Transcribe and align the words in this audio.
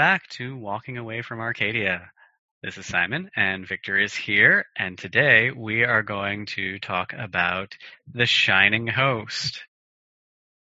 Back 0.00 0.26
to 0.30 0.56
Walking 0.56 0.96
Away 0.96 1.20
from 1.20 1.40
Arcadia. 1.40 2.10
This 2.62 2.78
is 2.78 2.86
Simon, 2.86 3.30
and 3.36 3.68
Victor 3.68 3.98
is 3.98 4.14
here, 4.14 4.64
and 4.74 4.96
today 4.96 5.50
we 5.50 5.84
are 5.84 6.02
going 6.02 6.46
to 6.56 6.78
talk 6.78 7.12
about 7.12 7.76
The 8.10 8.24
Shining 8.24 8.86
Host, 8.86 9.62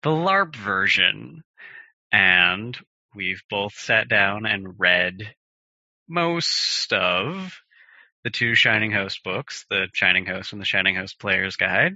the 0.01 0.09
LARP 0.09 0.57
version. 0.57 1.41
And 2.11 2.77
we've 3.15 3.41
both 3.49 3.75
sat 3.75 4.09
down 4.09 4.45
and 4.45 4.77
read 4.77 5.33
most 6.09 6.91
of 6.91 7.61
the 8.25 8.29
two 8.29 8.55
Shining 8.55 8.91
Host 8.91 9.23
books, 9.23 9.65
The 9.69 9.87
Shining 9.93 10.25
Host 10.25 10.51
and 10.51 10.61
The 10.61 10.65
Shining 10.65 10.97
Host 10.97 11.17
Player's 11.17 11.55
Guide. 11.55 11.93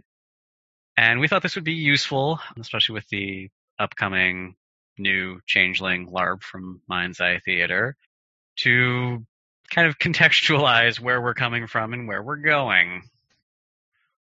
And 0.95 1.19
we 1.19 1.27
thought 1.27 1.43
this 1.43 1.55
would 1.55 1.65
be 1.65 1.73
useful, 1.73 2.39
especially 2.57 2.93
with 2.93 3.09
the 3.09 3.49
upcoming 3.77 4.55
new 4.97 5.39
Changeling 5.45 6.07
LARP 6.07 6.41
from 6.43 6.81
Mind's 6.87 7.21
Eye 7.21 7.39
Theater, 7.43 7.95
to 8.57 9.25
kind 9.69 9.87
of 9.87 9.97
contextualize 9.99 10.99
where 10.99 11.21
we're 11.21 11.33
coming 11.33 11.67
from 11.67 11.93
and 11.93 12.07
where 12.07 12.21
we're 12.21 12.37
going. 12.37 13.03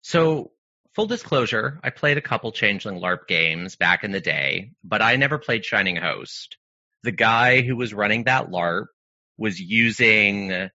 So, 0.01 0.51
full 0.93 1.07
disclosure, 1.07 1.79
I 1.83 1.89
played 1.89 2.17
a 2.17 2.21
couple 2.21 2.51
Changeling 2.51 2.99
LARP 2.99 3.27
games 3.27 3.75
back 3.75 4.03
in 4.03 4.11
the 4.11 4.21
day, 4.21 4.71
but 4.83 5.01
I 5.01 5.15
never 5.15 5.37
played 5.37 5.65
Shining 5.65 5.95
Host. 5.95 6.57
The 7.03 7.11
guy 7.11 7.61
who 7.61 7.75
was 7.75 7.93
running 7.93 8.23
that 8.25 8.49
LARP 8.49 8.87
was 9.37 9.59
using 9.59 10.69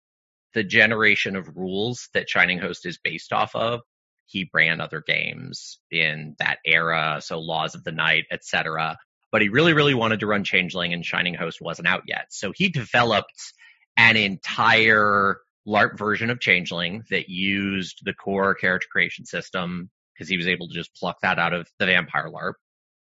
the 0.53 0.63
generation 0.63 1.35
of 1.35 1.55
rules 1.55 2.09
that 2.13 2.29
Shining 2.29 2.59
Host 2.59 2.85
is 2.85 2.97
based 2.97 3.31
off 3.31 3.55
of 3.55 3.81
he 4.27 4.49
ran 4.53 4.81
other 4.81 5.01
games 5.05 5.79
in 5.89 6.35
that 6.39 6.59
era, 6.65 7.19
so 7.21 7.39
Laws 7.39 7.75
of 7.75 7.83
the 7.83 7.93
Night, 7.93 8.25
etc. 8.29 8.97
But 9.31 9.41
he 9.41 9.49
really, 9.49 9.73
really 9.73 9.93
wanted 9.93 10.21
to 10.21 10.27
run 10.27 10.43
Changeling, 10.43 10.93
and 10.93 11.05
Shining 11.05 11.33
Host 11.33 11.59
wasn't 11.61 11.87
out 11.87 12.03
yet. 12.07 12.27
So 12.29 12.53
he 12.55 12.69
developed 12.69 13.53
an 13.97 14.15
entire 14.15 15.39
LARP 15.67 15.97
version 15.97 16.29
of 16.29 16.39
Changeling 16.39 17.03
that 17.09 17.29
used 17.29 17.99
the 18.03 18.13
core 18.13 18.55
character 18.55 18.87
creation 18.89 19.25
system 19.25 19.89
because 20.13 20.29
he 20.29 20.37
was 20.37 20.47
able 20.47 20.67
to 20.69 20.73
just 20.73 20.95
pluck 20.95 21.19
that 21.21 21.39
out 21.39 21.53
of 21.53 21.67
the 21.77 21.85
Vampire 21.85 22.29
LARP 22.29 22.53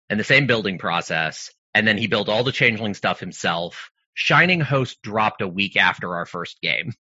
and 0.09 0.21
the 0.21 0.25
same 0.25 0.47
building 0.47 0.79
process. 0.79 1.51
And 1.75 1.87
then 1.87 1.99
he 1.99 2.07
built 2.07 2.29
all 2.29 2.45
the 2.45 2.53
Changeling 2.53 2.95
stuff 2.95 3.19
himself. 3.19 3.91
Shining 4.15 4.61
Host 4.61 5.01
dropped 5.03 5.43
a 5.43 5.49
week 5.49 5.77
after 5.77 6.15
our 6.15 6.27
first 6.27 6.61
game. 6.61 6.93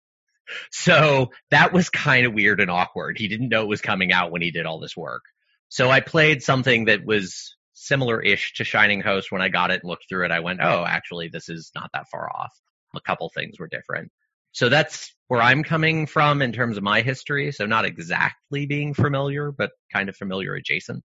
So 0.70 1.30
that 1.50 1.72
was 1.72 1.88
kind 1.88 2.26
of 2.26 2.34
weird 2.34 2.60
and 2.60 2.70
awkward. 2.70 3.16
He 3.16 3.28
didn't 3.28 3.48
know 3.48 3.62
it 3.62 3.68
was 3.68 3.80
coming 3.80 4.12
out 4.12 4.30
when 4.30 4.42
he 4.42 4.50
did 4.50 4.66
all 4.66 4.78
this 4.78 4.94
work. 4.94 5.22
So 5.70 5.90
I 5.90 6.00
played 6.00 6.42
something 6.42 6.84
that 6.84 7.06
was 7.06 7.56
similar-ish 7.74 8.54
to 8.54 8.64
Shining 8.64 9.00
Host 9.00 9.30
when 9.30 9.42
I 9.42 9.48
got 9.48 9.70
it 9.70 9.82
and 9.82 9.90
looked 9.90 10.08
through 10.08 10.24
it. 10.24 10.30
I 10.30 10.40
went, 10.40 10.60
oh, 10.62 10.84
actually, 10.86 11.28
this 11.28 11.48
is 11.48 11.70
not 11.74 11.90
that 11.92 12.08
far 12.10 12.30
off. 12.34 12.52
A 12.94 13.00
couple 13.00 13.28
things 13.28 13.58
were 13.58 13.68
different. 13.68 14.10
So 14.52 14.68
that's 14.68 15.12
where 15.26 15.42
I'm 15.42 15.64
coming 15.64 16.06
from 16.06 16.40
in 16.40 16.52
terms 16.52 16.76
of 16.76 16.84
my 16.84 17.02
history. 17.02 17.50
So 17.50 17.66
not 17.66 17.84
exactly 17.84 18.66
being 18.66 18.94
familiar, 18.94 19.50
but 19.50 19.72
kind 19.92 20.08
of 20.08 20.16
familiar 20.16 20.54
adjacent. 20.54 21.02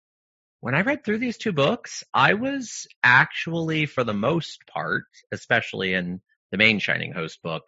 When 0.61 0.75
I 0.75 0.83
read 0.83 1.05
through 1.05 1.19
these 1.19 1.39
two 1.39 1.53
books, 1.53 2.05
I 2.13 2.35
was 2.35 2.87
actually, 3.03 3.87
for 3.87 4.05
the 4.05 4.13
most 4.13 4.67
part, 4.67 5.05
especially 5.33 5.95
in 5.95 6.21
the 6.51 6.59
main 6.59 6.79
Shining 6.79 7.13
Host 7.13 7.41
book, 7.43 7.63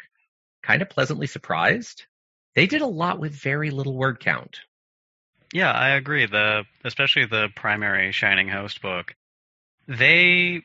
kind 0.63 0.83
of 0.83 0.91
pleasantly 0.91 1.27
surprised. 1.27 2.05
They 2.55 2.67
did 2.67 2.83
a 2.83 2.87
lot 2.87 3.21
with 3.21 3.33
very 3.33 3.71
little 3.71 3.97
word 3.97 4.21
count. 4.21 4.61
Yeah, 5.53 5.73
I 5.73 5.91
agree. 5.91 6.27
The 6.27 6.65
especially 6.85 7.27
the 7.27 7.49
primary 7.55 8.13
Shining 8.13 8.49
Host 8.49 8.81
book, 8.83 9.15
they 9.89 10.63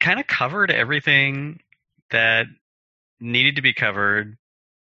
kind 0.00 0.20
of 0.20 0.26
covered 0.26 0.70
everything 0.70 1.60
that 2.10 2.46
needed 3.20 3.56
to 3.56 3.62
be 3.62 3.72
covered 3.72 4.36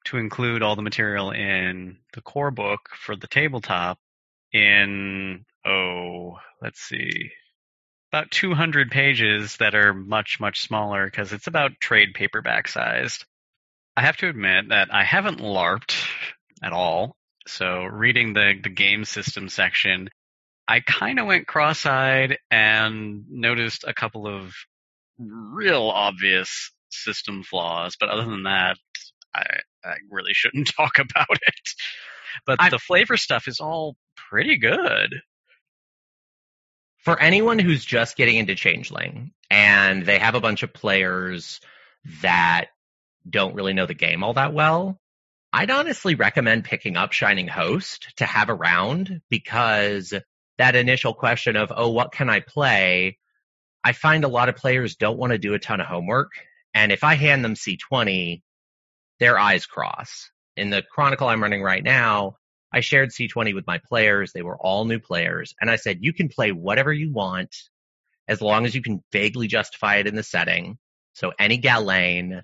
to 0.05 0.17
include 0.17 0.63
all 0.63 0.75
the 0.75 0.81
material 0.81 1.31
in 1.31 1.97
the 2.13 2.21
core 2.21 2.51
book 2.51 2.89
for 2.95 3.16
the 3.16 3.27
tabletop 3.27 4.00
in 4.51 5.45
oh, 5.66 6.38
let's 6.61 6.81
see. 6.81 7.31
About 8.11 8.31
200 8.31 8.91
pages 8.91 9.57
that 9.57 9.73
are 9.73 9.94
much, 9.94 10.39
much 10.39 10.61
smaller 10.61 11.05
because 11.05 11.31
it's 11.31 11.47
about 11.47 11.79
trade 11.79 12.13
paperback 12.13 12.67
sized. 12.67 13.25
I 13.95 14.01
have 14.01 14.17
to 14.17 14.27
admit 14.27 14.69
that 14.69 14.94
I 14.94 15.03
haven't 15.03 15.39
LARPed 15.39 15.94
at 16.61 16.73
all. 16.73 17.16
So 17.47 17.84
reading 17.84 18.34
the, 18.34 18.53
the 18.62 18.69
game 18.69 19.06
system 19.06 19.50
section, 19.50 20.09
I 20.68 20.79
kind 20.79 21.19
of 21.19 21.25
went 21.25 21.47
cross-eyed 21.47 22.38
and 22.50 23.25
noticed 23.29 23.84
a 23.85 23.94
couple 23.94 24.28
of 24.28 24.53
real 25.18 25.90
obvious 25.90 26.72
system 26.90 27.44
flaws. 27.44 27.96
But 28.00 28.09
other 28.09 28.25
than 28.25 28.44
that, 28.44 28.78
I, 29.34 29.46
I 29.84 29.96
really 30.09 30.34
shouldn't 30.34 30.72
talk 30.78 31.00
about 31.00 31.31
it. 31.31 31.69
But 32.46 32.62
I, 32.62 32.69
the 32.69 32.80
flavor 32.80 33.18
stuff 33.18 33.47
is 33.47 33.59
all 33.59 33.96
pretty 34.16 34.57
good. 34.57 35.22
For 37.00 37.19
anyone 37.19 37.57
who's 37.57 37.84
just 37.84 38.16
getting 38.16 38.38
into 38.38 38.53
Changeling 38.53 39.31
and 39.50 40.06
they 40.06 40.19
have 40.19 40.35
a 40.35 40.40
bunch 40.40 40.62
of 40.62 40.72
players 40.72 41.59
that 42.22 42.68
don't 43.28 43.56
really 43.56 43.74
know 43.74 43.88
the 43.88 43.96
game 43.96 44.24
all 44.24 44.34
that 44.34 44.53
well, 44.53 45.00
I'd 45.53 45.72
honestly 45.72 46.16
recommend 46.16 46.63
picking 46.63 46.95
up 46.95 47.12
Shining 47.12 47.47
Host 47.47 48.13
to 48.17 48.25
have 48.25 48.50
around 48.50 49.22
because 49.29 50.13
that 50.57 50.75
initial 50.75 51.13
question 51.13 51.57
of, 51.57 51.73
oh, 51.75 51.89
what 51.89 52.13
can 52.13 52.29
I 52.29 52.39
play? 52.39 53.17
I 53.84 53.91
find 53.91 54.23
a 54.23 54.29
lot 54.29 54.47
of 54.47 54.56
players 54.56 54.95
don't 54.95 55.17
want 55.17 55.31
to 55.31 55.38
do 55.38 55.53
a 55.53 55.59
ton 55.59 55.81
of 55.81 55.88
homework. 55.88 56.31
And 56.73 56.91
if 56.91 57.03
I 57.03 57.16
hand 57.16 57.44
them 57.44 57.56
C20, 57.56 58.41
their 59.19 59.38
eyes 59.38 59.66
cross. 59.66 60.31
In 60.56 60.69
the 60.69 60.84
Chronicle 60.84 61.28
I'm 61.28 61.41
running 61.41 61.63
right 61.63 61.83
now, 61.83 62.38
I 62.73 62.79
shared 62.79 63.09
C20 63.09 63.53
with 63.53 63.68
my 63.68 63.79
players. 63.79 64.31
They 64.31 64.44
were 64.44 64.57
all 64.57 64.85
new 64.85 65.00
players. 65.00 65.53
And 65.59 65.69
I 65.69 65.75
said, 65.75 66.00
you 66.01 66.13
can 66.13 66.29
play 66.29 66.51
whatever 66.51 66.94
you 66.94 67.12
want 67.12 67.56
as 68.28 68.41
long 68.41 68.66
as 68.66 68.73
you 68.73 68.81
can 68.81 69.03
vaguely 69.12 69.47
justify 69.47 69.97
it 69.97 70.07
in 70.07 70.16
the 70.16 70.23
setting. 70.23 70.78
So 71.13 71.33
any 71.38 71.57
Gallain, 71.57 72.41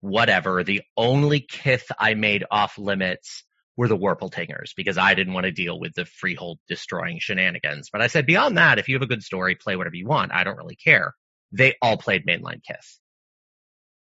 whatever. 0.00 0.62
The 0.62 0.82
only 0.96 1.40
kith 1.40 1.90
I 1.98 2.14
made 2.14 2.44
off 2.50 2.78
limits 2.78 3.44
were 3.76 3.88
the 3.88 3.96
Warpletingers 3.96 4.74
because 4.76 4.98
I 4.98 5.14
didn't 5.14 5.34
want 5.34 5.44
to 5.44 5.52
deal 5.52 5.78
with 5.78 5.94
the 5.94 6.04
freehold 6.04 6.58
destroying 6.68 7.18
shenanigans. 7.20 7.90
But 7.92 8.02
I 8.02 8.08
said, 8.08 8.26
beyond 8.26 8.58
that, 8.58 8.78
if 8.78 8.88
you 8.88 8.96
have 8.96 9.02
a 9.02 9.06
good 9.06 9.22
story, 9.22 9.54
play 9.54 9.76
whatever 9.76 9.96
you 9.96 10.06
want. 10.06 10.32
I 10.32 10.44
don't 10.44 10.56
really 10.56 10.76
care. 10.76 11.14
They 11.52 11.74
all 11.80 11.96
played 11.96 12.26
mainline 12.26 12.62
kith 12.66 12.98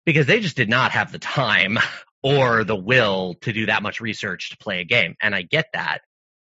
because 0.06 0.26
they 0.26 0.40
just 0.40 0.56
did 0.56 0.70
not 0.70 0.92
have 0.92 1.12
the 1.12 1.18
time 1.18 1.78
or 2.22 2.64
the 2.64 2.74
will 2.74 3.34
to 3.42 3.52
do 3.52 3.66
that 3.66 3.82
much 3.82 4.00
research 4.00 4.50
to 4.50 4.56
play 4.56 4.80
a 4.80 4.84
game. 4.84 5.14
And 5.20 5.34
I 5.34 5.42
get 5.42 5.66
that. 5.74 6.00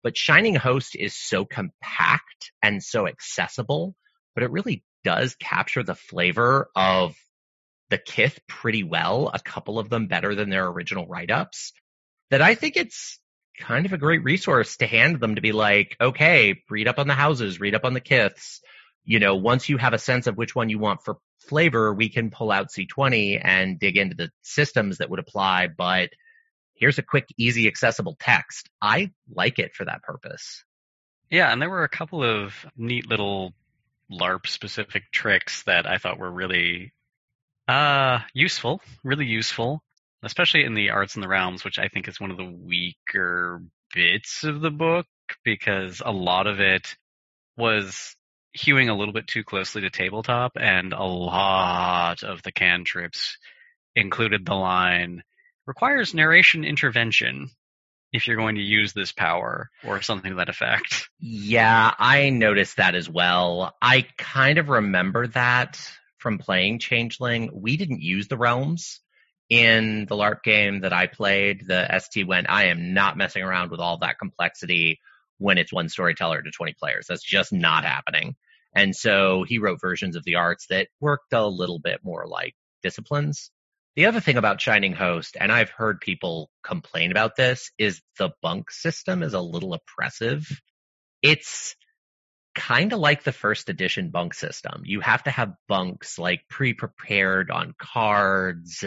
But 0.03 0.16
Shining 0.16 0.56
Host 0.56 0.96
is 0.96 1.16
so 1.18 1.44
compact 1.44 2.52
and 2.61 2.84
so 2.84 3.08
accessible, 3.08 3.96
but 4.35 4.44
it 4.44 4.52
really 4.52 4.84
does 5.03 5.35
capture 5.35 5.84
the 5.84 5.96
flavor 5.96 6.70
of 6.76 7.16
the 7.89 7.97
Kith 7.97 8.39
pretty 8.47 8.84
well, 8.84 9.31
a 9.34 9.39
couple 9.39 9.79
of 9.79 9.89
them 9.89 10.07
better 10.07 10.35
than 10.35 10.49
their 10.49 10.67
original 10.67 11.07
write 11.07 11.31
ups, 11.31 11.73
that 12.29 12.41
I 12.41 12.55
think 12.55 12.75
it's 12.75 13.19
kind 13.59 13.85
of 13.85 13.93
a 13.93 13.97
great 13.97 14.23
resource 14.23 14.78
to 14.78 14.87
hand 14.87 15.19
them 15.19 15.35
to 15.35 15.41
be 15.41 15.51
like, 15.51 15.95
okay, 15.99 16.61
read 16.69 16.87
up 16.87 16.99
on 16.99 17.07
the 17.07 17.13
houses, 17.13 17.59
read 17.59 17.75
up 17.75 17.85
on 17.85 17.93
the 17.93 18.01
Kiths. 18.01 18.61
You 19.03 19.19
know, 19.19 19.35
once 19.35 19.69
you 19.69 19.78
have 19.78 19.93
a 19.93 19.99
sense 19.99 20.28
of 20.28 20.37
which 20.37 20.53
one 20.53 20.69
you 20.69 20.79
want 20.79 21.03
for 21.03 21.17
flavor, 21.39 21.93
we 21.93 22.09
can 22.09 22.29
pull 22.29 22.51
out 22.51 22.72
C20 22.72 23.39
and 23.41 23.79
dig 23.79 23.97
into 23.97 24.16
the 24.16 24.29
systems 24.41 24.97
that 24.97 25.09
would 25.09 25.19
apply. 25.19 25.67
But 25.67 26.09
here's 26.75 26.97
a 26.97 27.03
quick, 27.03 27.25
easy, 27.37 27.67
accessible 27.67 28.17
text. 28.19 28.69
I 28.81 29.11
like 29.34 29.59
it 29.59 29.73
for 29.73 29.85
that 29.85 30.03
purpose. 30.03 30.63
Yeah, 31.29 31.51
and 31.51 31.61
there 31.61 31.69
were 31.69 31.84
a 31.84 31.89
couple 31.89 32.23
of 32.23 32.53
neat 32.75 33.07
little 33.09 33.53
LARP 34.11 34.47
specific 34.47 35.03
tricks 35.11 35.63
that 35.63 35.85
I 35.85 35.97
thought 35.97 36.19
were 36.19 36.31
really 36.31 36.93
uh, 37.67 38.19
useful, 38.34 38.81
really 39.03 39.25
useful, 39.25 39.84
especially 40.23 40.64
in 40.64 40.73
the 40.73 40.91
arts 40.91 41.16
and 41.16 41.23
the 41.23 41.28
realms, 41.28 41.64
which 41.64 41.79
I 41.79 41.87
think 41.87 42.08
is 42.08 42.19
one 42.19 42.31
of 42.31 42.37
the 42.37 42.46
weaker 42.46 43.61
bits 43.93 44.43
of 44.43 44.61
the 44.61 44.72
book 44.72 45.05
because 45.43 46.02
a 46.05 46.11
lot 46.11 46.47
of 46.47 46.59
it 46.59 46.96
was 47.58 48.16
hewing 48.53 48.90
a 48.90 48.96
little 48.96 49.14
bit 49.14 49.28
too 49.28 49.43
closely 49.43 49.81
to 49.81 49.90
tabletop, 49.90 50.53
and 50.59 50.93
a 50.93 51.03
lot 51.03 52.23
of 52.23 52.41
the 52.43 52.52
cantrips 52.52 53.37
included 53.96 54.46
the 54.46 54.55
line 54.55 55.23
requires 55.66 56.13
narration 56.13 56.63
intervention 56.63 57.49
if 58.13 58.25
you're 58.25 58.37
going 58.37 58.55
to 58.55 58.61
use 58.61 58.93
this 58.93 59.11
power 59.11 59.70
or 59.85 60.02
something 60.02 60.31
to 60.31 60.37
that 60.37 60.49
effect. 60.49 61.09
Yeah, 61.20 61.93
I 61.99 62.29
noticed 62.29 62.78
that 62.78 62.96
as 62.96 63.09
well. 63.09 63.75
I 63.81 64.08
kind 64.17 64.58
of 64.59 64.70
remember 64.70 65.28
that 65.28 65.79
from 66.28 66.40
playing 66.40 66.78
Changeling, 66.78 67.50
we 67.53 67.78
didn't 67.78 68.02
use 68.02 68.28
the 68.28 68.35
realms 68.35 69.00
in 69.50 70.06
the 70.08 70.16
LARP 70.16 70.44
game 70.44 70.82
that 70.82 70.91
I 70.91 71.08
played. 71.08 71.66
The 71.66 71.88
ST 72.00 72.28
went, 72.28 72.50
I 72.50 72.66
am 72.66 72.94
not 72.94 73.16
messing 73.16 73.44
around 73.44 73.72
with 73.72 73.79
all 73.79 74.00
that 74.00 74.20
complexity 74.20 75.00
when 75.38 75.58
it's 75.58 75.72
one 75.72 75.88
storyteller 75.88 76.41
to 76.41 76.52
20 76.52 76.74
players. 76.74 77.06
That's 77.08 77.24
just 77.24 77.53
not 77.53 77.85
happening. 77.85 78.35
And 78.76 78.94
so 78.94 79.46
he 79.47 79.59
wrote 79.59 79.79
versions 79.79 80.18
of 80.18 80.26
the 80.26 80.35
arts 80.35 80.66
that 80.70 80.90
worked 81.00 81.32
a 81.32 81.47
little 81.47 81.79
bit 81.79 82.02
more 82.03 82.28
like 82.28 82.56
disciplines. 82.84 83.50
The 83.96 84.08
other 84.08 84.20
thing 84.20 84.35
about 84.35 84.59
Shining 84.59 84.91
Host, 84.91 85.38
and 85.40 85.50
I've 85.50 85.70
heard 85.70 86.02
people 86.02 86.50
complain 86.62 87.12
about 87.12 87.38
this, 87.38 87.72
is 87.78 88.02
the 88.20 88.32
bunk 88.41 88.70
system 88.70 89.23
is 89.23 89.34
a 89.34 89.40
little 89.40 89.73
oppressive. 89.73 90.46
It's 91.22 91.78
kind 92.58 92.92
of 92.92 93.00
like 93.00 93.24
the 93.24 93.32
first 93.32 93.70
edition 93.70 94.09
bunk 94.09 94.34
system. 94.34 94.82
You 94.84 95.00
have 95.02 95.24
to 95.24 95.32
have 95.32 95.54
bunks 95.68 96.18
like 96.18 96.42
pre-prepared 96.50 97.52
on 97.52 97.76
cards 97.78 98.84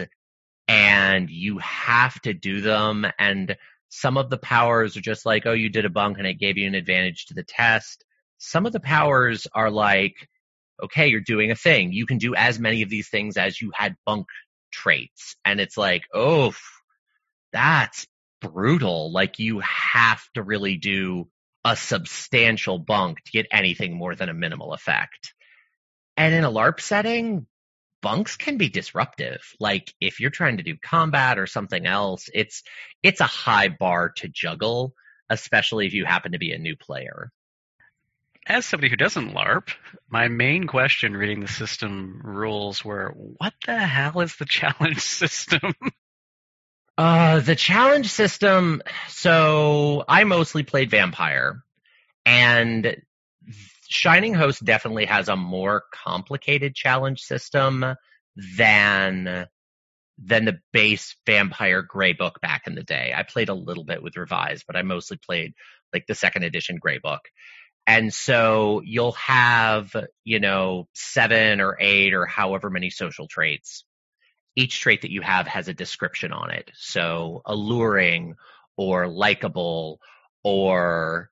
and 0.67 1.29
you 1.29 1.57
have 1.59 2.19
to 2.23 2.33
do 2.33 2.59
them. 2.59 3.07
And 3.17 3.55
some 3.87 4.17
of 4.17 4.29
the 4.29 4.37
powers 4.37 4.97
are 4.97 5.01
just 5.01 5.25
like, 5.25 5.45
oh, 5.45 5.53
you 5.53 5.69
did 5.69 5.85
a 5.85 5.89
bunk 5.89 6.17
and 6.17 6.27
it 6.27 6.37
gave 6.37 6.57
you 6.57 6.67
an 6.67 6.75
advantage 6.75 7.27
to 7.27 7.33
the 7.33 7.43
test. 7.43 8.03
Some 8.39 8.65
of 8.65 8.73
the 8.73 8.81
powers 8.81 9.47
are 9.53 9.71
like, 9.71 10.15
okay, 10.83 11.07
you're 11.07 11.21
doing 11.21 11.49
a 11.49 11.55
thing. 11.55 11.93
You 11.93 12.05
can 12.05 12.17
do 12.17 12.35
as 12.35 12.59
many 12.59 12.81
of 12.81 12.89
these 12.89 13.07
things 13.07 13.37
as 13.37 13.61
you 13.61 13.71
had 13.73 13.95
bunk 14.05 14.27
traits. 14.71 15.37
And 15.45 15.61
it's 15.61 15.77
like, 15.77 16.03
oh, 16.13 16.53
that's 17.53 18.05
brutal. 18.41 19.13
Like 19.13 19.39
you 19.39 19.59
have 19.59 20.21
to 20.33 20.43
really 20.43 20.75
do 20.75 21.29
a 21.63 21.75
substantial 21.75 22.79
bunk 22.79 23.23
to 23.23 23.31
get 23.31 23.47
anything 23.51 23.95
more 23.95 24.15
than 24.15 24.29
a 24.29 24.33
minimal 24.33 24.73
effect. 24.73 25.33
And 26.17 26.33
in 26.33 26.43
a 26.43 26.51
LARP 26.51 26.79
setting, 26.81 27.47
bunks 28.01 28.35
can 28.35 28.57
be 28.57 28.69
disruptive. 28.69 29.41
Like 29.59 29.93
if 30.01 30.19
you're 30.19 30.31
trying 30.31 30.57
to 30.57 30.63
do 30.63 30.75
combat 30.81 31.37
or 31.37 31.47
something 31.47 31.85
else, 31.85 32.29
it's 32.33 32.63
it's 33.03 33.21
a 33.21 33.25
high 33.25 33.69
bar 33.69 34.09
to 34.17 34.27
juggle, 34.27 34.93
especially 35.29 35.85
if 35.85 35.93
you 35.93 36.05
happen 36.05 36.31
to 36.33 36.39
be 36.39 36.51
a 36.51 36.59
new 36.59 36.75
player 36.75 37.31
as 38.47 38.65
somebody 38.65 38.89
who 38.89 38.95
doesn't 38.95 39.33
LARP, 39.33 39.69
my 40.09 40.27
main 40.27 40.65
question 40.67 41.15
reading 41.15 41.41
the 41.41 41.47
system 41.47 42.21
rules 42.23 42.83
were, 42.83 43.13
what 43.15 43.53
the 43.65 43.77
hell 43.77 44.19
is 44.21 44.35
the 44.35 44.45
challenge 44.49 44.99
system? 44.99 45.73
Uh, 46.97 47.39
the 47.39 47.55
challenge 47.55 48.09
system. 48.09 48.81
So 49.07 50.03
I 50.07 50.23
mostly 50.23 50.63
played 50.63 50.91
vampire, 50.91 51.63
and 52.25 52.97
Shining 53.87 54.33
Host 54.33 54.63
definitely 54.63 55.05
has 55.05 55.27
a 55.27 55.35
more 55.35 55.83
complicated 55.93 56.75
challenge 56.75 57.21
system 57.21 57.85
than 58.57 59.47
than 60.23 60.45
the 60.45 60.59
base 60.71 61.15
vampire 61.25 61.81
gray 61.81 62.13
book 62.13 62.39
back 62.41 62.67
in 62.67 62.75
the 62.75 62.83
day. 62.83 63.13
I 63.15 63.23
played 63.23 63.49
a 63.49 63.53
little 63.53 63.83
bit 63.83 64.03
with 64.03 64.17
revised, 64.17 64.65
but 64.67 64.75
I 64.75 64.83
mostly 64.83 65.17
played 65.17 65.53
like 65.93 66.05
the 66.07 66.15
second 66.15 66.43
edition 66.43 66.77
gray 66.79 66.99
book. 66.99 67.21
And 67.87 68.13
so 68.13 68.81
you'll 68.85 69.13
have, 69.13 69.95
you 70.23 70.39
know, 70.39 70.87
seven 70.93 71.59
or 71.59 71.77
eight 71.79 72.13
or 72.13 72.25
however 72.25 72.69
many 72.69 72.91
social 72.91 73.27
traits. 73.27 73.83
Each 74.55 74.79
trait 74.79 75.01
that 75.01 75.11
you 75.11 75.21
have 75.21 75.47
has 75.47 75.67
a 75.67 75.73
description 75.73 76.33
on 76.33 76.51
it. 76.51 76.71
So 76.75 77.41
alluring 77.45 78.35
or 78.77 79.07
likable 79.07 79.99
or 80.43 81.29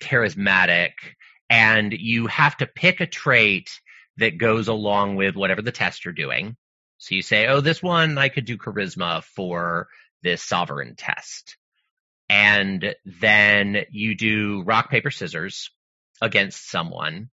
charismatic. 0.00 0.92
And 1.48 1.92
you 1.92 2.26
have 2.28 2.56
to 2.58 2.66
pick 2.66 3.00
a 3.00 3.06
trait 3.06 3.70
that 4.18 4.38
goes 4.38 4.68
along 4.68 5.16
with 5.16 5.34
whatever 5.34 5.62
the 5.62 5.72
test 5.72 6.04
you're 6.04 6.14
doing. 6.14 6.56
So 6.98 7.14
you 7.14 7.22
say, 7.22 7.46
oh, 7.46 7.60
this 7.60 7.82
one 7.82 8.18
I 8.18 8.28
could 8.28 8.44
do 8.44 8.58
charisma 8.58 9.24
for 9.24 9.88
this 10.22 10.42
sovereign 10.42 10.94
test. 10.96 11.56
And 12.28 12.94
then 13.04 13.84
you 13.90 14.14
do 14.14 14.62
rock, 14.62 14.90
paper, 14.90 15.10
scissors 15.10 15.70
against 16.20 16.70
someone. 16.70 17.30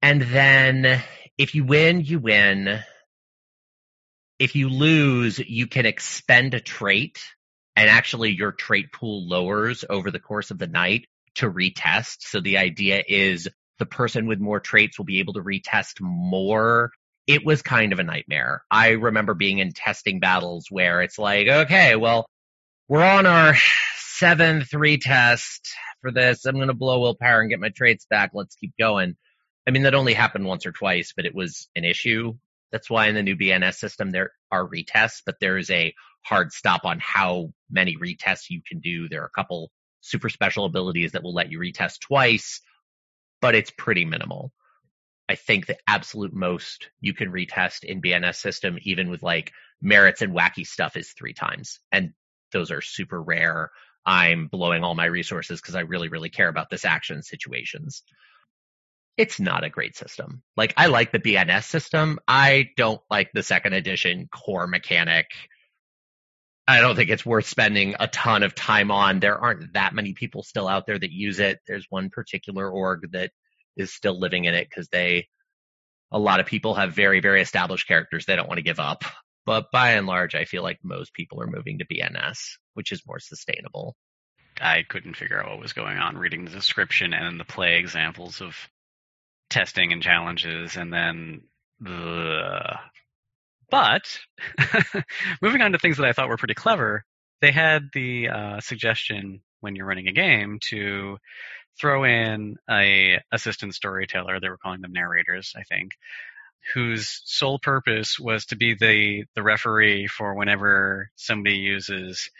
And 0.00 0.22
then 0.22 1.00
if 1.38 1.54
you 1.54 1.64
win, 1.64 2.00
you 2.00 2.18
win. 2.18 2.80
If 4.42 4.56
you 4.56 4.70
lose, 4.70 5.38
you 5.38 5.68
can 5.68 5.86
expend 5.86 6.54
a 6.54 6.60
trait 6.60 7.22
and 7.76 7.88
actually 7.88 8.32
your 8.32 8.50
trait 8.50 8.92
pool 8.92 9.28
lowers 9.28 9.84
over 9.88 10.10
the 10.10 10.18
course 10.18 10.50
of 10.50 10.58
the 10.58 10.66
night 10.66 11.06
to 11.36 11.48
retest. 11.48 12.22
So 12.22 12.40
the 12.40 12.58
idea 12.58 13.04
is 13.06 13.48
the 13.78 13.86
person 13.86 14.26
with 14.26 14.40
more 14.40 14.58
traits 14.58 14.98
will 14.98 15.04
be 15.04 15.20
able 15.20 15.34
to 15.34 15.44
retest 15.44 16.00
more. 16.00 16.90
It 17.28 17.46
was 17.46 17.62
kind 17.62 17.92
of 17.92 18.00
a 18.00 18.02
nightmare. 18.02 18.64
I 18.68 18.88
remember 18.88 19.34
being 19.34 19.60
in 19.60 19.70
testing 19.70 20.18
battles 20.18 20.66
where 20.70 21.02
it's 21.02 21.20
like, 21.20 21.46
okay, 21.46 21.94
well, 21.94 22.26
we're 22.88 23.04
on 23.04 23.26
our 23.26 23.54
seventh 23.94 24.70
retest 24.70 25.68
for 26.00 26.10
this. 26.10 26.46
I'm 26.46 26.56
going 26.56 26.66
to 26.66 26.74
blow 26.74 26.98
willpower 26.98 27.42
and 27.42 27.50
get 27.50 27.60
my 27.60 27.68
traits 27.68 28.06
back. 28.10 28.32
Let's 28.34 28.56
keep 28.56 28.72
going. 28.76 29.14
I 29.68 29.70
mean, 29.70 29.84
that 29.84 29.94
only 29.94 30.14
happened 30.14 30.46
once 30.46 30.66
or 30.66 30.72
twice, 30.72 31.12
but 31.14 31.26
it 31.26 31.34
was 31.36 31.68
an 31.76 31.84
issue. 31.84 32.34
That's 32.72 32.90
why 32.90 33.08
in 33.08 33.14
the 33.14 33.22
new 33.22 33.36
BNS 33.36 33.74
system, 33.74 34.10
there 34.10 34.32
are 34.50 34.66
retests, 34.66 35.22
but 35.24 35.36
there 35.40 35.58
is 35.58 35.70
a 35.70 35.94
hard 36.24 36.52
stop 36.52 36.84
on 36.84 36.98
how 37.00 37.52
many 37.70 37.96
retests 37.96 38.50
you 38.50 38.62
can 38.66 38.80
do. 38.80 39.08
There 39.08 39.22
are 39.22 39.26
a 39.26 39.40
couple 39.40 39.70
super 40.00 40.28
special 40.28 40.64
abilities 40.64 41.12
that 41.12 41.22
will 41.22 41.34
let 41.34 41.52
you 41.52 41.58
retest 41.58 42.00
twice, 42.00 42.60
but 43.40 43.54
it's 43.54 43.70
pretty 43.70 44.04
minimal. 44.04 44.52
I 45.28 45.34
think 45.34 45.66
the 45.66 45.78
absolute 45.86 46.34
most 46.34 46.90
you 47.00 47.14
can 47.14 47.30
retest 47.30 47.84
in 47.84 48.02
BNS 48.02 48.36
system, 48.36 48.78
even 48.82 49.10
with 49.10 49.22
like 49.22 49.52
merits 49.80 50.22
and 50.22 50.34
wacky 50.34 50.66
stuff, 50.66 50.96
is 50.96 51.12
three 51.12 51.34
times. 51.34 51.78
And 51.90 52.12
those 52.52 52.70
are 52.70 52.80
super 52.80 53.22
rare. 53.22 53.70
I'm 54.04 54.48
blowing 54.48 54.82
all 54.82 54.94
my 54.94 55.04
resources 55.04 55.60
because 55.60 55.74
I 55.74 55.80
really, 55.80 56.08
really 56.08 56.30
care 56.30 56.48
about 56.48 56.70
this 56.70 56.84
action 56.84 57.22
situations. 57.22 58.02
It's 59.16 59.38
not 59.38 59.64
a 59.64 59.70
great 59.70 59.96
system. 59.96 60.42
Like 60.56 60.74
I 60.76 60.86
like 60.86 61.12
the 61.12 61.18
BNS 61.18 61.64
system. 61.64 62.18
I 62.26 62.70
don't 62.76 63.00
like 63.10 63.30
the 63.32 63.42
second 63.42 63.74
edition 63.74 64.28
core 64.32 64.66
mechanic. 64.66 65.26
I 66.66 66.80
don't 66.80 66.96
think 66.96 67.10
it's 67.10 67.26
worth 67.26 67.46
spending 67.46 67.96
a 67.98 68.06
ton 68.06 68.42
of 68.42 68.54
time 68.54 68.90
on. 68.90 69.20
There 69.20 69.38
aren't 69.38 69.74
that 69.74 69.94
many 69.94 70.14
people 70.14 70.42
still 70.42 70.68
out 70.68 70.86
there 70.86 70.98
that 70.98 71.10
use 71.10 71.40
it. 71.40 71.58
There's 71.66 71.86
one 71.90 72.08
particular 72.08 72.70
org 72.70 73.10
that 73.12 73.32
is 73.76 73.92
still 73.92 74.18
living 74.18 74.44
in 74.44 74.54
it 74.54 74.68
because 74.70 74.88
they, 74.88 75.28
a 76.12 76.18
lot 76.18 76.40
of 76.40 76.46
people 76.46 76.74
have 76.74 76.94
very, 76.94 77.20
very 77.20 77.42
established 77.42 77.88
characters 77.88 78.24
they 78.24 78.36
don't 78.36 78.48
want 78.48 78.58
to 78.58 78.64
give 78.64 78.80
up. 78.80 79.04
But 79.44 79.72
by 79.72 79.92
and 79.92 80.06
large, 80.06 80.36
I 80.36 80.44
feel 80.44 80.62
like 80.62 80.78
most 80.84 81.14
people 81.14 81.42
are 81.42 81.48
moving 81.48 81.78
to 81.78 81.86
BNS, 81.86 82.38
which 82.74 82.92
is 82.92 83.02
more 83.06 83.18
sustainable. 83.18 83.96
I 84.60 84.84
couldn't 84.88 85.16
figure 85.16 85.42
out 85.42 85.50
what 85.50 85.60
was 85.60 85.72
going 85.72 85.98
on 85.98 86.16
reading 86.16 86.44
the 86.44 86.50
description 86.52 87.12
and 87.12 87.40
the 87.40 87.44
play 87.44 87.78
examples 87.78 88.40
of 88.40 88.54
testing 89.52 89.92
and 89.92 90.02
challenges 90.02 90.76
and 90.76 90.92
then 90.92 91.42
the 91.80 92.78
but 93.70 94.18
moving 95.42 95.62
on 95.62 95.72
to 95.72 95.78
things 95.78 95.96
that 95.96 96.06
I 96.06 96.12
thought 96.12 96.28
were 96.28 96.36
pretty 96.36 96.54
clever, 96.54 97.04
they 97.40 97.52
had 97.52 97.88
the 97.94 98.28
uh, 98.28 98.60
suggestion 98.60 99.40
when 99.60 99.76
you're 99.76 99.86
running 99.86 100.08
a 100.08 100.12
game 100.12 100.58
to 100.68 101.16
throw 101.80 102.04
in 102.04 102.56
a 102.68 103.20
assistant 103.32 103.74
storyteller. 103.74 104.40
They 104.40 104.50
were 104.50 104.58
calling 104.58 104.82
them 104.82 104.92
narrators, 104.92 105.54
I 105.56 105.62
think, 105.62 105.92
whose 106.74 107.22
sole 107.24 107.58
purpose 107.58 108.18
was 108.20 108.46
to 108.46 108.56
be 108.56 108.74
the 108.74 109.24
the 109.34 109.42
referee 109.42 110.06
for 110.06 110.34
whenever 110.34 111.10
somebody 111.16 111.56
uses 111.56 112.30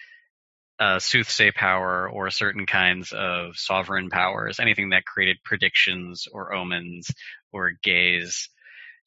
a 0.78 0.96
soothsay 0.96 1.54
power 1.54 2.08
or 2.10 2.30
certain 2.30 2.66
kinds 2.66 3.12
of 3.12 3.56
sovereign 3.56 4.10
powers, 4.10 4.58
anything 4.60 4.90
that 4.90 5.04
created 5.04 5.38
predictions 5.44 6.26
or 6.32 6.54
omens 6.54 7.10
or 7.52 7.72
gaze 7.82 8.48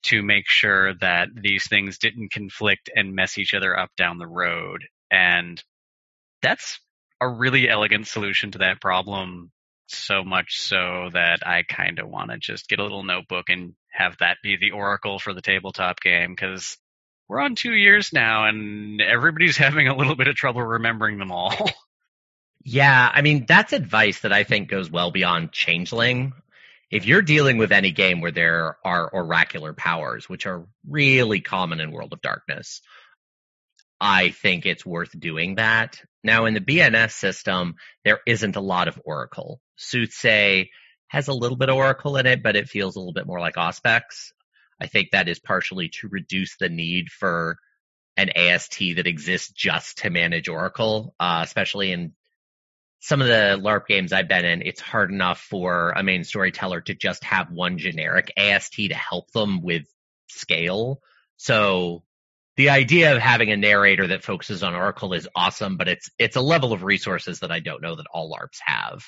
to 0.03 0.21
make 0.21 0.47
sure 0.47 0.93
that 0.95 1.29
these 1.33 1.67
things 1.67 1.97
didn't 1.97 2.31
conflict 2.31 2.89
and 2.95 3.15
mess 3.15 3.37
each 3.37 3.53
other 3.53 3.77
up 3.77 3.89
down 3.97 4.19
the 4.19 4.27
road. 4.27 4.83
And 5.11 5.61
that's 6.41 6.79
a 7.19 7.27
really 7.27 7.67
elegant 7.67 8.07
solution 8.07 8.51
to 8.51 8.59
that 8.59 8.79
problem 8.79 9.51
so 9.87 10.23
much 10.23 10.59
so 10.59 11.09
that 11.13 11.45
I 11.45 11.63
kind 11.63 11.99
of 11.99 12.07
want 12.07 12.31
to 12.31 12.37
just 12.37 12.67
get 12.67 12.79
a 12.79 12.83
little 12.83 13.03
notebook 13.03 13.49
and 13.49 13.73
have 13.91 14.17
that 14.19 14.37
be 14.43 14.57
the 14.57 14.71
oracle 14.71 15.19
for 15.19 15.33
the 15.33 15.41
tabletop 15.41 16.01
game 16.01 16.31
because 16.31 16.77
we're 17.27 17.39
on 17.39 17.55
two 17.55 17.73
years 17.73 18.13
now 18.13 18.45
and 18.45 19.01
everybody's 19.01 19.57
having 19.65 19.87
a 19.87 19.95
little 19.95 20.15
bit 20.15 20.27
of 20.27 20.35
trouble 20.35 20.61
remembering 20.61 21.17
them 21.17 21.31
all. 21.31 21.53
yeah, 22.63 23.09
I 23.13 23.21
mean, 23.21 23.45
that's 23.47 23.73
advice 23.73 24.21
that 24.21 24.33
I 24.33 24.43
think 24.43 24.69
goes 24.69 24.89
well 24.89 25.11
beyond 25.11 25.51
Changeling. 25.51 26.33
If 26.91 27.05
you're 27.05 27.23
dealing 27.23 27.57
with 27.57 27.71
any 27.71 27.91
game 27.91 28.21
where 28.21 28.31
there 28.31 28.77
are 28.85 29.09
oracular 29.11 29.73
powers, 29.73 30.29
which 30.29 30.45
are 30.45 30.67
really 30.87 31.41
common 31.41 31.79
in 31.79 31.91
World 31.91 32.13
of 32.13 32.21
Darkness, 32.21 32.81
I 33.99 34.29
think 34.29 34.65
it's 34.65 34.85
worth 34.85 35.17
doing 35.19 35.55
that. 35.55 35.99
Now 36.23 36.45
in 36.45 36.53
the 36.53 36.61
BNS 36.61 37.11
system, 37.11 37.75
there 38.03 38.19
isn't 38.27 38.55
a 38.55 38.61
lot 38.61 38.87
of 38.87 39.01
Oracle. 39.03 39.61
Soothsay 39.79 40.69
has 41.07 41.27
a 41.27 41.33
little 41.33 41.57
bit 41.57 41.69
of 41.69 41.75
Oracle 41.75 42.17
in 42.17 42.25
it, 42.25 42.43
but 42.43 42.55
it 42.55 42.69
feels 42.69 42.95
a 42.95 42.99
little 42.99 43.13
bit 43.13 43.27
more 43.27 43.39
like 43.39 43.55
Auspex. 43.55 44.31
I 44.79 44.87
think 44.87 45.11
that 45.11 45.29
is 45.29 45.39
partially 45.39 45.89
to 45.99 46.07
reduce 46.09 46.57
the 46.57 46.69
need 46.69 47.09
for 47.09 47.57
an 48.17 48.29
AST 48.29 48.79
that 48.95 49.07
exists 49.07 49.51
just 49.51 49.99
to 49.99 50.09
manage 50.09 50.47
Oracle, 50.47 51.13
uh, 51.19 51.41
especially 51.43 51.91
in 51.91 52.13
some 52.99 53.21
of 53.21 53.27
the 53.27 53.59
LARP 53.61 53.87
games 53.87 54.13
I've 54.13 54.27
been 54.27 54.45
in, 54.45 54.61
it's 54.63 54.81
hard 54.81 55.11
enough 55.11 55.39
for 55.39 55.91
a 55.91 56.01
main 56.01 56.23
storyteller 56.23 56.81
to 56.81 56.95
just 56.95 57.23
have 57.23 57.51
one 57.51 57.77
generic 57.77 58.31
AST 58.35 58.75
to 58.75 58.95
help 58.95 59.31
them 59.31 59.61
with 59.61 59.83
scale. 60.27 61.01
So 61.37 62.03
the 62.57 62.69
idea 62.69 63.15
of 63.15 63.21
having 63.21 63.51
a 63.51 63.57
narrator 63.57 64.07
that 64.07 64.23
focuses 64.23 64.63
on 64.63 64.73
Oracle 64.73 65.13
is 65.13 65.27
awesome, 65.35 65.77
but 65.77 65.87
it's 65.87 66.09
it's 66.17 66.35
a 66.35 66.41
level 66.41 66.73
of 66.73 66.83
resources 66.83 67.41
that 67.41 67.51
I 67.51 67.59
don't 67.59 67.81
know 67.81 67.95
that 67.95 68.07
all 68.11 68.31
LARPs 68.31 68.59
have. 68.65 69.03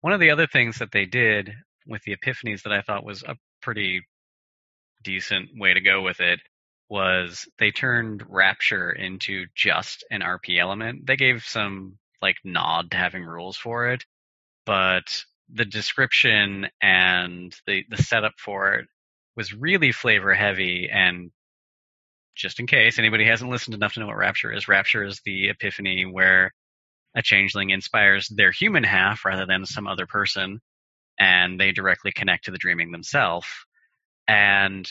One 0.00 0.12
of 0.12 0.20
the 0.20 0.30
other 0.30 0.48
things 0.48 0.78
that 0.78 0.90
they 0.92 1.06
did 1.06 1.52
with 1.86 2.02
the 2.02 2.16
epiphanies 2.16 2.62
that 2.64 2.72
I 2.72 2.82
thought 2.82 3.04
was 3.04 3.22
a 3.22 3.36
pretty 3.60 4.02
decent 5.02 5.50
way 5.56 5.74
to 5.74 5.80
go 5.80 6.02
with 6.02 6.20
it 6.20 6.40
was 6.88 7.48
they 7.58 7.70
turned 7.70 8.22
Rapture 8.28 8.90
into 8.90 9.46
just 9.54 10.04
an 10.10 10.20
RP 10.20 10.60
element. 10.60 11.06
They 11.06 11.16
gave 11.16 11.44
some 11.44 11.98
like 12.20 12.36
nod 12.44 12.90
to 12.90 12.96
having 12.96 13.24
rules 13.24 13.56
for 13.56 13.88
it, 13.88 14.04
but 14.66 15.24
the 15.52 15.64
description 15.64 16.68
and 16.80 17.54
the 17.66 17.84
the 17.90 18.02
setup 18.02 18.34
for 18.38 18.74
it 18.74 18.86
was 19.36 19.54
really 19.54 19.92
flavor 19.92 20.34
heavy 20.34 20.88
and 20.92 21.30
just 22.34 22.60
in 22.60 22.66
case 22.66 22.98
anybody 22.98 23.26
hasn't 23.26 23.50
listened 23.50 23.74
enough 23.74 23.94
to 23.94 24.00
know 24.00 24.06
what 24.06 24.16
rapture 24.16 24.52
is 24.52 24.68
rapture 24.68 25.04
is 25.04 25.20
the 25.24 25.48
epiphany 25.48 26.04
where 26.06 26.52
a 27.14 27.22
changeling 27.22 27.70
inspires 27.70 28.28
their 28.28 28.50
human 28.50 28.84
half 28.84 29.24
rather 29.24 29.44
than 29.44 29.66
some 29.66 29.86
other 29.86 30.06
person 30.06 30.60
and 31.18 31.60
they 31.60 31.72
directly 31.72 32.12
connect 32.12 32.46
to 32.46 32.50
the 32.50 32.58
dreaming 32.58 32.90
themselves 32.90 33.46
and 34.28 34.90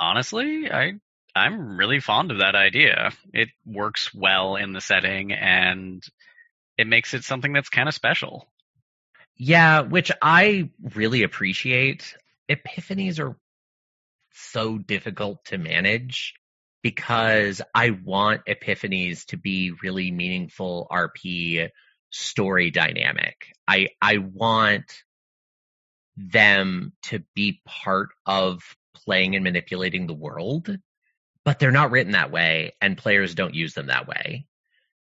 honestly 0.00 0.70
i 0.70 0.92
i'm 1.34 1.76
really 1.76 2.00
fond 2.00 2.30
of 2.30 2.38
that 2.38 2.54
idea. 2.54 3.10
It 3.32 3.48
works 3.64 4.14
well 4.14 4.56
in 4.56 4.72
the 4.72 4.80
setting 4.80 5.32
and 5.32 6.02
it 6.76 6.86
makes 6.86 7.14
it 7.14 7.24
something 7.24 7.52
that's 7.52 7.68
kind 7.68 7.88
of 7.88 7.94
special. 7.94 8.46
Yeah 9.36 9.80
which 9.80 10.12
i 10.20 10.70
really 10.94 11.22
appreciate. 11.22 12.14
Epiphanies 12.50 13.18
are 13.18 13.36
so 14.34 14.78
difficult 14.78 15.44
to 15.46 15.58
manage 15.58 16.34
because 16.82 17.62
I 17.74 17.90
want 17.90 18.42
epiphanies 18.46 19.26
to 19.26 19.36
be 19.36 19.72
really 19.82 20.10
meaningful 20.10 20.86
RP 20.90 21.68
story 22.10 22.70
dynamic. 22.70 23.36
I 23.66 23.88
I 24.00 24.18
want 24.18 24.84
them 26.16 26.92
to 27.04 27.22
be 27.34 27.60
part 27.64 28.10
of 28.26 28.62
playing 29.04 29.34
and 29.34 29.44
manipulating 29.44 30.06
the 30.06 30.14
world, 30.14 30.76
but 31.44 31.58
they're 31.58 31.70
not 31.70 31.90
written 31.90 32.12
that 32.12 32.30
way 32.30 32.72
and 32.80 32.98
players 32.98 33.34
don't 33.34 33.54
use 33.54 33.74
them 33.74 33.86
that 33.86 34.06
way. 34.06 34.46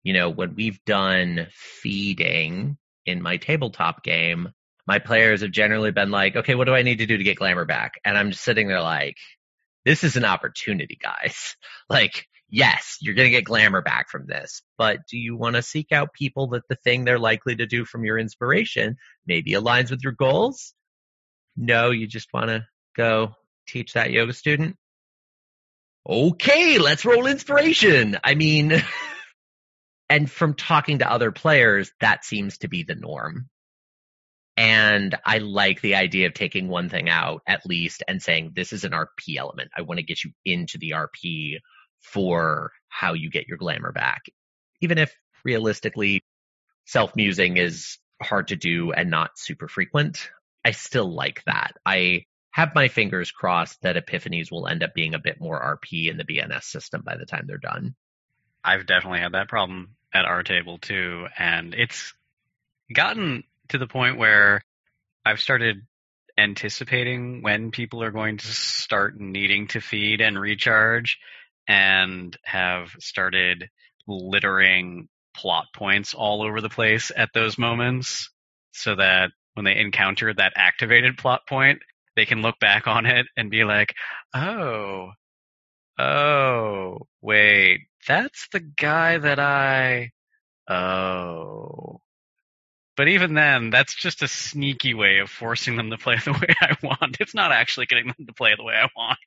You 0.03 0.13
know, 0.13 0.29
when 0.29 0.55
we've 0.55 0.83
done 0.85 1.47
feeding 1.51 2.77
in 3.05 3.21
my 3.21 3.37
tabletop 3.37 4.03
game, 4.03 4.49
my 4.87 4.99
players 4.99 5.41
have 5.41 5.51
generally 5.51 5.91
been 5.91 6.09
like, 6.09 6.35
okay, 6.35 6.55
what 6.55 6.65
do 6.65 6.73
I 6.73 6.83
need 6.83 6.99
to 6.99 7.05
do 7.05 7.17
to 7.17 7.23
get 7.23 7.37
glamour 7.37 7.65
back? 7.65 7.93
And 8.05 8.17
I'm 8.17 8.31
just 8.31 8.43
sitting 8.43 8.67
there 8.67 8.81
like, 8.81 9.17
this 9.85 10.03
is 10.03 10.15
an 10.15 10.25
opportunity, 10.25 10.97
guys. 11.01 11.55
Like, 11.89 12.27
yes, 12.47 12.97
you're 13.01 13.15
going 13.15 13.25
to 13.25 13.35
get 13.35 13.45
glamour 13.45 13.81
back 13.81 14.11
from 14.11 14.27
this, 14.27 14.61
but 14.77 14.99
do 15.09 15.17
you 15.17 15.35
want 15.35 15.55
to 15.55 15.63
seek 15.63 15.91
out 15.91 16.13
people 16.13 16.49
that 16.49 16.67
the 16.69 16.75
thing 16.75 17.03
they're 17.03 17.17
likely 17.17 17.55
to 17.55 17.65
do 17.65 17.83
from 17.83 18.05
your 18.05 18.19
inspiration 18.19 18.97
maybe 19.25 19.53
aligns 19.53 19.89
with 19.89 20.03
your 20.03 20.13
goals? 20.13 20.75
No, 21.61 21.91
you 21.91 22.07
just 22.07 22.31
want 22.33 22.47
to 22.47 22.65
go 22.95 23.35
teach 23.67 23.93
that 23.93 24.11
yoga 24.11 24.31
student? 24.31 24.77
Okay, 26.07 26.77
let's 26.77 27.03
roll 27.03 27.27
inspiration. 27.27 28.17
I 28.23 28.35
mean, 28.35 28.81
and 30.09 30.31
from 30.31 30.53
talking 30.53 30.99
to 30.99 31.11
other 31.11 31.33
players, 31.33 31.91
that 31.99 32.23
seems 32.23 32.59
to 32.59 32.69
be 32.69 32.83
the 32.83 32.95
norm. 32.95 33.49
And 34.55 35.17
I 35.25 35.39
like 35.39 35.81
the 35.81 35.95
idea 35.95 36.27
of 36.27 36.33
taking 36.33 36.69
one 36.69 36.87
thing 36.87 37.09
out 37.09 37.41
at 37.45 37.65
least 37.65 38.03
and 38.07 38.21
saying, 38.21 38.53
this 38.55 38.71
is 38.71 38.85
an 38.85 38.93
RP 38.93 39.35
element. 39.37 39.71
I 39.75 39.81
want 39.81 39.99
to 39.99 40.05
get 40.05 40.23
you 40.23 40.31
into 40.45 40.77
the 40.77 40.91
RP 40.91 41.57
for 41.99 42.71
how 42.87 43.15
you 43.15 43.29
get 43.29 43.49
your 43.49 43.57
glamour 43.57 43.91
back. 43.91 44.21
Even 44.79 44.97
if 44.97 45.13
realistically 45.43 46.21
self 46.85 47.17
musing 47.17 47.57
is 47.57 47.97
hard 48.21 48.47
to 48.47 48.55
do 48.55 48.93
and 48.93 49.09
not 49.09 49.31
super 49.35 49.67
frequent, 49.67 50.29
I 50.63 50.71
still 50.71 51.13
like 51.13 51.43
that. 51.45 51.73
I 51.85 52.25
have 52.51 52.75
my 52.75 52.87
fingers 52.87 53.31
crossed 53.31 53.81
that 53.81 53.95
epiphanies 53.95 54.51
will 54.51 54.67
end 54.67 54.83
up 54.83 54.93
being 54.93 55.13
a 55.13 55.19
bit 55.19 55.39
more 55.39 55.59
RP 55.59 56.09
in 56.09 56.17
the 56.17 56.25
BNS 56.25 56.63
system 56.63 57.01
by 57.05 57.15
the 57.17 57.25
time 57.25 57.45
they're 57.47 57.57
done. 57.57 57.95
I've 58.63 58.85
definitely 58.85 59.19
had 59.19 59.33
that 59.33 59.47
problem 59.47 59.95
at 60.13 60.25
our 60.25 60.43
table 60.43 60.77
too, 60.77 61.27
and 61.37 61.73
it's 61.73 62.13
gotten 62.93 63.43
to 63.69 63.77
the 63.77 63.87
point 63.87 64.17
where 64.17 64.61
I've 65.25 65.39
started 65.39 65.85
anticipating 66.37 67.41
when 67.41 67.71
people 67.71 68.01
are 68.01 68.11
going 68.11 68.37
to 68.37 68.47
start 68.47 69.19
needing 69.19 69.67
to 69.67 69.81
feed 69.81 70.21
and 70.21 70.39
recharge 70.39 71.19
and 71.67 72.35
have 72.43 72.89
started 72.99 73.69
littering 74.07 75.07
plot 75.35 75.65
points 75.75 76.13
all 76.13 76.41
over 76.41 76.61
the 76.61 76.69
place 76.69 77.11
at 77.15 77.29
those 77.33 77.57
moments 77.57 78.31
so 78.71 78.95
that 78.95 79.31
when 79.59 79.65
they 79.65 79.75
encounter 79.75 80.33
that 80.33 80.53
activated 80.55 81.17
plot 81.17 81.45
point, 81.45 81.81
they 82.15 82.25
can 82.25 82.41
look 82.41 82.57
back 82.59 82.87
on 82.87 83.05
it 83.05 83.25
and 83.35 83.51
be 83.51 83.65
like, 83.65 83.93
oh, 84.33 85.11
oh, 85.97 86.99
wait, 87.21 87.81
that's 88.07 88.47
the 88.53 88.61
guy 88.61 89.17
that 89.17 89.37
I, 89.37 90.11
oh, 90.69 91.99
but 92.95 93.09
even 93.09 93.33
then, 93.33 93.69
that's 93.69 93.93
just 93.93 94.23
a 94.23 94.29
sneaky 94.29 94.93
way 94.93 95.17
of 95.17 95.29
forcing 95.29 95.75
them 95.75 95.89
to 95.89 95.97
play 95.97 96.15
the 96.23 96.31
way 96.41 96.55
I 96.61 96.77
want. 96.81 97.17
It's 97.19 97.35
not 97.35 97.51
actually 97.51 97.87
getting 97.87 98.07
them 98.07 98.27
to 98.27 98.33
play 98.33 98.55
the 98.55 98.63
way 98.63 98.75
I 98.75 98.87
want. 98.95 99.19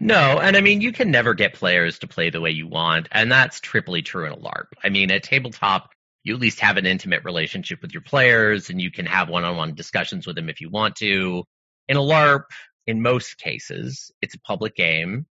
No, 0.00 0.40
and 0.40 0.56
I 0.56 0.62
mean, 0.62 0.80
you 0.80 0.90
can 0.90 1.12
never 1.12 1.32
get 1.32 1.54
players 1.54 2.00
to 2.00 2.08
play 2.08 2.30
the 2.30 2.40
way 2.40 2.50
you 2.50 2.66
want, 2.66 3.06
and 3.12 3.30
that's 3.30 3.60
triply 3.60 4.02
true 4.02 4.26
in 4.26 4.32
a 4.32 4.36
LARP. 4.36 4.66
I 4.82 4.88
mean, 4.88 5.12
at 5.12 5.22
tabletop, 5.22 5.93
you 6.24 6.34
at 6.34 6.40
least 6.40 6.60
have 6.60 6.78
an 6.78 6.86
intimate 6.86 7.24
relationship 7.24 7.80
with 7.82 7.92
your 7.92 8.02
players, 8.02 8.70
and 8.70 8.80
you 8.80 8.90
can 8.90 9.06
have 9.06 9.28
one-on-one 9.28 9.74
discussions 9.74 10.26
with 10.26 10.36
them 10.36 10.48
if 10.48 10.60
you 10.60 10.70
want 10.70 10.96
to. 10.96 11.44
In 11.86 11.96
a 11.96 12.00
LARP, 12.00 12.44
in 12.86 13.02
most 13.02 13.38
cases, 13.38 14.10
it's 14.22 14.34
a 14.34 14.40
public 14.40 14.74
game. 14.74 15.26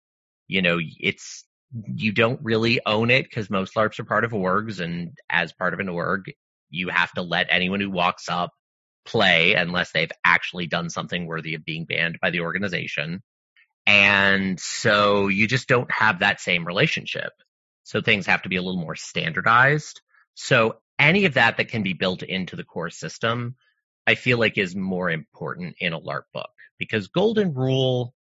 You 0.47 0.63
know, 0.63 0.79
it's 1.01 1.45
you 1.95 2.13
don't 2.13 2.41
really 2.43 2.81
own 2.85 3.11
it 3.11 3.25
because 3.25 3.49
most 3.49 3.75
LARPs 3.75 3.99
are 3.99 4.05
part 4.05 4.25
of 4.25 4.33
orgs, 4.33 4.81
and 4.81 5.17
as 5.31 5.53
part 5.53 5.73
of 5.73 5.81
an 5.81 5.89
org, 5.89 6.31
you 6.69 6.89
have 6.89 7.11
to 7.13 7.23
let 7.23 7.47
anyone 7.51 7.81
who 7.81 7.91
walks 7.91 8.29
up 8.29 8.51
play 9.05 9.55
unless 9.55 9.93
they've 9.93 10.13
actually 10.25 10.67
done 10.67 10.91
something 10.91 11.27
worthy 11.27 11.55
of 11.55 11.65
being 11.65 11.87
banned 11.87 12.19
by 12.21 12.31
the 12.31 12.41
organization. 12.41 13.23
And 13.87 14.61
so 14.61 15.29
you 15.29 15.49
just 15.49 15.69
don't 15.69 15.91
have 15.91 16.21
that 16.21 16.41
same 16.41 16.67
relationship. 16.67 17.33
So 17.83 18.01
things 18.01 18.27
have 18.27 18.43
to 18.43 18.49
be 18.49 18.57
a 18.57 18.63
little 18.63 18.81
more 18.81 18.95
standardized. 18.95 20.01
So 20.35 20.77
any 20.99 21.25
of 21.25 21.35
that 21.35 21.57
that 21.57 21.69
can 21.69 21.83
be 21.83 21.93
built 21.93 22.23
into 22.23 22.57
the 22.57 22.65
core 22.65 22.91
system, 22.91 23.57
I 24.07 24.15
feel 24.15 24.39
like 24.39 24.59
is 24.59 24.75
more 24.75 25.11
important 25.11 25.77
in 25.79 25.93
a 25.93 26.01
LARP 26.01 26.25
book 26.33 26.51
because 26.79 27.09
golden 27.09 27.55
rule 27.55 28.15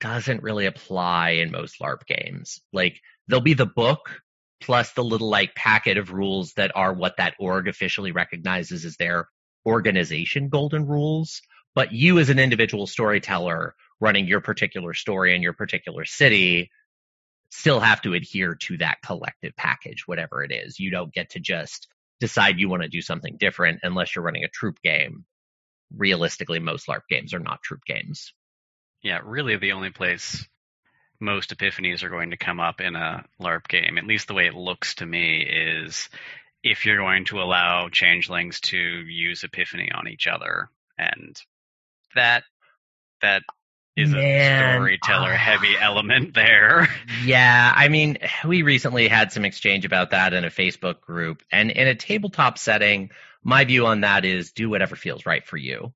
doesn't 0.00 0.42
really 0.42 0.66
apply 0.66 1.30
in 1.30 1.50
most 1.50 1.80
LARP 1.80 2.06
games. 2.06 2.60
Like 2.72 3.00
there'll 3.28 3.42
be 3.42 3.54
the 3.54 3.66
book 3.66 4.20
plus 4.60 4.92
the 4.92 5.04
little 5.04 5.28
like 5.28 5.54
packet 5.54 5.98
of 5.98 6.12
rules 6.12 6.52
that 6.54 6.72
are 6.74 6.92
what 6.92 7.16
that 7.18 7.34
org 7.38 7.68
officially 7.68 8.12
recognizes 8.12 8.84
as 8.84 8.96
their 8.96 9.28
organization 9.66 10.48
golden 10.48 10.86
rules. 10.86 11.42
But 11.74 11.92
you 11.92 12.18
as 12.18 12.30
an 12.30 12.38
individual 12.38 12.86
storyteller 12.86 13.74
running 14.00 14.26
your 14.26 14.40
particular 14.40 14.94
story 14.94 15.34
in 15.34 15.42
your 15.42 15.52
particular 15.52 16.04
city 16.04 16.70
still 17.56 17.80
have 17.80 18.02
to 18.02 18.12
adhere 18.12 18.54
to 18.54 18.76
that 18.76 18.98
collective 19.02 19.56
package, 19.56 20.06
whatever 20.06 20.44
it 20.44 20.52
is. 20.52 20.78
You 20.78 20.90
don't 20.90 21.12
get 21.12 21.30
to 21.30 21.40
just 21.40 21.88
decide 22.20 22.58
you 22.58 22.68
want 22.68 22.82
to 22.82 22.88
do 22.88 23.00
something 23.00 23.36
different 23.38 23.80
unless 23.82 24.14
you're 24.14 24.24
running 24.24 24.44
a 24.44 24.48
troupe 24.48 24.80
game. 24.82 25.24
Realistically, 25.96 26.58
most 26.58 26.86
LARP 26.86 27.02
games 27.08 27.32
are 27.32 27.40
not 27.40 27.62
troupe 27.62 27.84
games. 27.86 28.34
Yeah, 29.02 29.20
really 29.24 29.56
the 29.56 29.72
only 29.72 29.90
place 29.90 30.46
most 31.18 31.56
epiphanies 31.56 32.02
are 32.02 32.10
going 32.10 32.30
to 32.30 32.36
come 32.36 32.60
up 32.60 32.80
in 32.82 32.94
a 32.94 33.24
LARP 33.40 33.68
game, 33.68 33.96
at 33.96 34.06
least 34.06 34.28
the 34.28 34.34
way 34.34 34.46
it 34.46 34.54
looks 34.54 34.96
to 34.96 35.06
me, 35.06 35.42
is 35.42 36.10
if 36.62 36.84
you're 36.84 36.98
going 36.98 37.24
to 37.26 37.40
allow 37.40 37.88
changelings 37.88 38.60
to 38.60 38.76
use 38.76 39.44
epiphany 39.44 39.90
on 39.94 40.08
each 40.08 40.26
other. 40.26 40.68
And 40.98 41.40
that 42.14 42.44
that 43.22 43.44
is 43.96 44.10
Man. 44.10 44.20
a 44.20 44.74
storyteller 44.74 45.32
ah. 45.32 45.36
heavy 45.36 45.74
oh. 45.76 45.84
element 45.84 46.34
there. 46.34 46.88
Yeah, 47.24 47.72
I 47.74 47.88
mean, 47.88 48.18
we 48.46 48.62
recently 48.62 49.08
had 49.08 49.32
some 49.32 49.44
exchange 49.44 49.84
about 49.84 50.10
that 50.10 50.34
in 50.34 50.44
a 50.44 50.50
Facebook 50.50 51.00
group. 51.00 51.42
And 51.50 51.70
in 51.70 51.88
a 51.88 51.94
tabletop 51.94 52.58
setting, 52.58 53.10
my 53.42 53.64
view 53.64 53.86
on 53.86 54.02
that 54.02 54.24
is 54.24 54.52
do 54.52 54.68
whatever 54.68 54.96
feels 54.96 55.24
right 55.26 55.44
for 55.46 55.56
you. 55.56 55.92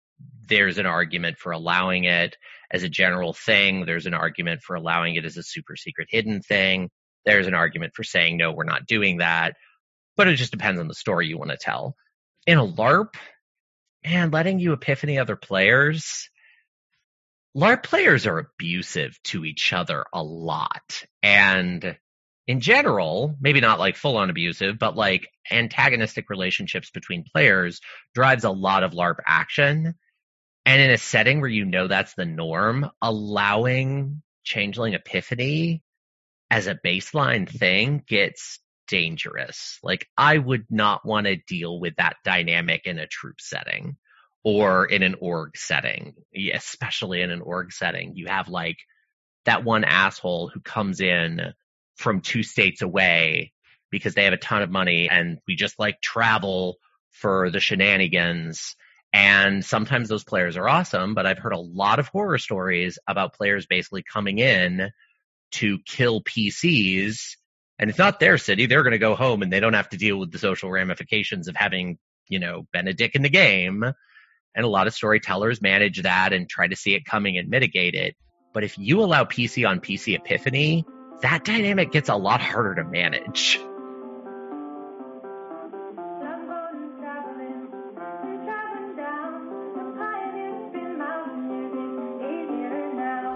There's 0.49 0.79
an 0.79 0.87
argument 0.87 1.39
for 1.39 1.53
allowing 1.53 2.05
it 2.05 2.37
as 2.71 2.83
a 2.83 2.89
general 2.89 3.33
thing. 3.33 3.85
There's 3.85 4.07
an 4.07 4.15
argument 4.15 4.63
for 4.63 4.75
allowing 4.77 5.15
it 5.17 5.25
as 5.25 5.37
a 5.37 5.43
super 5.43 5.77
secret 5.77 6.09
hidden 6.11 6.43
thing. 6.43 6.91
There's 7.27 7.47
an 7.47 7.55
argument 7.55 7.93
for 7.95 8.03
saying, 8.03 8.37
no, 8.37 8.53
we're 8.53 8.65
not 8.65 8.87
doing 8.87 9.19
that. 9.19 9.55
but 10.17 10.29
it 10.29 10.37
just 10.37 10.53
depends 10.53 10.81
on 10.81 10.89
the 10.89 10.95
story 10.95 11.27
you 11.27 11.39
want 11.39 11.51
to 11.51 11.57
tell. 11.57 11.95
In 12.47 12.59
a 12.59 12.67
LARP, 12.67 13.15
man, 14.05 14.31
letting 14.31 14.59
you 14.59 14.73
epiphany 14.73 15.19
other 15.19 15.37
players, 15.37 16.29
LARP 17.57 17.83
players 17.83 18.27
are 18.27 18.39
abusive 18.39 19.19
to 19.25 19.45
each 19.45 19.73
other 19.73 20.05
a 20.13 20.23
lot. 20.23 21.03
And 21.23 21.97
in 22.47 22.61
general, 22.61 23.37
maybe 23.41 23.61
not 23.61 23.79
like 23.79 23.97
full 23.97 24.17
on 24.17 24.31
abusive, 24.31 24.79
but 24.79 24.97
like 24.97 25.29
antagonistic 25.51 26.31
relationships 26.31 26.91
between 26.91 27.25
players 27.25 27.81
drives 28.15 28.45
a 28.45 28.51
lot 28.51 28.83
of 28.83 28.93
LARP 28.93 29.19
action. 29.27 29.95
And 30.65 30.81
in 30.81 30.91
a 30.91 30.99
setting 30.99 31.41
where 31.41 31.51
you 31.51 31.65
know 31.65 31.89
that's 31.89 32.15
the 32.15 32.27
norm, 32.27 32.91
allowing 33.03 34.23
Changeling 34.45 34.95
Epiphany 34.95 35.83
as 36.51 36.67
a 36.67 36.75
baseline 36.75 37.49
thing 37.49 38.03
gets 38.07 38.61
dangerous. 38.89 39.79
Like 39.83 40.07
I 40.17 40.37
would 40.39 40.67
not 40.71 41.07
want 41.07 41.27
to 41.27 41.37
deal 41.37 41.79
with 41.81 41.97
that 41.97 42.17
dynamic 42.25 42.87
in 42.87 42.99
a 42.99 43.07
troupe 43.07 43.41
setting 43.41 43.97
or 44.43 44.87
in 44.87 45.03
an 45.03 45.17
org 45.21 45.57
setting, 45.57 46.15
especially 46.55 47.21
in 47.23 47.31
an 47.31 47.43
org 47.43 47.73
setting. 47.73 48.17
You 48.17 48.27
have 48.27 48.49
like 48.49 48.79
that 49.45 49.65
one 49.65 49.85
asshole 49.85 50.49
who 50.49 50.61
comes 50.61 51.01
in 51.01 51.53
from 51.97 52.21
two 52.21 52.43
states 52.43 52.83
away 52.83 53.53
because 53.91 54.15
they 54.15 54.25
have 54.25 54.33
a 54.33 54.39
ton 54.39 54.63
of 54.63 54.71
money 54.71 55.09
and 55.11 55.39
we 55.47 55.57
just 55.57 55.79
like 55.79 56.01
travel 56.01 56.77
for 57.11 57.51
the 57.51 57.61
shenanigans. 57.61 58.77
And 59.13 59.65
sometimes 59.65 60.09
those 60.09 60.25
players 60.25 60.57
are 60.57 60.69
awesome, 60.69 61.15
but 61.15 61.27
I've 61.27 61.39
heard 61.39 61.53
a 61.53 61.59
lot 61.59 61.99
of 61.99 62.09
horror 62.09 62.39
stories 62.39 62.99
about 63.07 63.35
players 63.35 63.67
basically 63.67 64.05
coming 64.05 64.39
in 64.39 64.91
to 65.53 65.79
kill 65.85 66.23
PCs 66.23 67.37
and 67.81 67.89
it's 67.89 67.99
not 67.99 68.21
their 68.21 68.37
city. 68.37 68.67
They're 68.67 68.83
going 68.83 68.93
to 68.93 68.99
go 68.99 69.15
home 69.17 69.43
and 69.43 69.51
they 69.51 69.59
don't 69.59 69.73
have 69.73 69.89
to 69.89 69.97
deal 69.97 70.19
with 70.19 70.31
the 70.31 70.39
social 70.39 70.71
ramifications 70.71 71.49
of 71.49 71.57
having, 71.57 71.99
you 72.29 72.39
know, 72.39 72.67
been 72.75 72.89
a 72.89 72.93
dick 72.93 73.15
in 73.15 73.23
the 73.23 73.31
game. 73.31 73.83
And 74.55 74.65
a 74.65 74.69
lot 74.69 74.87
of 74.87 74.95
storytellers 74.95 75.63
manage 75.63 76.03
that 76.03 76.33
and 76.33 76.49
try 76.49 76.67
to 76.67 76.77
see 76.77 76.95
it 76.95 77.05
coming 77.05 77.39
and 77.39 77.49
mitigate 77.49 77.95
it. 77.95 78.17
But 78.53 78.65
if 78.65 78.79
you 78.79 79.03
allow 79.03 79.25
PC 79.25 79.69
on 79.69 79.81
PC 79.81 80.17
epiphany, 80.17 80.85
that 81.23 81.45
dynamic 81.45 81.93
gets 81.93 82.09
a 82.09 82.17
lot 82.17 82.41
harder 82.41 82.77
to 82.77 82.85
manage. 82.85 83.61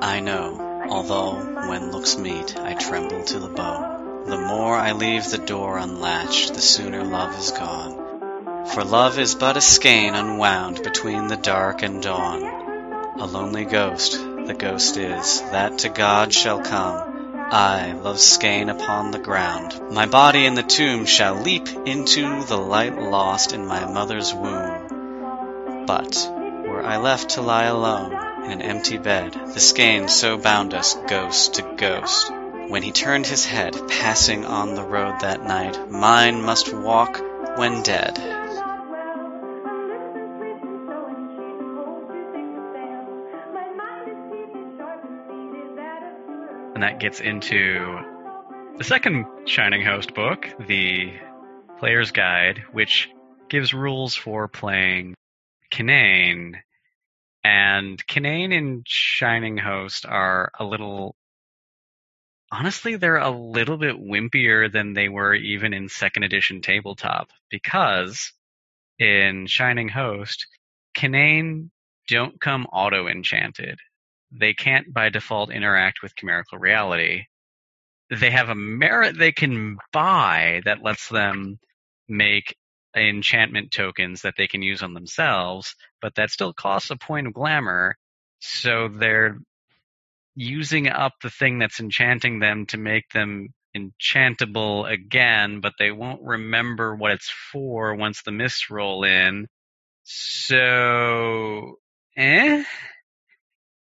I 0.03 0.21
know, 0.21 0.87
although 0.91 1.69
when 1.69 1.91
looks 1.91 2.19
meet, 2.19 2.59
I 2.59 2.75
tremble 2.75 3.25
to 3.25 3.39
the 3.39 3.49
bone. 3.49 4.27
The 4.27 4.39
more 4.39 4.77
I 4.77 4.93
leave 4.93 5.31
the 5.31 5.39
door 5.39 5.79
unlatched, 5.79 6.55
the 6.55 6.61
sooner 6.61 7.05
love 7.05 7.39
is 7.39 7.51
gone. 7.53 8.04
For 8.73 8.85
love 8.85 9.19
is 9.19 9.35
but 9.35 9.57
a 9.57 9.61
skein 9.61 10.15
unwound 10.15 10.83
between 10.83 11.29
the 11.29 11.37
dark 11.37 11.83
and 11.83 12.03
dawn. 12.03 12.43
A 13.19 13.27
lonely 13.27 13.65
ghost, 13.65 14.13
the 14.13 14.57
ghost 14.59 14.97
is, 14.97 15.41
that 15.53 15.79
to 15.79 15.89
God 15.89 16.33
shall 16.33 16.61
come 16.61 17.15
I, 17.51 17.93
love 17.93 18.19
skein 18.19 18.69
upon 18.69 19.11
the 19.11 19.19
ground. 19.19 19.79
My 19.93 20.07
body 20.07 20.47
in 20.47 20.55
the 20.55 20.63
tomb 20.63 21.05
shall 21.05 21.37
leap 21.37 21.69
into 21.69 22.43
the 22.45 22.57
light 22.57 22.99
lost 22.99 23.53
in 23.53 23.67
my 23.67 23.85
mother's 23.85 24.35
womb. 24.35 25.85
But, 25.87 26.29
were 26.67 26.83
I 26.83 26.97
left 26.97 27.31
to 27.31 27.43
lie 27.43 27.67
alone 27.67 28.13
in 28.47 28.51
an 28.51 28.63
empty 28.63 28.97
bed, 28.99 29.35
the 29.35 29.61
skein 29.61 30.09
so 30.09 30.39
bound 30.39 30.75
us 30.75 30.97
ghost 31.07 31.55
to 31.55 31.75
ghost. 31.77 32.33
When 32.69 32.83
he 32.83 32.93
turned 32.93 33.27
his 33.27 33.45
head, 33.45 33.77
passing 33.89 34.47
on 34.47 34.75
the 34.75 34.83
road 34.83 35.21
that 35.21 35.45
night, 35.45 35.91
mine 35.91 36.43
must 36.43 36.73
walk 36.73 37.23
when 37.57 37.83
dead. 37.83 38.44
That 46.85 47.01
gets 47.01 47.19
into 47.19 47.99
the 48.77 48.85
second 48.85 49.25
Shining 49.47 49.83
Host 49.83 50.15
book, 50.15 50.47
the 50.67 51.15
Player's 51.79 52.11
Guide, 52.11 52.63
which 52.73 53.09
gives 53.49 53.73
rules 53.73 54.15
for 54.15 54.49
playing 54.49 55.15
Kinain. 55.73 56.57
And 57.43 58.07
Kinain 58.07 58.55
and 58.55 58.83
Shining 58.87 59.57
Host 59.57 60.05
are 60.05 60.53
a 60.61 60.65
little. 60.67 61.17
Honestly, 62.53 62.97
they're 62.97 63.17
a 63.17 63.31
little 63.31 63.79
bit 63.79 63.97
wimpier 63.97 64.71
than 64.71 64.93
they 64.93 65.09
were 65.09 65.35
even 65.35 65.73
in 65.73 65.89
second 65.89 66.25
edition 66.25 66.61
tabletop 66.61 67.31
because 67.49 68.31
in 68.99 69.47
Shining 69.47 69.89
Host, 69.89 70.47
Kinain 70.95 71.71
don't 72.09 72.39
come 72.39 72.67
auto 72.67 73.09
enchanted 73.09 73.79
they 74.39 74.55
can't 74.55 74.93
by 74.93 75.09
default 75.09 75.51
interact 75.51 76.03
with 76.03 76.17
chimerical 76.17 76.59
reality. 76.59 77.25
They 78.11 78.31
have 78.31 78.49
a 78.49 78.55
merit 78.55 79.17
they 79.19 79.33
can 79.33 79.79
buy 79.93 80.63
that 80.65 80.83
lets 80.83 81.09
them 81.09 81.59
make 82.09 82.57
enchantment 82.97 83.71
tokens 83.71 84.23
that 84.23 84.35
they 84.37 84.47
can 84.47 84.63
use 84.63 84.83
on 84.83 84.95
themselves, 84.95 85.75
but 86.01 86.15
that 86.17 86.31
still 86.31 86.53
costs 86.53 86.91
a 86.91 86.97
point 86.97 87.27
of 87.27 87.33
glamour. 87.33 87.97
So 88.41 88.89
they're 88.89 89.39
using 90.35 90.89
up 90.89 91.13
the 91.23 91.31
thing 91.31 91.59
that's 91.59 91.81
enchanting 91.81 92.41
them 92.41 92.67
to 92.67 92.77
make 92.77 93.09
them 93.11 93.49
enchantable 93.75 94.87
again, 94.87 95.61
but 95.61 95.75
they 95.79 95.91
won't 95.91 96.23
remember 96.23 96.95
what 96.95 97.13
it's 97.13 97.31
for 97.53 97.95
once 97.95 98.23
the 98.23 98.33
mists 98.33 98.71
roll 98.71 99.05
in. 99.05 99.49
So, 100.05 101.79
eh? 102.17 102.65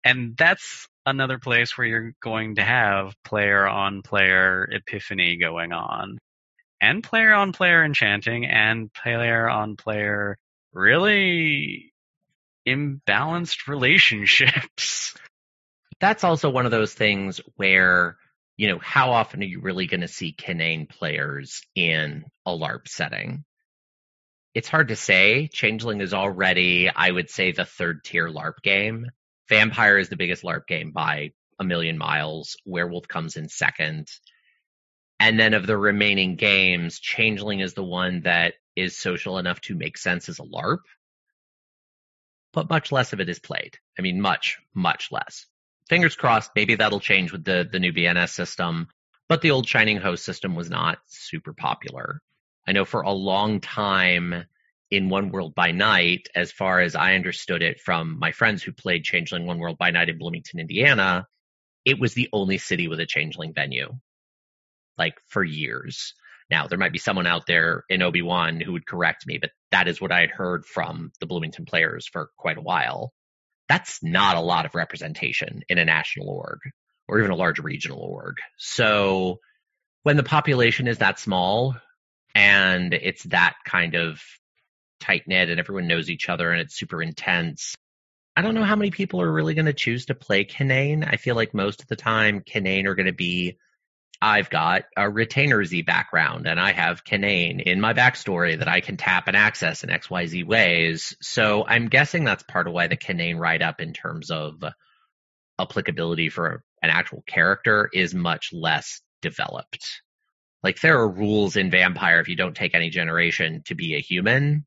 And 0.04 0.36
that's 0.36 0.88
another 1.06 1.38
place 1.38 1.76
where 1.76 1.86
you're 1.86 2.12
going 2.22 2.56
to 2.56 2.62
have 2.62 3.14
player 3.24 3.66
on 3.66 4.02
player 4.02 4.68
epiphany 4.70 5.36
going 5.36 5.72
on 5.72 6.18
and 6.80 7.04
player 7.04 7.32
on 7.32 7.52
player 7.52 7.84
enchanting 7.84 8.46
and 8.46 8.92
player 8.92 9.48
on 9.48 9.76
player 9.76 10.36
really 10.72 11.92
imbalanced 12.66 13.68
relationships. 13.68 15.14
That's 16.00 16.24
also 16.24 16.48
one 16.48 16.64
of 16.64 16.70
those 16.70 16.94
things 16.94 17.40
where, 17.56 18.16
you 18.56 18.68
know, 18.68 18.78
how 18.78 19.10
often 19.10 19.42
are 19.42 19.46
you 19.46 19.60
really 19.60 19.86
going 19.86 20.00
to 20.00 20.08
see 20.08 20.32
Kinain 20.32 20.88
players 20.88 21.62
in 21.74 22.24
a 22.46 22.52
LARP 22.52 22.88
setting? 22.88 23.44
It's 24.54 24.68
hard 24.68 24.88
to 24.88 24.96
say. 24.96 25.48
Changeling 25.52 26.00
is 26.00 26.14
already, 26.14 26.88
I 26.88 27.10
would 27.10 27.30
say, 27.30 27.52
the 27.52 27.66
third 27.66 28.02
tier 28.02 28.28
LARP 28.28 28.62
game. 28.62 29.06
Vampire 29.50 29.98
is 29.98 30.08
the 30.08 30.16
biggest 30.16 30.44
LARP 30.44 30.66
game 30.66 30.92
by 30.92 31.32
a 31.58 31.64
million 31.64 31.98
miles. 31.98 32.56
Werewolf 32.64 33.08
comes 33.08 33.36
in 33.36 33.48
second. 33.48 34.08
And 35.18 35.38
then 35.38 35.52
of 35.52 35.66
the 35.66 35.76
remaining 35.76 36.36
games, 36.36 36.98
Changeling 37.00 37.60
is 37.60 37.74
the 37.74 37.84
one 37.84 38.22
that 38.22 38.54
is 38.76 38.96
social 38.96 39.36
enough 39.36 39.60
to 39.62 39.74
make 39.74 39.98
sense 39.98 40.28
as 40.28 40.38
a 40.38 40.44
LARP, 40.44 40.80
but 42.52 42.70
much 42.70 42.92
less 42.92 43.12
of 43.12 43.20
it 43.20 43.28
is 43.28 43.38
played. 43.40 43.76
I 43.98 44.02
mean, 44.02 44.20
much, 44.20 44.58
much 44.72 45.10
less. 45.10 45.46
Fingers 45.88 46.14
crossed, 46.14 46.52
maybe 46.54 46.76
that'll 46.76 47.00
change 47.00 47.32
with 47.32 47.44
the, 47.44 47.68
the 47.70 47.80
new 47.80 47.92
BNS 47.92 48.30
system, 48.30 48.86
but 49.28 49.42
the 49.42 49.50
old 49.50 49.68
Shining 49.68 49.98
Host 49.98 50.24
system 50.24 50.54
was 50.54 50.70
not 50.70 50.98
super 51.08 51.52
popular. 51.52 52.22
I 52.66 52.72
know 52.72 52.84
for 52.84 53.02
a 53.02 53.12
long 53.12 53.60
time, 53.60 54.44
in 54.90 55.08
One 55.08 55.30
World 55.30 55.54
by 55.54 55.70
Night, 55.70 56.28
as 56.34 56.50
far 56.50 56.80
as 56.80 56.94
I 56.94 57.14
understood 57.14 57.62
it 57.62 57.80
from 57.80 58.18
my 58.18 58.32
friends 58.32 58.62
who 58.62 58.72
played 58.72 59.04
Changeling 59.04 59.46
One 59.46 59.58
World 59.58 59.78
by 59.78 59.90
Night 59.90 60.08
in 60.08 60.18
Bloomington, 60.18 60.60
Indiana, 60.60 61.26
it 61.84 62.00
was 62.00 62.14
the 62.14 62.28
only 62.32 62.58
city 62.58 62.88
with 62.88 63.00
a 63.00 63.06
Changeling 63.06 63.54
venue, 63.54 63.92
like 64.98 65.14
for 65.28 65.44
years. 65.44 66.14
Now, 66.50 66.66
there 66.66 66.78
might 66.78 66.92
be 66.92 66.98
someone 66.98 67.28
out 67.28 67.46
there 67.46 67.84
in 67.88 68.02
Obi-Wan 68.02 68.60
who 68.60 68.72
would 68.72 68.86
correct 68.86 69.26
me, 69.26 69.38
but 69.38 69.50
that 69.70 69.86
is 69.86 70.00
what 70.00 70.10
I 70.10 70.20
had 70.20 70.30
heard 70.30 70.66
from 70.66 71.12
the 71.20 71.26
Bloomington 71.26 71.64
players 71.64 72.08
for 72.08 72.30
quite 72.36 72.58
a 72.58 72.62
while. 72.62 73.12
That's 73.68 74.02
not 74.02 74.36
a 74.36 74.40
lot 74.40 74.66
of 74.66 74.74
representation 74.74 75.62
in 75.68 75.78
a 75.78 75.84
national 75.84 76.28
org 76.28 76.58
or 77.06 77.20
even 77.20 77.30
a 77.30 77.36
large 77.36 77.60
regional 77.60 78.00
org. 78.00 78.38
So 78.56 79.38
when 80.02 80.16
the 80.16 80.24
population 80.24 80.88
is 80.88 80.98
that 80.98 81.20
small 81.20 81.76
and 82.34 82.94
it's 82.94 83.22
that 83.24 83.54
kind 83.64 83.94
of 83.94 84.20
tight 85.00 85.24
knit 85.26 85.50
and 85.50 85.58
everyone 85.58 85.88
knows 85.88 86.10
each 86.10 86.28
other 86.28 86.52
and 86.52 86.60
it's 86.60 86.78
super 86.78 87.02
intense. 87.02 87.74
I 88.36 88.42
don't 88.42 88.54
know 88.54 88.60
mm-hmm. 88.60 88.68
how 88.68 88.76
many 88.76 88.90
people 88.90 89.20
are 89.20 89.32
really 89.32 89.54
going 89.54 89.66
to 89.66 89.72
choose 89.72 90.06
to 90.06 90.14
play 90.14 90.44
Kinain. 90.44 91.06
I 91.06 91.16
feel 91.16 91.34
like 91.34 91.54
most 91.54 91.82
of 91.82 91.88
the 91.88 91.96
time 91.96 92.40
Kinain 92.40 92.86
are 92.86 92.94
going 92.94 93.06
to 93.06 93.12
be 93.12 93.58
I've 94.22 94.50
got 94.50 94.84
a 94.96 95.08
retainer 95.08 95.64
Z 95.64 95.82
background 95.82 96.46
and 96.46 96.60
I 96.60 96.72
have 96.72 97.04
Kinain 97.04 97.62
in 97.62 97.80
my 97.80 97.94
backstory 97.94 98.58
that 98.58 98.68
I 98.68 98.80
can 98.80 98.98
tap 98.98 99.28
and 99.28 99.36
access 99.36 99.82
in 99.82 99.88
XYZ 99.88 100.44
ways. 100.44 101.16
So 101.22 101.64
I'm 101.66 101.88
guessing 101.88 102.24
that's 102.24 102.42
part 102.42 102.66
of 102.66 102.74
why 102.74 102.86
the 102.86 102.98
Kinain 102.98 103.38
write 103.38 103.62
up 103.62 103.80
in 103.80 103.94
terms 103.94 104.30
of 104.30 104.62
applicability 105.58 106.28
for 106.28 106.62
an 106.82 106.90
actual 106.90 107.22
character 107.26 107.88
is 107.92 108.14
much 108.14 108.50
less 108.52 109.00
developed. 109.22 110.02
Like 110.62 110.80
there 110.80 110.98
are 110.98 111.08
rules 111.08 111.56
in 111.56 111.70
Vampire 111.70 112.20
if 112.20 112.28
you 112.28 112.36
don't 112.36 112.56
take 112.56 112.74
any 112.74 112.90
generation 112.90 113.62
to 113.66 113.74
be 113.74 113.94
a 113.94 114.00
human, 114.00 114.66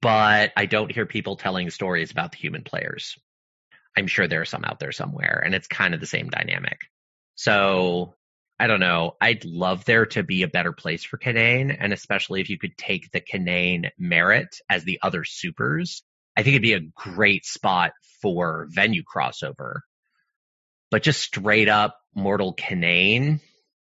but 0.00 0.52
I 0.56 0.66
don't 0.66 0.92
hear 0.92 1.06
people 1.06 1.36
telling 1.36 1.70
stories 1.70 2.10
about 2.10 2.32
the 2.32 2.38
human 2.38 2.62
players. 2.62 3.16
I'm 3.96 4.06
sure 4.06 4.28
there 4.28 4.40
are 4.40 4.46
some 4.46 4.64
out 4.64 4.78
there 4.78 4.92
somewhere, 4.92 5.42
and 5.44 5.54
it's 5.54 5.66
kind 5.66 5.94
of 5.94 6.00
the 6.00 6.06
same 6.06 6.28
dynamic. 6.28 6.78
So 7.34 8.14
I 8.60 8.66
don't 8.66 8.80
know. 8.80 9.16
I'd 9.20 9.44
love 9.44 9.84
there 9.84 10.06
to 10.06 10.22
be 10.22 10.42
a 10.42 10.48
better 10.48 10.72
place 10.72 11.04
for 11.04 11.18
Kinain, 11.18 11.76
and 11.78 11.92
especially 11.92 12.40
if 12.40 12.50
you 12.50 12.58
could 12.58 12.76
take 12.76 13.10
the 13.10 13.20
Kinain 13.20 13.90
merit 13.98 14.56
as 14.68 14.84
the 14.84 14.98
other 15.02 15.24
supers. 15.24 16.02
I 16.36 16.42
think 16.42 16.54
it'd 16.54 16.62
be 16.62 16.74
a 16.74 16.80
great 16.80 17.44
spot 17.44 17.92
for 18.22 18.66
venue 18.70 19.02
crossover. 19.02 19.80
But 20.90 21.02
just 21.02 21.20
straight 21.20 21.68
up 21.68 21.98
Mortal 22.14 22.54
Kinain, 22.54 23.40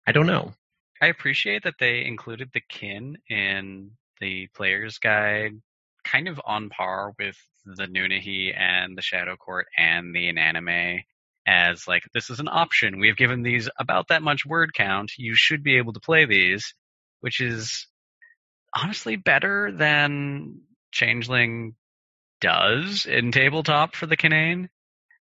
I 0.07 0.11
don't 0.11 0.27
know. 0.27 0.53
I 1.01 1.07
appreciate 1.07 1.63
that 1.63 1.75
they 1.79 2.05
included 2.05 2.49
the 2.53 2.61
kin 2.61 3.17
in 3.29 3.91
the 4.19 4.47
player's 4.55 4.97
guide, 4.97 5.61
kind 6.05 6.27
of 6.27 6.39
on 6.45 6.69
par 6.69 7.13
with 7.19 7.35
the 7.65 7.87
Nunnehi 7.87 8.57
and 8.57 8.97
the 8.97 9.01
Shadow 9.01 9.35
Court 9.35 9.67
and 9.77 10.15
the 10.15 10.29
Inanimate 10.29 11.03
as 11.47 11.87
like 11.87 12.03
this 12.13 12.29
is 12.29 12.39
an 12.39 12.47
option. 12.47 12.99
We've 12.99 13.17
given 13.17 13.43
these 13.43 13.69
about 13.79 14.07
that 14.09 14.23
much 14.23 14.45
word 14.45 14.73
count. 14.73 15.11
You 15.17 15.35
should 15.35 15.63
be 15.63 15.77
able 15.77 15.93
to 15.93 15.99
play 15.99 16.25
these, 16.25 16.73
which 17.21 17.39
is 17.39 17.87
honestly 18.73 19.15
better 19.15 19.71
than 19.71 20.61
Changeling 20.91 21.75
does 22.41 23.05
in 23.05 23.31
tabletop 23.31 23.95
for 23.95 24.05
the 24.05 24.17
Kinain. 24.17 24.69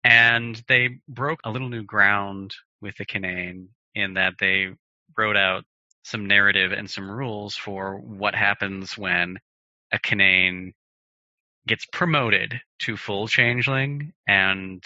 And 0.05 0.63
they 0.69 1.01
broke 1.09 1.41
a 1.45 1.51
little 1.51 1.69
new 1.69 1.83
ground 1.83 2.55
with 2.81 2.97
the 2.97 3.05
Kinain 3.05 3.69
in 3.95 4.15
that 4.15 4.35
they 4.39 4.69
wrote 5.17 5.37
out 5.37 5.65
some 6.05 6.27
narrative 6.27 6.73
and 6.73 6.89
some 6.89 7.11
rules 7.11 7.57
for 7.57 7.97
what 7.99 8.35
happens 8.35 8.97
when 8.97 9.39
a 9.93 9.99
Kinain 9.99 10.73
gets 11.67 11.87
promoted 11.87 12.61
to 12.81 12.97
full 12.97 13.27
changeling 13.27 14.13
and 14.27 14.85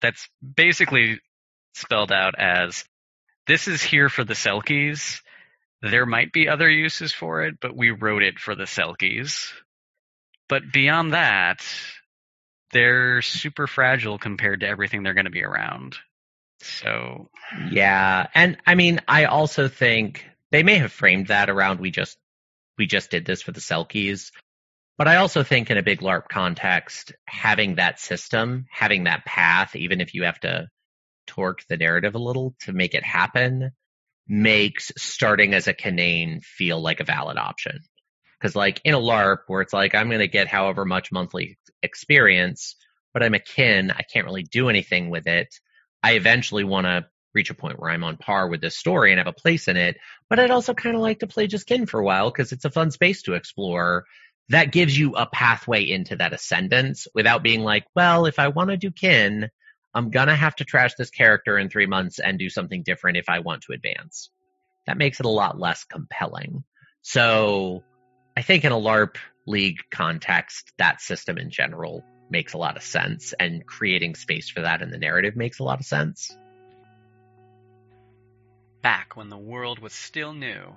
that's 0.00 0.28
basically 0.56 1.20
spelled 1.74 2.12
out 2.12 2.34
as 2.38 2.84
this 3.46 3.68
is 3.68 3.82
here 3.82 4.08
for 4.08 4.24
the 4.24 4.34
Selkies. 4.34 5.20
There 5.80 6.06
might 6.06 6.32
be 6.32 6.48
other 6.48 6.68
uses 6.68 7.12
for 7.12 7.42
it, 7.42 7.54
but 7.60 7.76
we 7.76 7.90
wrote 7.90 8.22
it 8.22 8.38
for 8.38 8.54
the 8.54 8.64
Selkies. 8.64 9.52
But 10.48 10.70
beyond 10.72 11.12
that, 11.12 11.64
they're 12.72 13.22
super 13.22 13.66
fragile 13.66 14.18
compared 14.18 14.60
to 14.60 14.68
everything 14.68 15.02
they're 15.02 15.14
going 15.14 15.24
to 15.24 15.30
be 15.30 15.44
around. 15.44 15.96
So, 16.60 17.30
yeah. 17.70 18.26
And 18.34 18.58
I 18.66 18.74
mean, 18.74 19.00
I 19.08 19.24
also 19.24 19.68
think 19.68 20.24
they 20.50 20.62
may 20.62 20.76
have 20.76 20.92
framed 20.92 21.28
that 21.28 21.50
around 21.50 21.80
we 21.80 21.90
just 21.90 22.16
we 22.82 22.86
just 22.88 23.12
did 23.12 23.24
this 23.24 23.42
for 23.42 23.52
the 23.52 23.60
Selkies. 23.60 24.32
But 24.98 25.06
I 25.06 25.16
also 25.16 25.44
think 25.44 25.70
in 25.70 25.78
a 25.78 25.84
big 25.84 26.00
LARP 26.00 26.28
context, 26.28 27.12
having 27.28 27.76
that 27.76 28.00
system, 28.00 28.66
having 28.72 29.04
that 29.04 29.24
path, 29.24 29.76
even 29.76 30.00
if 30.00 30.14
you 30.14 30.24
have 30.24 30.40
to 30.40 30.66
torque 31.28 31.64
the 31.68 31.76
narrative 31.76 32.16
a 32.16 32.18
little 32.18 32.56
to 32.62 32.72
make 32.72 32.94
it 32.94 33.04
happen, 33.04 33.70
makes 34.26 34.90
starting 34.96 35.54
as 35.54 35.68
a 35.68 35.74
Kinain 35.74 36.42
feel 36.42 36.80
like 36.80 36.98
a 36.98 37.04
valid 37.04 37.36
option. 37.36 37.78
Cause 38.42 38.56
like 38.56 38.80
in 38.82 38.94
a 38.94 39.00
LARP 39.00 39.42
where 39.46 39.60
it's 39.60 39.72
like, 39.72 39.94
I'm 39.94 40.08
going 40.08 40.18
to 40.18 40.26
get 40.26 40.48
however 40.48 40.84
much 40.84 41.12
monthly 41.12 41.58
experience, 41.84 42.74
but 43.14 43.22
I'm 43.22 43.34
a 43.34 43.38
kin, 43.38 43.92
I 43.92 44.02
can't 44.02 44.26
really 44.26 44.42
do 44.42 44.68
anything 44.68 45.08
with 45.08 45.28
it. 45.28 45.54
I 46.02 46.14
eventually 46.14 46.64
want 46.64 46.86
to 46.86 47.06
reach 47.34 47.50
a 47.50 47.54
point 47.54 47.78
where 47.78 47.90
I'm 47.90 48.04
on 48.04 48.16
par 48.16 48.48
with 48.48 48.60
this 48.60 48.76
story 48.76 49.10
and 49.10 49.18
have 49.18 49.26
a 49.26 49.32
place 49.32 49.68
in 49.68 49.76
it, 49.76 49.96
but 50.28 50.38
I'd 50.38 50.50
also 50.50 50.74
kind 50.74 50.96
of 50.96 51.02
like 51.02 51.20
to 51.20 51.26
play 51.26 51.46
just 51.46 51.66
kin 51.66 51.86
for 51.86 52.00
a 52.00 52.04
while 52.04 52.30
because 52.30 52.52
it's 52.52 52.64
a 52.64 52.70
fun 52.70 52.90
space 52.90 53.22
to 53.22 53.34
explore 53.34 54.04
that 54.48 54.72
gives 54.72 54.96
you 54.96 55.14
a 55.14 55.26
pathway 55.26 55.88
into 55.88 56.16
that 56.16 56.32
ascendance 56.32 57.06
without 57.14 57.42
being 57.42 57.62
like, 57.62 57.84
well, 57.94 58.26
if 58.26 58.38
I 58.38 58.48
want 58.48 58.70
to 58.70 58.76
do 58.76 58.90
kin, 58.90 59.48
I'm 59.94 60.10
gonna 60.10 60.36
have 60.36 60.56
to 60.56 60.64
trash 60.64 60.94
this 60.94 61.10
character 61.10 61.58
in 61.58 61.68
three 61.68 61.86
months 61.86 62.18
and 62.18 62.38
do 62.38 62.50
something 62.50 62.82
different 62.82 63.18
if 63.18 63.28
I 63.28 63.40
want 63.40 63.62
to 63.62 63.72
advance. 63.72 64.30
That 64.86 64.98
makes 64.98 65.20
it 65.20 65.26
a 65.26 65.30
lot 65.30 65.58
less 65.58 65.84
compelling. 65.84 66.64
So 67.02 67.82
I 68.36 68.42
think 68.42 68.64
in 68.64 68.72
a 68.72 68.78
LARP 68.78 69.16
league 69.46 69.80
context, 69.90 70.72
that 70.78 71.00
system 71.00 71.38
in 71.38 71.50
general 71.50 72.04
makes 72.30 72.54
a 72.54 72.58
lot 72.58 72.76
of 72.76 72.82
sense 72.82 73.34
and 73.38 73.66
creating 73.66 74.14
space 74.14 74.48
for 74.48 74.62
that 74.62 74.82
in 74.82 74.90
the 74.90 74.98
narrative 74.98 75.36
makes 75.36 75.58
a 75.58 75.64
lot 75.64 75.80
of 75.80 75.86
sense. 75.86 76.36
Back 78.82 79.16
when 79.16 79.28
the 79.28 79.38
world 79.38 79.78
was 79.78 79.92
still 79.92 80.32
new, 80.32 80.76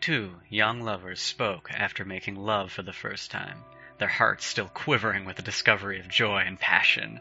Two 0.00 0.40
young 0.48 0.80
lovers 0.80 1.20
spoke 1.20 1.70
after 1.70 2.06
making 2.06 2.34
love 2.34 2.72
for 2.72 2.82
the 2.82 2.92
first 2.92 3.30
time, 3.30 3.64
their 3.98 4.08
hearts 4.08 4.46
still 4.46 4.68
quivering 4.68 5.26
with 5.26 5.36
the 5.36 5.42
discovery 5.42 6.00
of 6.00 6.08
joy 6.08 6.38
and 6.38 6.58
passion. 6.58 7.20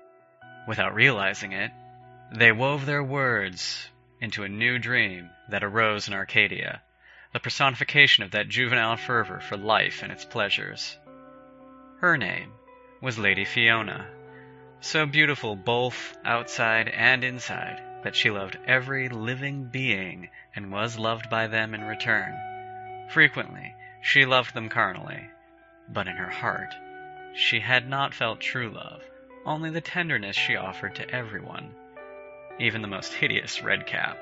Without 0.66 0.94
realizing 0.94 1.52
it, 1.52 1.72
they 2.32 2.54
wove 2.54 2.86
their 2.86 3.04
words 3.04 3.90
into 4.22 4.46
a 4.46 4.50
new 4.50 4.80
dream 4.80 5.30
that 5.50 5.64
arose 5.64 6.08
in 6.08 6.14
Arcadia, 6.14 6.82
the 7.34 7.42
personification 7.42 8.24
of 8.24 8.32
that 8.32 8.48
juvenile 8.48 8.96
fervor 8.96 9.42
for 9.42 9.58
life 9.58 10.02
and 10.02 10.12
its 10.12 10.24
pleasures. 10.24 10.98
Her 12.00 12.18
name 12.18 12.54
was 13.02 13.20
Lady 13.20 13.44
Fiona, 13.44 14.08
so 14.80 15.06
beautiful 15.06 15.58
both 15.58 16.18
outside 16.24 16.88
and 16.88 17.26
inside 17.26 17.89
that 18.04 18.16
she 18.16 18.30
loved 18.30 18.58
every 18.66 19.10
living 19.10 19.66
being 19.66 20.30
and 20.56 20.72
was 20.72 20.98
loved 20.98 21.30
by 21.30 21.48
them 21.48 21.74
in 21.74 21.84
return. 21.84 23.08
Frequently, 23.10 23.76
she 24.02 24.26
loved 24.26 24.54
them 24.54 24.70
carnally, 24.70 25.30
but 25.90 26.08
in 26.08 26.16
her 26.16 26.30
heart, 26.30 26.74
she 27.34 27.60
had 27.60 27.88
not 27.88 28.14
felt 28.14 28.40
true 28.40 28.70
love, 28.70 29.04
only 29.46 29.70
the 29.70 29.82
tenderness 29.82 30.36
she 30.36 30.56
offered 30.56 30.96
to 30.96 31.10
everyone, 31.10 31.74
even 32.60 32.82
the 32.82 32.88
most 32.88 33.14
hideous 33.14 33.62
redcap. 33.62 34.18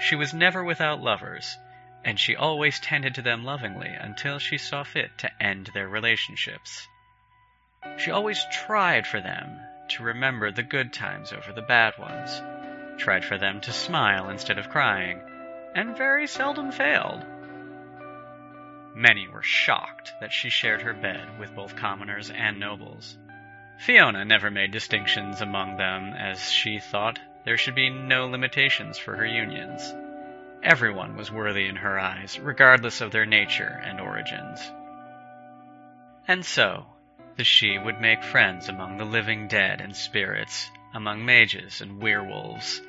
She 0.00 0.16
was 0.16 0.34
never 0.34 0.64
without 0.64 1.00
lovers, 1.00 1.56
and 2.04 2.18
she 2.18 2.36
always 2.36 2.80
tended 2.80 3.14
to 3.14 3.22
them 3.22 3.44
lovingly 3.44 3.88
until 3.88 4.38
she 4.38 4.58
saw 4.58 4.82
fit 4.82 5.16
to 5.18 5.42
end 5.42 5.70
their 5.72 5.88
relationships. 5.88 6.88
She 7.98 8.10
always 8.10 8.44
tried 8.50 9.06
for 9.06 9.20
them 9.20 9.60
to 9.90 10.02
remember 10.02 10.50
the 10.50 10.62
good 10.62 10.92
times 10.92 11.32
over 11.32 11.52
the 11.52 11.62
bad 11.62 11.98
ones, 11.98 12.40
tried 12.98 13.24
for 13.24 13.38
them 13.38 13.60
to 13.60 13.72
smile 13.72 14.30
instead 14.30 14.58
of 14.58 14.70
crying, 14.70 15.20
and 15.74 15.96
very 15.96 16.26
seldom 16.26 16.70
failed. 16.70 17.24
Many 18.94 19.26
were 19.26 19.42
shocked 19.42 20.12
that 20.20 20.32
she 20.32 20.50
shared 20.50 20.82
her 20.82 20.94
bed 20.94 21.38
with 21.38 21.54
both 21.54 21.74
commoners 21.76 22.30
and 22.30 22.60
nobles. 22.60 23.18
Fiona 23.78 24.24
never 24.24 24.50
made 24.50 24.70
distinctions 24.70 25.40
among 25.40 25.76
them, 25.76 26.12
as 26.12 26.50
she 26.52 26.78
thought 26.78 27.18
there 27.44 27.58
should 27.58 27.74
be 27.74 27.90
no 27.90 28.26
limitations 28.26 28.96
for 28.98 29.16
her 29.16 29.26
unions. 29.26 29.92
Everyone 30.62 31.16
was 31.16 31.32
worthy 31.32 31.66
in 31.66 31.76
her 31.76 31.98
eyes, 31.98 32.38
regardless 32.38 33.00
of 33.00 33.10
their 33.10 33.26
nature 33.26 33.80
and 33.84 34.00
origins. 34.00 34.72
And 36.26 36.44
so, 36.44 36.86
the 37.36 37.44
she 37.44 37.76
would 37.76 38.00
make 38.00 38.22
friends 38.22 38.68
among 38.68 38.96
the 38.96 39.04
living 39.04 39.48
dead 39.48 39.80
and 39.80 39.94
spirits, 39.94 40.70
among 40.94 41.24
mages 41.24 41.80
and 41.80 42.00
werewolves. 42.00 42.80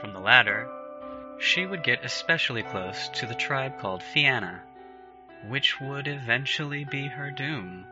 From 0.00 0.12
the 0.12 0.20
latter, 0.20 0.68
she 1.40 1.64
would 1.64 1.82
get 1.82 2.04
especially 2.04 2.62
close 2.62 3.08
to 3.14 3.26
the 3.26 3.34
tribe 3.34 3.78
called 3.78 4.02
Fianna, 4.02 4.62
which 5.48 5.80
would 5.80 6.06
eventually 6.06 6.84
be 6.84 7.06
her 7.08 7.30
doom. 7.30 7.86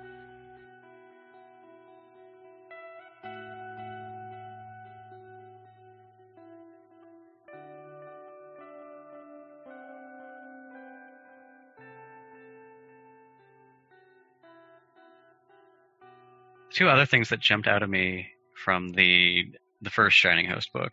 Two 16.73 16.89
other 16.89 17.05
things 17.05 17.31
that 17.31 17.41
jumped 17.41 17.67
out 17.67 17.83
of 17.83 17.91
me 17.91 18.31
from 18.71 18.93
the 18.93 19.47
the 19.81 19.91
first 19.91 20.17
Shining 20.17 20.49
Host 20.49 20.73
book 20.73 20.93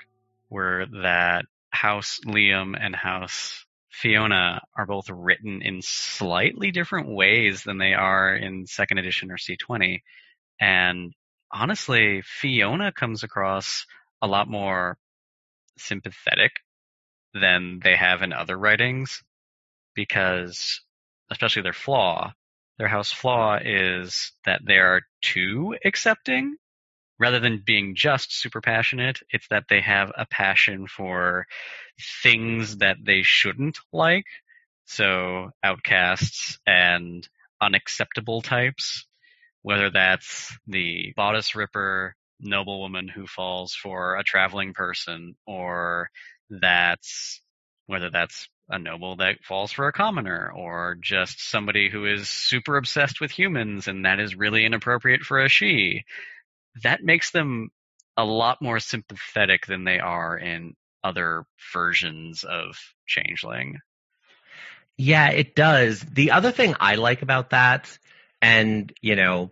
were 0.49 0.87
that 1.03 1.45
House 1.69 2.19
Liam 2.25 2.75
and 2.75 2.95
House 2.95 3.67
Fiona 3.91 4.63
are 4.75 4.87
both 4.87 5.11
written 5.11 5.61
in 5.61 5.83
slightly 5.83 6.71
different 6.71 7.07
ways 7.07 7.61
than 7.61 7.77
they 7.77 7.93
are 7.93 8.35
in 8.35 8.65
second 8.65 8.97
edition 8.97 9.29
or 9.29 9.37
C20. 9.37 10.01
And 10.59 11.13
honestly, 11.53 12.23
Fiona 12.23 12.91
comes 12.91 13.21
across 13.21 13.85
a 14.23 14.27
lot 14.27 14.49
more 14.49 14.97
sympathetic 15.77 16.53
than 17.35 17.79
they 17.83 17.95
have 17.95 18.23
in 18.23 18.33
other 18.33 18.57
writings 18.57 19.21
because 19.93 20.81
especially 21.29 21.61
their 21.61 21.73
flaw, 21.73 22.33
their 22.79 22.87
house 22.87 23.11
flaw 23.11 23.59
is 23.63 24.31
that 24.45 24.61
they 24.65 24.79
are 24.79 25.03
too 25.21 25.75
accepting 25.85 26.57
rather 27.19 27.39
than 27.39 27.63
being 27.65 27.95
just 27.95 28.37
super 28.37 28.61
passionate, 28.61 29.19
it's 29.29 29.47
that 29.49 29.65
they 29.69 29.81
have 29.81 30.11
a 30.15 30.25
passion 30.25 30.87
for 30.87 31.45
things 32.21 32.77
that 32.77 32.97
they 33.03 33.23
shouldn't 33.23 33.79
like. 33.91 34.25
So 34.85 35.51
outcasts 35.63 36.59
and 36.65 37.27
unacceptable 37.61 38.41
types, 38.41 39.05
whether 39.61 39.89
that's 39.89 40.55
the 40.67 41.13
bodice 41.15 41.55
ripper 41.55 42.15
noblewoman 42.39 43.07
who 43.07 43.27
falls 43.27 43.73
for 43.73 44.15
a 44.15 44.23
traveling 44.23 44.73
person, 44.73 45.35
or 45.45 46.09
that's 46.49 47.41
whether 47.87 48.09
that's 48.09 48.47
a 48.69 48.77
noble 48.77 49.15
that 49.17 49.43
falls 49.43 49.71
for 49.71 49.87
a 49.87 49.93
commoner, 49.93 50.51
or 50.55 50.97
just 51.01 51.49
somebody 51.49 51.89
who 51.89 52.05
is 52.05 52.29
super 52.29 52.77
obsessed 52.77 53.19
with 53.21 53.31
humans 53.31 53.87
and 53.87 54.05
that 54.05 54.19
is 54.19 54.35
really 54.35 54.65
inappropriate 54.65 55.21
for 55.21 55.39
a 55.39 55.49
she. 55.49 56.03
That 56.83 57.03
makes 57.03 57.31
them 57.31 57.69
a 58.15 58.25
lot 58.25 58.61
more 58.61 58.79
sympathetic 58.79 59.65
than 59.65 59.83
they 59.83 59.99
are 59.99 60.37
in 60.37 60.75
other 61.03 61.45
versions 61.73 62.43
of 62.43 62.77
Changeling. 63.05 63.77
Yeah, 64.97 65.29
it 65.29 65.55
does. 65.55 66.01
The 66.01 66.31
other 66.31 66.51
thing 66.51 66.75
I 66.79 66.95
like 66.95 67.21
about 67.21 67.51
that, 67.51 67.97
and 68.41 68.91
you 69.01 69.15
know, 69.15 69.51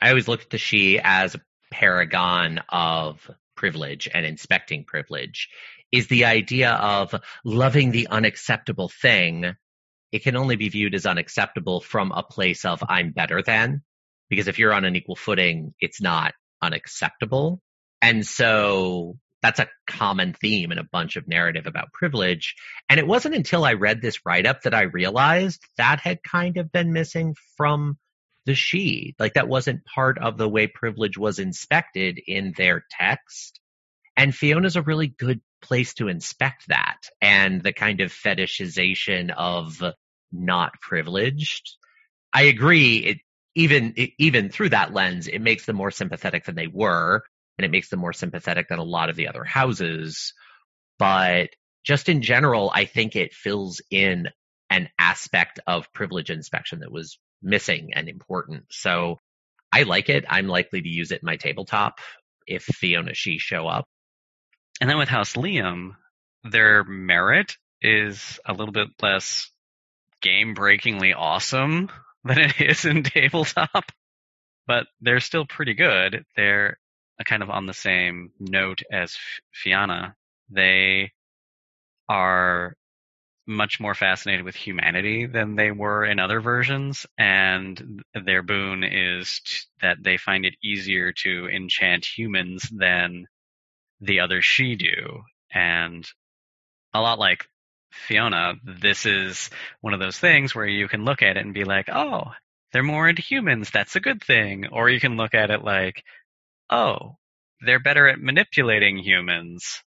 I 0.00 0.10
always 0.10 0.28
look 0.28 0.42
at 0.42 0.50
the 0.50 0.58
Sidhe 0.58 1.00
as 1.02 1.34
a 1.34 1.40
paragon 1.70 2.60
of 2.68 3.28
privilege 3.56 4.08
and 4.12 4.24
inspecting 4.24 4.84
privilege, 4.84 5.48
is 5.90 6.06
the 6.06 6.26
idea 6.26 6.70
of 6.72 7.14
loving 7.44 7.90
the 7.90 8.08
unacceptable 8.08 8.88
thing. 8.88 9.56
It 10.12 10.22
can 10.22 10.36
only 10.36 10.56
be 10.56 10.68
viewed 10.68 10.94
as 10.94 11.06
unacceptable 11.06 11.80
from 11.80 12.12
a 12.12 12.22
place 12.22 12.64
of 12.64 12.82
I'm 12.88 13.10
better 13.10 13.42
than, 13.42 13.82
because 14.28 14.48
if 14.48 14.58
you're 14.58 14.72
on 14.72 14.84
an 14.84 14.96
equal 14.96 15.16
footing, 15.16 15.74
it's 15.80 16.00
not 16.00 16.34
unacceptable. 16.62 17.60
And 18.02 18.26
so 18.26 19.16
that's 19.42 19.60
a 19.60 19.68
common 19.86 20.32
theme 20.32 20.72
in 20.72 20.78
a 20.78 20.84
bunch 20.84 21.16
of 21.16 21.28
narrative 21.28 21.66
about 21.66 21.92
privilege. 21.92 22.54
And 22.88 22.98
it 22.98 23.06
wasn't 23.06 23.34
until 23.34 23.64
I 23.64 23.74
read 23.74 24.00
this 24.00 24.24
write 24.26 24.46
up 24.46 24.62
that 24.62 24.74
I 24.74 24.82
realized 24.82 25.62
that 25.76 26.00
had 26.00 26.22
kind 26.22 26.56
of 26.56 26.72
been 26.72 26.92
missing 26.92 27.34
from 27.56 27.98
the 28.44 28.52
Sidhe. 28.52 29.14
Like 29.18 29.34
that 29.34 29.48
wasn't 29.48 29.84
part 29.84 30.18
of 30.18 30.38
the 30.38 30.48
way 30.48 30.66
privilege 30.66 31.18
was 31.18 31.38
inspected 31.38 32.18
in 32.26 32.54
their 32.56 32.84
text. 32.90 33.60
And 34.16 34.34
Fiona's 34.34 34.76
a 34.76 34.82
really 34.82 35.08
good 35.08 35.40
place 35.62 35.94
to 35.94 36.08
inspect 36.08 36.68
that 36.68 36.98
and 37.20 37.62
the 37.62 37.72
kind 37.72 38.00
of 38.00 38.12
fetishization 38.12 39.32
of 39.36 39.82
not 40.32 40.72
privileged. 40.80 41.76
I 42.32 42.42
agree. 42.42 42.98
It 42.98 43.18
even 43.56 43.94
even 44.18 44.50
through 44.50 44.68
that 44.68 44.92
lens, 44.92 45.26
it 45.26 45.40
makes 45.40 45.64
them 45.64 45.76
more 45.76 45.90
sympathetic 45.90 46.44
than 46.44 46.54
they 46.54 46.68
were 46.68 47.24
and 47.58 47.64
it 47.64 47.70
makes 47.70 47.88
them 47.88 47.98
more 47.98 48.12
sympathetic 48.12 48.68
than 48.68 48.78
a 48.78 48.84
lot 48.84 49.08
of 49.08 49.16
the 49.16 49.28
other 49.28 49.44
houses. 49.44 50.34
But 50.98 51.48
just 51.82 52.08
in 52.10 52.20
general, 52.20 52.70
I 52.72 52.84
think 52.84 53.16
it 53.16 53.32
fills 53.32 53.80
in 53.90 54.28
an 54.68 54.90
aspect 54.98 55.58
of 55.66 55.92
privilege 55.94 56.30
inspection 56.30 56.80
that 56.80 56.92
was 56.92 57.18
missing 57.42 57.92
and 57.94 58.08
important. 58.08 58.64
So 58.70 59.20
I 59.72 59.84
like 59.84 60.10
it. 60.10 60.26
I'm 60.28 60.48
likely 60.48 60.82
to 60.82 60.88
use 60.88 61.10
it 61.10 61.22
in 61.22 61.26
my 61.26 61.36
tabletop 61.36 62.00
if 62.46 62.62
Fiona 62.62 63.12
Sidhe 63.12 63.40
show 63.40 63.66
up. 63.66 63.86
And 64.82 64.90
then 64.90 64.98
with 64.98 65.08
House 65.08 65.32
Liam, 65.32 65.92
their 66.44 66.84
merit 66.84 67.56
is 67.80 68.38
a 68.44 68.52
little 68.52 68.72
bit 68.72 68.88
less 69.00 69.50
game 70.20 70.52
breakingly 70.52 71.14
awesome 71.14 71.88
than 72.26 72.38
it 72.38 72.60
is 72.60 72.84
in 72.84 73.02
tabletop, 73.02 73.92
but 74.66 74.86
they're 75.00 75.20
still 75.20 75.46
pretty 75.46 75.74
good. 75.74 76.24
They're 76.36 76.78
uh, 77.20 77.24
kind 77.24 77.42
of 77.42 77.50
on 77.50 77.66
the 77.66 77.74
same 77.74 78.30
note 78.38 78.82
as 78.90 79.16
Fiona. 79.52 80.14
They 80.50 81.12
are 82.08 82.76
much 83.46 83.78
more 83.78 83.94
fascinated 83.94 84.44
with 84.44 84.56
humanity 84.56 85.26
than 85.26 85.54
they 85.54 85.70
were 85.70 86.04
in 86.04 86.18
other 86.18 86.40
versions, 86.40 87.06
and 87.16 88.02
their 88.24 88.42
boon 88.42 88.82
is 88.82 89.40
t- 89.44 89.58
that 89.80 90.02
they 90.02 90.16
find 90.16 90.44
it 90.44 90.56
easier 90.62 91.12
to 91.12 91.48
enchant 91.48 92.04
humans 92.04 92.68
than 92.72 93.26
the 94.00 94.20
other 94.20 94.40
Sidhe 94.40 94.78
do. 94.78 95.22
And 95.52 96.06
a 96.92 97.00
lot 97.00 97.18
like 97.18 97.48
Fiona, 98.06 98.54
this 98.64 99.06
is 99.06 99.50
one 99.80 99.94
of 99.94 100.00
those 100.00 100.18
things 100.18 100.54
where 100.54 100.66
you 100.66 100.88
can 100.88 101.04
look 101.04 101.22
at 101.22 101.36
it 101.36 101.44
and 101.44 101.54
be 101.54 101.64
like, 101.64 101.88
oh, 101.88 102.32
they're 102.72 102.82
more 102.82 103.08
into 103.08 103.22
humans. 103.22 103.70
That's 103.70 103.96
a 103.96 104.00
good 104.00 104.22
thing. 104.22 104.66
Or 104.70 104.88
you 104.88 105.00
can 105.00 105.16
look 105.16 105.34
at 105.34 105.50
it 105.50 105.64
like, 105.64 106.02
oh, 106.70 107.16
they're 107.60 107.80
better 107.80 108.06
at 108.08 108.20
manipulating 108.20 108.98
humans. 108.98 109.82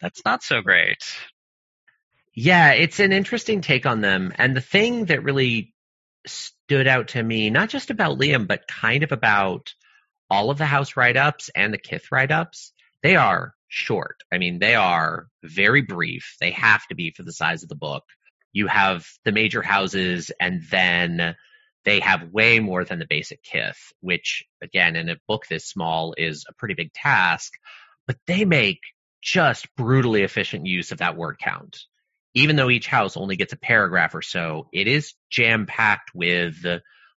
That's 0.00 0.24
not 0.24 0.42
so 0.42 0.60
great. 0.60 1.02
Yeah, 2.34 2.72
it's 2.72 3.00
an 3.00 3.12
interesting 3.12 3.62
take 3.62 3.86
on 3.86 4.00
them. 4.00 4.32
And 4.36 4.54
the 4.54 4.60
thing 4.60 5.06
that 5.06 5.24
really 5.24 5.74
stood 6.26 6.86
out 6.86 7.08
to 7.08 7.22
me, 7.22 7.50
not 7.50 7.68
just 7.68 7.90
about 7.90 8.18
Liam, 8.18 8.46
but 8.46 8.68
kind 8.68 9.02
of 9.02 9.12
about 9.12 9.74
all 10.30 10.50
of 10.50 10.58
the 10.58 10.66
house 10.66 10.96
write 10.96 11.16
ups 11.16 11.50
and 11.54 11.72
the 11.72 11.78
Kith 11.78 12.12
write 12.12 12.30
ups, 12.30 12.72
they 13.02 13.16
are 13.16 13.54
short. 13.68 14.16
I 14.32 14.38
mean, 14.38 14.58
they 14.58 14.74
are 14.74 15.26
very 15.42 15.82
brief. 15.82 16.36
They 16.40 16.50
have 16.52 16.86
to 16.88 16.94
be 16.94 17.12
for 17.16 17.22
the 17.22 17.32
size 17.32 17.62
of 17.62 17.68
the 17.68 17.74
book. 17.74 18.04
You 18.52 18.66
have 18.66 19.06
the 19.24 19.32
major 19.32 19.62
houses 19.62 20.30
and 20.40 20.62
then 20.70 21.36
they 21.84 22.00
have 22.00 22.32
way 22.32 22.60
more 22.60 22.84
than 22.84 22.98
the 22.98 23.06
basic 23.08 23.42
kith, 23.42 23.78
which 24.00 24.44
again, 24.62 24.96
in 24.96 25.08
a 25.08 25.16
book 25.26 25.44
this 25.48 25.66
small 25.66 26.14
is 26.18 26.44
a 26.48 26.54
pretty 26.54 26.74
big 26.74 26.92
task, 26.92 27.52
but 28.06 28.16
they 28.26 28.44
make 28.44 28.80
just 29.22 29.66
brutally 29.76 30.22
efficient 30.22 30.66
use 30.66 30.92
of 30.92 30.98
that 30.98 31.16
word 31.16 31.38
count. 31.38 31.78
Even 32.34 32.56
though 32.56 32.70
each 32.70 32.86
house 32.86 33.16
only 33.16 33.36
gets 33.36 33.52
a 33.52 33.58
paragraph 33.58 34.14
or 34.14 34.22
so, 34.22 34.68
it 34.72 34.86
is 34.86 35.14
jam 35.30 35.66
packed 35.66 36.10
with 36.14 36.56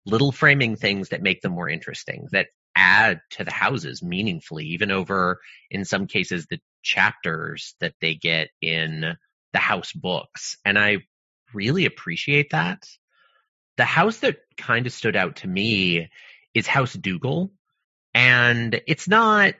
little 0.07 0.33
framing 0.33 0.77
things 0.77 1.11
that 1.11 1.23
make 1.23 1.43
them 1.43 1.53
more 1.53 1.69
interesting, 1.69 2.29
that 2.33 2.49
add 2.77 3.21
to 3.31 3.45
the 3.45 3.53
houses 3.53 4.03
meaningfully, 4.03 4.67
even 4.67 4.91
over, 4.91 5.41
in 5.71 5.85
some 5.85 6.07
cases, 6.07 6.47
the 6.47 6.61
chapters 6.83 7.75
that 7.81 7.95
they 8.01 8.15
get 8.15 8.49
in 8.61 9.17
the 9.53 9.59
house 9.59 9.93
books. 9.93 10.57
And 10.65 10.79
I 10.79 10.99
really 11.53 11.87
appreciate 11.87 12.51
that. 12.51 12.83
The 13.77 13.85
house 13.85 14.19
that 14.19 14.39
kind 14.57 14.87
of 14.87 14.93
stood 14.93 15.17
out 15.17 15.37
to 15.37 15.49
me 15.49 16.09
is 16.55 16.67
House 16.67 16.93
Dougal. 16.93 17.53
And 18.15 18.81
it's 18.87 19.09
not 19.09 19.55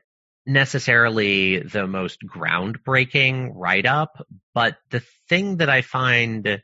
necessarily 0.47 1.61
the 1.61 1.87
most 1.87 2.21
groundbreaking 2.27 3.53
write 3.55 3.87
up, 3.87 4.27
but 4.55 4.77
the 4.91 5.03
thing 5.29 5.59
that 5.59 5.69
I 5.69 5.83
find 5.83 6.63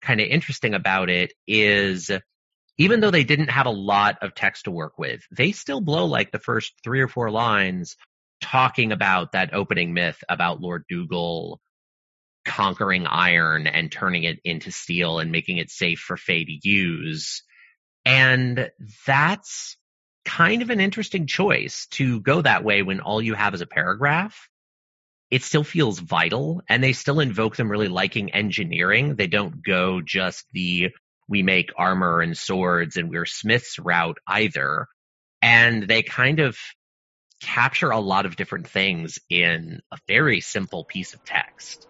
kind 0.00 0.20
of 0.20 0.28
interesting 0.28 0.74
about 0.74 1.10
it 1.10 1.32
is 1.46 2.10
even 2.78 3.00
though 3.00 3.10
they 3.10 3.24
didn't 3.24 3.50
have 3.50 3.66
a 3.66 3.70
lot 3.70 4.18
of 4.22 4.34
text 4.34 4.64
to 4.64 4.70
work 4.70 4.98
with, 4.98 5.22
they 5.30 5.52
still 5.52 5.80
blow 5.80 6.06
like 6.06 6.30
the 6.30 6.38
first 6.38 6.72
three 6.82 7.00
or 7.00 7.08
four 7.08 7.30
lines 7.30 7.96
talking 8.40 8.92
about 8.92 9.32
that 9.32 9.52
opening 9.52 9.92
myth 9.92 10.22
about 10.28 10.60
Lord 10.60 10.84
Dougal 10.88 11.60
conquering 12.44 13.06
iron 13.06 13.66
and 13.66 13.92
turning 13.92 14.24
it 14.24 14.38
into 14.44 14.70
steel 14.70 15.18
and 15.18 15.32
making 15.32 15.58
it 15.58 15.70
safe 15.70 15.98
for 15.98 16.16
Fae 16.16 16.44
to 16.44 16.58
use. 16.62 17.42
And 18.04 18.70
that's 19.06 19.76
kind 20.24 20.62
of 20.62 20.70
an 20.70 20.80
interesting 20.80 21.26
choice 21.26 21.86
to 21.90 22.20
go 22.20 22.40
that 22.42 22.64
way 22.64 22.82
when 22.82 23.00
all 23.00 23.20
you 23.20 23.34
have 23.34 23.54
is 23.54 23.60
a 23.60 23.66
paragraph. 23.66 24.48
It 25.30 25.42
still 25.42 25.64
feels 25.64 25.98
vital 25.98 26.62
and 26.68 26.82
they 26.82 26.94
still 26.94 27.20
invoke 27.20 27.56
them 27.56 27.70
really 27.70 27.88
liking 27.88 28.32
engineering. 28.32 29.16
They 29.16 29.26
don't 29.26 29.62
go 29.62 30.00
just 30.00 30.46
the 30.52 30.90
we 31.28 31.42
make 31.42 31.70
armor 31.76 32.20
and 32.20 32.36
swords 32.36 32.96
and 32.96 33.10
we're 33.10 33.26
smiths 33.26 33.78
route 33.78 34.18
either. 34.26 34.86
And 35.42 35.86
they 35.86 36.02
kind 36.02 36.40
of 36.40 36.56
capture 37.42 37.90
a 37.90 38.00
lot 38.00 38.26
of 38.26 38.36
different 38.36 38.68
things 38.68 39.18
in 39.30 39.80
a 39.92 39.98
very 40.08 40.40
simple 40.40 40.84
piece 40.84 41.14
of 41.14 41.24
text. 41.24 41.86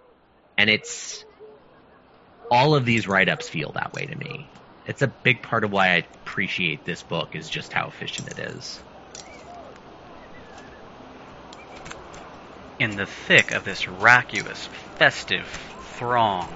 And 0.58 0.68
it's 0.68 1.24
all 2.50 2.74
of 2.74 2.84
these 2.84 3.06
write 3.06 3.28
ups 3.28 3.48
feel 3.48 3.72
that 3.72 3.92
way 3.92 4.06
to 4.06 4.16
me. 4.16 4.50
It's 4.86 5.02
a 5.02 5.12
big 5.22 5.42
part 5.42 5.64
of 5.64 5.70
why 5.70 5.90
I 5.90 6.04
appreciate 6.26 6.84
this 6.84 7.02
book 7.02 7.28
is 7.34 7.48
just 7.48 7.72
how 7.72 7.88
efficient 7.88 8.28
it 8.28 8.38
is. 8.38 8.80
In 12.78 12.96
the 12.96 13.06
thick 13.06 13.50
of 13.50 13.64
this 13.64 13.88
raucous, 13.88 14.68
festive 14.98 15.46
throng, 15.98 16.48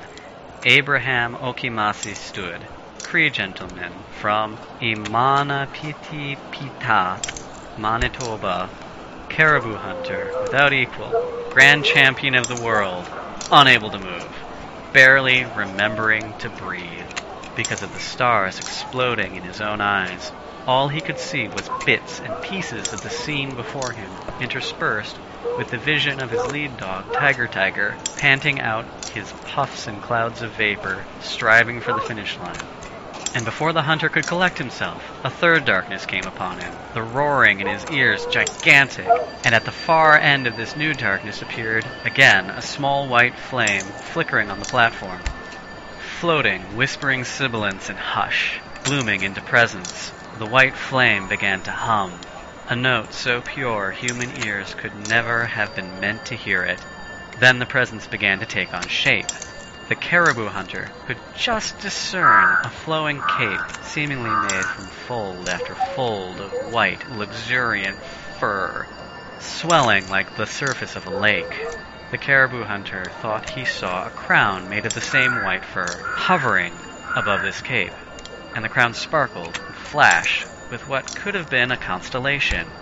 Abraham 0.64 1.34
Okimasi 1.34 2.14
stood, 2.14 2.68
Cree 3.02 3.30
gentleman 3.30 4.04
from 4.20 4.60
Imanapitipita, 4.80 7.20
Manitoba, 7.76 8.70
caribou 9.28 9.76
hunter 9.76 10.30
without 10.40 10.72
equal, 10.72 11.10
grand 11.50 11.84
champion 11.84 12.36
of 12.36 12.46
the 12.46 12.54
world, 12.54 13.10
unable 13.50 13.90
to 13.90 13.98
move, 13.98 14.36
barely 14.92 15.44
remembering 15.46 16.32
to 16.38 16.48
breathe. 16.48 17.08
because 17.56 17.82
of 17.82 17.92
the 17.92 17.98
stars 17.98 18.60
exploding 18.60 19.34
in 19.34 19.42
his 19.42 19.60
own 19.60 19.80
eyes. 19.80 20.30
All 20.64 20.88
he 20.88 21.00
could 21.00 21.18
see 21.18 21.48
was 21.48 21.68
bits 21.84 22.20
and 22.20 22.40
pieces 22.40 22.92
of 22.92 23.02
the 23.02 23.10
scene 23.10 23.56
before 23.56 23.90
him, 23.90 24.12
interspersed 24.40 25.16
with 25.58 25.68
the 25.70 25.78
vision 25.78 26.20
of 26.20 26.30
his 26.30 26.46
lead 26.46 26.76
dog, 26.76 27.12
Tiger 27.12 27.48
Tiger, 27.48 27.96
panting 28.16 28.60
out 28.60 28.86
his 29.14 29.32
puffs 29.44 29.86
and 29.86 30.00
clouds 30.02 30.42
of 30.42 30.52
vapor, 30.52 31.04
striving 31.20 31.80
for 31.80 31.92
the 31.92 32.00
finish 32.00 32.38
line. 32.38 32.66
And 33.34 33.44
before 33.44 33.72
the 33.72 33.82
hunter 33.82 34.08
could 34.08 34.26
collect 34.26 34.58
himself, 34.58 35.02
a 35.24 35.30
third 35.30 35.64
darkness 35.64 36.04
came 36.06 36.26
upon 36.26 36.58
him, 36.58 36.72
the 36.94 37.02
roaring 37.02 37.60
in 37.60 37.66
his 37.66 37.84
ears 37.90 38.26
gigantic, 38.26 39.08
and 39.44 39.54
at 39.54 39.64
the 39.64 39.72
far 39.72 40.18
end 40.18 40.46
of 40.46 40.56
this 40.56 40.76
new 40.76 40.92
darkness 40.92 41.40
appeared, 41.42 41.84
again, 42.04 42.50
a 42.50 42.62
small 42.62 43.08
white 43.08 43.34
flame 43.34 43.84
flickering 44.12 44.50
on 44.50 44.60
the 44.60 44.66
platform. 44.66 45.20
Floating, 46.20 46.76
whispering 46.76 47.24
sibilance 47.24 47.88
and 47.88 47.98
hush, 47.98 48.60
blooming 48.84 49.22
into 49.22 49.40
presence, 49.40 50.12
the 50.38 50.46
white 50.46 50.76
flame 50.76 51.26
began 51.28 51.60
to 51.62 51.72
hum, 51.72 52.12
a 52.68 52.76
note 52.76 53.12
so 53.12 53.42
pure 53.42 53.90
human 53.90 54.30
ears 54.30 54.72
could 54.74 54.94
never 54.94 55.46
have 55.46 55.74
been 55.74 55.98
meant 55.98 56.24
to 56.24 56.36
hear 56.36 56.62
it. 56.62 56.86
Then 57.34 57.58
the 57.58 57.66
presence 57.66 58.06
began 58.06 58.38
to 58.38 58.46
take 58.46 58.72
on 58.72 58.86
shape. 58.86 59.34
The 59.88 59.96
caribou 59.96 60.48
hunter 60.48 60.94
could 61.04 61.20
just 61.32 61.80
discern 61.80 62.56
a 62.62 62.70
flowing 62.70 63.22
cape 63.22 63.72
seemingly 63.80 64.36
made 64.36 64.70
from 64.70 64.90
fold 64.90 65.48
after 65.48 65.74
fold 65.74 66.40
of 66.40 66.60
white, 66.60 67.08
luxuriant 67.08 68.04
fur, 68.04 68.86
swelling 69.38 70.06
like 70.06 70.34
the 70.34 70.46
surface 70.46 70.94
of 70.94 71.04
a 71.04 71.10
lake. 71.10 71.66
The 72.10 72.18
caribou 72.18 72.62
hunter 72.62 73.10
thought 73.10 73.46
he 73.46 73.64
saw 73.64 74.06
a 74.06 74.10
crown 74.12 74.68
made 74.68 74.86
of 74.86 74.94
the 74.94 75.00
same 75.00 75.34
white 75.34 75.64
fur 75.64 76.04
hovering 76.12 76.86
above 77.12 77.42
this 77.42 77.60
cape, 77.60 77.98
and 78.54 78.64
the 78.64 78.68
crown 78.68 78.94
sparkled 78.94 79.58
and 79.66 79.76
flashed 79.76 80.46
with 80.72 80.86
what 80.86 81.12
could 81.12 81.34
have 81.34 81.50
been 81.50 81.70
a 81.70 81.76
constellation. 81.76 82.74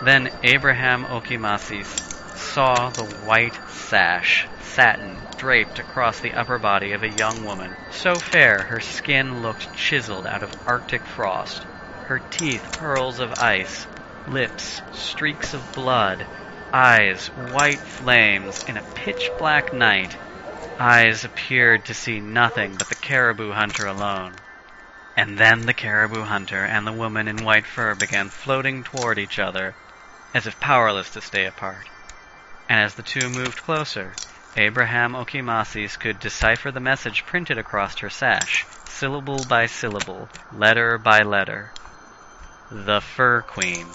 Then 0.00 0.28
Abraham 0.42 1.04
Okimasis 1.04 2.02
saw 2.34 2.90
the 2.90 3.04
white 3.04 3.60
sash, 3.64 4.48
satin, 4.58 5.28
draped 5.36 5.78
across 5.78 6.18
the 6.18 6.34
upper 6.34 6.58
body 6.58 6.90
of 6.90 7.04
a 7.04 7.08
young 7.08 7.44
woman, 7.44 7.78
so 7.88 8.18
fair 8.18 8.64
her 8.64 8.80
skin 8.80 9.40
looked 9.40 9.72
chiseled 9.72 10.26
out 10.26 10.42
of 10.42 10.52
arctic 10.66 11.06
frost, 11.06 11.64
her 12.06 12.18
teeth 12.18 12.72
pearls 12.72 13.20
of 13.20 13.32
ice, 13.34 13.86
lips 14.26 14.82
streaks 14.90 15.54
of 15.54 15.72
blood, 15.74 16.26
eyes 16.72 17.28
white 17.36 17.86
flames 17.86 18.60
in 18.66 18.76
a 18.76 18.84
pitch 18.94 19.32
black 19.36 19.72
night. 19.72 20.18
Eyes 20.76 21.22
appeared 21.24 21.84
to 21.84 21.94
see 21.94 22.18
nothing 22.18 22.76
but 22.76 22.88
the 22.88 22.96
caribou 22.96 23.52
hunter 23.52 23.86
alone. 23.86 24.42
And 25.18 25.36
then 25.36 25.66
the 25.66 25.74
caribou 25.74 26.22
hunter 26.22 26.64
and 26.64 26.86
the 26.86 26.92
woman 26.92 27.26
in 27.26 27.42
white 27.44 27.66
fur 27.66 27.96
began 27.96 28.30
floating 28.30 28.84
toward 28.84 29.18
each 29.18 29.40
other, 29.40 29.74
as 30.32 30.46
if 30.46 30.60
powerless 30.60 31.10
to 31.10 31.20
stay 31.20 31.44
apart. 31.44 31.90
And 32.68 32.78
as 32.78 32.94
the 32.94 33.02
two 33.02 33.28
moved 33.28 33.60
closer, 33.64 34.14
Abraham 34.56 35.14
Okimasis 35.16 35.98
could 35.98 36.20
decipher 36.20 36.70
the 36.70 36.78
message 36.78 37.26
printed 37.26 37.58
across 37.58 37.98
her 37.98 38.08
sash, 38.08 38.64
syllable 38.86 39.44
by 39.44 39.66
syllable, 39.66 40.30
letter 40.52 40.98
by 40.98 41.18
letter. 41.22 41.72
The 42.70 43.00
Fur 43.00 43.42
Queen, 43.42 43.88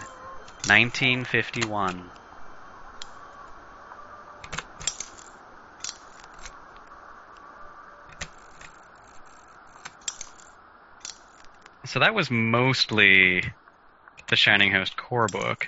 1951. 0.66 2.12
So 11.86 12.00
that 12.00 12.16
was 12.16 12.32
mostly 12.32 13.44
the 14.30 14.36
Shining 14.36 14.72
Host 14.72 14.96
core 14.96 15.28
book. 15.28 15.68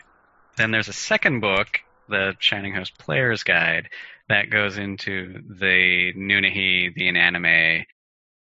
Then 0.55 0.71
there's 0.71 0.87
a 0.87 0.93
second 0.93 1.41
book, 1.41 1.81
the 2.07 2.35
Shining 2.39 2.73
Host 2.73 2.97
Player's 2.97 3.43
Guide, 3.43 3.89
that 4.29 4.49
goes 4.49 4.77
into 4.77 5.41
the 5.59 6.13
Nunnehi, 6.15 6.93
the 6.95 7.09
Inanimate, 7.09 7.87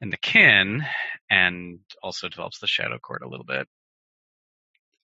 and 0.01 0.12
the 0.12 0.16
Kin, 0.16 0.85
and 1.31 1.79
also 2.03 2.29
develops 2.29 2.59
the 2.59 2.66
Shadow 2.66 2.98
Court 2.98 3.22
a 3.22 3.29
little 3.29 3.46
bit. 3.46 3.68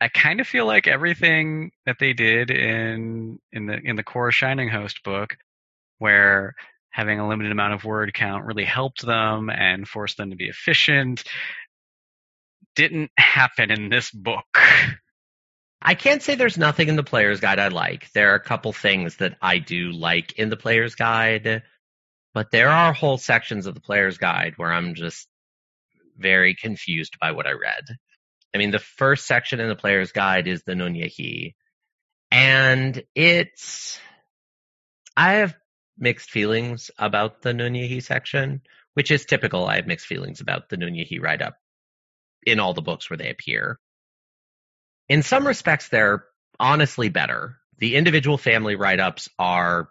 I 0.01 0.07
kind 0.07 0.39
of 0.39 0.47
feel 0.47 0.65
like 0.65 0.87
everything 0.87 1.71
that 1.85 1.97
they 1.99 2.13
did 2.13 2.49
in 2.51 3.39
in 3.51 3.67
the 3.67 3.79
in 3.83 3.95
the 3.95 4.03
core 4.03 4.31
Shining 4.31 4.69
Host 4.69 5.03
book, 5.03 5.37
where 5.99 6.55
having 6.89 7.19
a 7.19 7.27
limited 7.27 7.51
amount 7.51 7.73
of 7.73 7.83
word 7.83 8.13
count 8.13 8.45
really 8.45 8.65
helped 8.65 9.05
them 9.05 9.51
and 9.51 9.87
forced 9.87 10.17
them 10.17 10.31
to 10.31 10.35
be 10.35 10.49
efficient, 10.49 11.23
didn't 12.77 13.09
happen 13.17 13.71
in 13.71 13.89
this 13.89 14.11
book. 14.11 14.45
I 15.81 15.95
can't 15.95 16.21
say 16.21 16.35
there's 16.35 16.59
nothing 16.59 16.89
in 16.89 16.95
the 16.95 17.03
player's 17.03 17.39
guide 17.39 17.57
I 17.57 17.69
like. 17.69 18.11
There 18.13 18.31
are 18.31 18.35
a 18.35 18.39
couple 18.39 18.71
things 18.71 19.17
that 19.17 19.35
I 19.41 19.57
do 19.57 19.91
like 19.91 20.33
in 20.33 20.49
the 20.49 20.57
player's 20.57 20.93
guide, 20.93 21.63
but 22.35 22.51
there 22.51 22.69
are 22.69 22.93
whole 22.93 23.17
sections 23.17 23.65
of 23.65 23.73
the 23.73 23.81
player's 23.81 24.19
guide 24.19 24.53
where 24.57 24.71
I'm 24.71 24.93
just 24.93 25.27
very 26.17 26.53
confused 26.53 27.17
by 27.19 27.31
what 27.31 27.47
I 27.47 27.53
read. 27.53 27.83
I 28.53 28.59
mean, 28.59 28.69
the 28.69 28.79
first 28.79 29.25
section 29.25 29.59
in 29.59 29.69
the 29.69 29.75
player's 29.75 30.11
guide 30.11 30.47
is 30.47 30.61
the 30.63 30.73
Nunnehi, 30.73 31.55
and 32.31 33.03
it's, 33.15 33.99
I 35.15 35.33
have 35.33 35.55
mixed 35.97 36.29
feelings 36.29 36.91
about 36.99 37.41
the 37.41 37.53
Nunnehi 37.53 38.03
section, 38.03 38.61
which 38.93 39.09
is 39.09 39.25
typical. 39.25 39.65
I 39.65 39.77
have 39.77 39.87
mixed 39.87 40.05
feelings 40.05 40.41
about 40.41 40.69
the 40.69 40.77
Nunnehi 40.77 41.19
write 41.19 41.41
up 41.41 41.55
in 42.47 42.59
all 42.59 42.73
the 42.73 42.81
books 42.81 43.09
where 43.09 43.17
they 43.17 43.29
appear. 43.29 43.79
In 45.09 45.21
some 45.21 45.45
respects, 45.45 45.89
they're 45.89 46.25
honestly 46.59 47.09
better. 47.09 47.57
The 47.77 47.95
individual 47.95 48.37
family 48.37 48.75
write 48.75 48.99
ups 48.99 49.29
are 49.37 49.89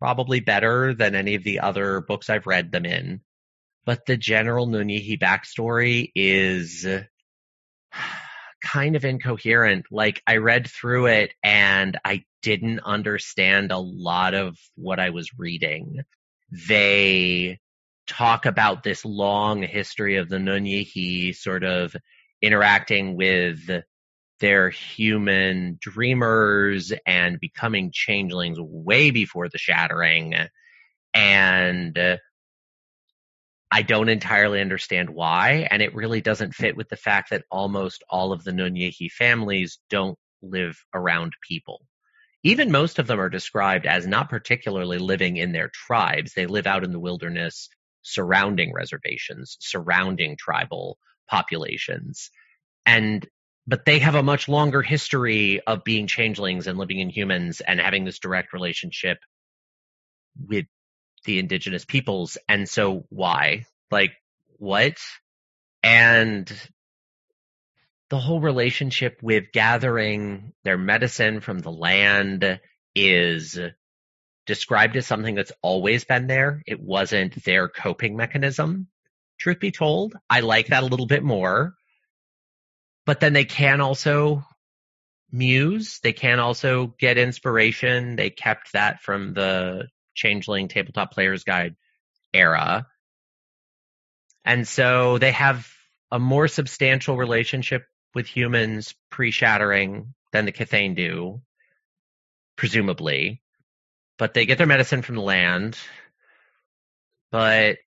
probably 0.00 0.40
better 0.40 0.94
than 0.94 1.14
any 1.14 1.36
of 1.36 1.44
the 1.44 1.60
other 1.60 2.00
books 2.00 2.28
I've 2.28 2.46
read 2.46 2.72
them 2.72 2.84
in. 2.84 3.20
But 3.84 4.04
the 4.04 4.16
general 4.16 4.66
Nunnehi 4.66 5.18
backstory 5.18 6.10
is 6.14 6.86
kind 8.62 8.96
of 8.96 9.04
incoherent. 9.04 9.86
Like 9.90 10.22
I 10.26 10.36
read 10.36 10.68
through 10.68 11.06
it 11.06 11.32
and 11.42 11.98
I 12.04 12.24
didn't 12.42 12.80
understand 12.80 13.72
a 13.72 13.78
lot 13.78 14.34
of 14.34 14.56
what 14.74 15.00
I 15.00 15.10
was 15.10 15.30
reading. 15.38 16.00
They 16.68 17.60
talk 18.08 18.46
about 18.46 18.82
this 18.82 19.04
long 19.04 19.62
history 19.62 20.16
of 20.16 20.28
the 20.28 20.38
Nunnehi 20.38 21.36
sort 21.36 21.62
of 21.62 21.94
interacting 22.42 23.16
with 23.16 23.60
their 24.40 24.70
human 24.70 25.78
dreamers 25.80 26.92
and 27.06 27.40
becoming 27.40 27.90
changelings 27.92 28.58
way 28.60 29.10
before 29.10 29.48
the 29.48 29.58
shattering. 29.58 30.34
And 31.14 31.98
uh, 31.98 32.16
I 33.70 33.82
don't 33.82 34.08
entirely 34.08 34.60
understand 34.60 35.10
why. 35.10 35.68
And 35.70 35.82
it 35.82 35.94
really 35.94 36.20
doesn't 36.20 36.54
fit 36.54 36.76
with 36.76 36.88
the 36.88 36.96
fact 36.96 37.30
that 37.30 37.44
almost 37.50 38.04
all 38.08 38.32
of 38.32 38.44
the 38.44 38.52
Nunnehi 38.52 39.10
families 39.10 39.78
don't 39.90 40.18
live 40.40 40.78
around 40.94 41.32
people. 41.46 41.82
Even 42.44 42.70
most 42.70 43.00
of 43.00 43.08
them 43.08 43.20
are 43.20 43.28
described 43.28 43.84
as 43.84 44.06
not 44.06 44.30
particularly 44.30 44.98
living 44.98 45.36
in 45.36 45.50
their 45.50 45.70
tribes. 45.74 46.32
They 46.32 46.46
live 46.46 46.68
out 46.68 46.84
in 46.84 46.92
the 46.92 47.00
wilderness 47.00 47.68
surrounding 48.12 48.72
reservations, 48.72 49.56
surrounding 49.60 50.36
tribal 50.36 50.98
populations. 51.28 52.30
And 52.86 53.26
but 53.66 53.84
they 53.84 53.98
have 53.98 54.14
a 54.14 54.22
much 54.22 54.48
longer 54.48 54.80
history 54.80 55.60
of 55.66 55.84
being 55.84 56.06
changelings 56.06 56.66
and 56.66 56.78
living 56.78 57.00
in 57.00 57.10
humans 57.10 57.60
and 57.60 57.78
having 57.78 58.04
this 58.04 58.18
direct 58.18 58.54
relationship 58.54 59.18
with 60.46 60.64
the 61.26 61.38
indigenous 61.38 61.84
peoples. 61.84 62.38
And 62.48 62.66
so 62.66 63.04
why? 63.10 63.66
Like 63.90 64.12
what? 64.56 64.96
And 65.82 66.50
the 68.08 68.18
whole 68.18 68.40
relationship 68.40 69.18
with 69.22 69.52
gathering 69.52 70.52
their 70.64 70.78
medicine 70.78 71.40
from 71.40 71.58
the 71.58 71.70
land 71.70 72.60
is 72.94 73.58
described 74.48 74.96
as 74.96 75.06
something 75.06 75.34
that's 75.34 75.52
always 75.62 76.04
been 76.04 76.26
there. 76.26 76.62
It 76.66 76.80
wasn't 76.80 77.44
their 77.44 77.68
coping 77.68 78.16
mechanism. 78.16 78.88
Truth 79.38 79.60
be 79.60 79.70
told, 79.70 80.16
I 80.28 80.40
like 80.40 80.68
that 80.68 80.82
a 80.82 80.86
little 80.86 81.06
bit 81.06 81.22
more. 81.22 81.74
But 83.04 83.20
then 83.20 83.34
they 83.34 83.44
can 83.44 83.82
also 83.82 84.42
muse. 85.30 86.00
They 86.02 86.14
can 86.14 86.40
also 86.40 86.94
get 86.98 87.18
inspiration. 87.18 88.16
They 88.16 88.30
kept 88.30 88.72
that 88.72 89.02
from 89.02 89.34
the 89.34 89.88
Changeling 90.14 90.68
Tabletop 90.68 91.12
Players 91.12 91.44
Guide 91.44 91.76
era. 92.32 92.86
And 94.46 94.66
so 94.66 95.18
they 95.18 95.32
have 95.32 95.70
a 96.10 96.18
more 96.18 96.48
substantial 96.48 97.18
relationship 97.18 97.84
with 98.14 98.26
humans 98.26 98.94
pre-shattering 99.10 100.14
than 100.32 100.46
the 100.46 100.52
Kithain 100.52 100.96
do, 100.96 101.42
presumably 102.56 103.42
but 104.18 104.34
they 104.34 104.46
get 104.46 104.58
their 104.58 104.66
medicine 104.66 105.02
from 105.02 105.14
the 105.14 105.22
land. 105.22 105.78
But 107.30 107.78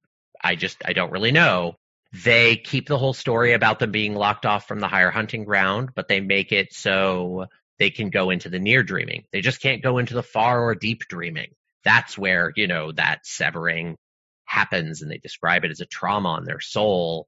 I 0.41 0.55
just 0.55 0.77
I 0.85 0.93
don't 0.93 1.11
really 1.11 1.31
know. 1.31 1.75
They 2.13 2.57
keep 2.57 2.87
the 2.87 2.97
whole 2.97 3.13
story 3.13 3.53
about 3.53 3.79
them 3.79 3.91
being 3.91 4.15
locked 4.15 4.45
off 4.45 4.67
from 4.67 4.79
the 4.79 4.87
higher 4.87 5.11
hunting 5.11 5.45
ground, 5.45 5.91
but 5.95 6.07
they 6.07 6.19
make 6.19 6.51
it 6.51 6.73
so 6.73 7.45
they 7.79 7.89
can 7.89 8.09
go 8.09 8.29
into 8.29 8.49
the 8.49 8.59
near 8.59 8.83
dreaming. 8.83 9.23
They 9.31 9.41
just 9.41 9.61
can't 9.61 9.81
go 9.81 9.97
into 9.97 10.13
the 10.13 10.23
far 10.23 10.63
or 10.63 10.75
deep 10.75 11.07
dreaming. 11.07 11.51
That's 11.83 12.17
where, 12.17 12.51
you 12.55 12.67
know, 12.67 12.91
that 12.91 13.25
severing 13.25 13.97
happens 14.45 15.01
and 15.01 15.09
they 15.09 15.17
describe 15.17 15.63
it 15.63 15.71
as 15.71 15.79
a 15.79 15.85
trauma 15.85 16.29
on 16.29 16.45
their 16.45 16.59
soul. 16.59 17.27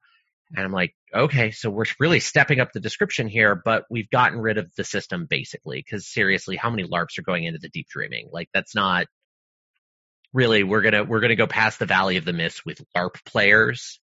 And 0.55 0.63
I'm 0.65 0.71
like, 0.71 0.93
okay, 1.13 1.51
so 1.51 1.69
we're 1.69 1.85
really 1.99 2.19
stepping 2.19 2.59
up 2.59 2.71
the 2.73 2.79
description 2.79 3.27
here, 3.27 3.55
but 3.55 3.85
we've 3.89 4.09
gotten 4.09 4.39
rid 4.39 4.57
of 4.57 4.71
the 4.77 4.83
system 4.83 5.25
basically. 5.29 5.83
Cause 5.89 6.07
seriously, 6.07 6.55
how 6.55 6.69
many 6.69 6.83
LARPs 6.87 7.17
are 7.17 7.23
going 7.23 7.45
into 7.45 7.59
the 7.59 7.69
deep 7.69 7.87
dreaming? 7.89 8.29
Like 8.31 8.49
that's 8.53 8.75
not 8.75 9.07
really, 10.33 10.63
we're 10.63 10.81
going 10.81 10.93
to, 10.93 11.03
we're 11.03 11.19
going 11.19 11.29
to 11.29 11.35
go 11.35 11.47
past 11.47 11.79
the 11.79 11.85
valley 11.85 12.17
of 12.17 12.25
the 12.25 12.33
mist 12.33 12.65
with 12.65 12.81
LARP 12.95 13.23
players. 13.25 13.99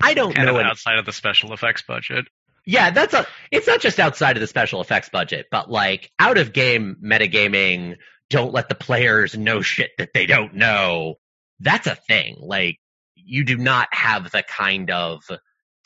I 0.00 0.14
don't 0.14 0.34
Kind 0.34 0.46
know. 0.46 0.54
of 0.54 0.60
any- 0.60 0.68
outside 0.70 0.98
of 0.98 1.06
the 1.06 1.12
special 1.12 1.52
effects 1.52 1.82
budget. 1.82 2.26
yeah, 2.64 2.90
that's 2.90 3.14
a. 3.14 3.26
It's 3.50 3.66
not 3.66 3.80
just 3.80 3.98
outside 3.98 4.36
of 4.36 4.40
the 4.40 4.46
special 4.46 4.80
effects 4.80 5.08
budget, 5.08 5.46
but 5.50 5.70
like 5.70 6.10
out 6.18 6.38
of 6.38 6.52
game 6.52 6.96
metagaming. 7.04 7.96
Don't 8.30 8.52
let 8.52 8.68
the 8.68 8.74
players 8.74 9.36
know 9.36 9.62
shit 9.62 9.90
that 9.98 10.10
they 10.12 10.26
don't 10.26 10.54
know. 10.54 11.14
That's 11.60 11.86
a 11.86 11.94
thing. 11.96 12.36
Like 12.40 12.78
you 13.16 13.42
do 13.44 13.56
not 13.56 13.88
have 13.90 14.30
the 14.30 14.42
kind 14.46 14.90
of 14.90 15.22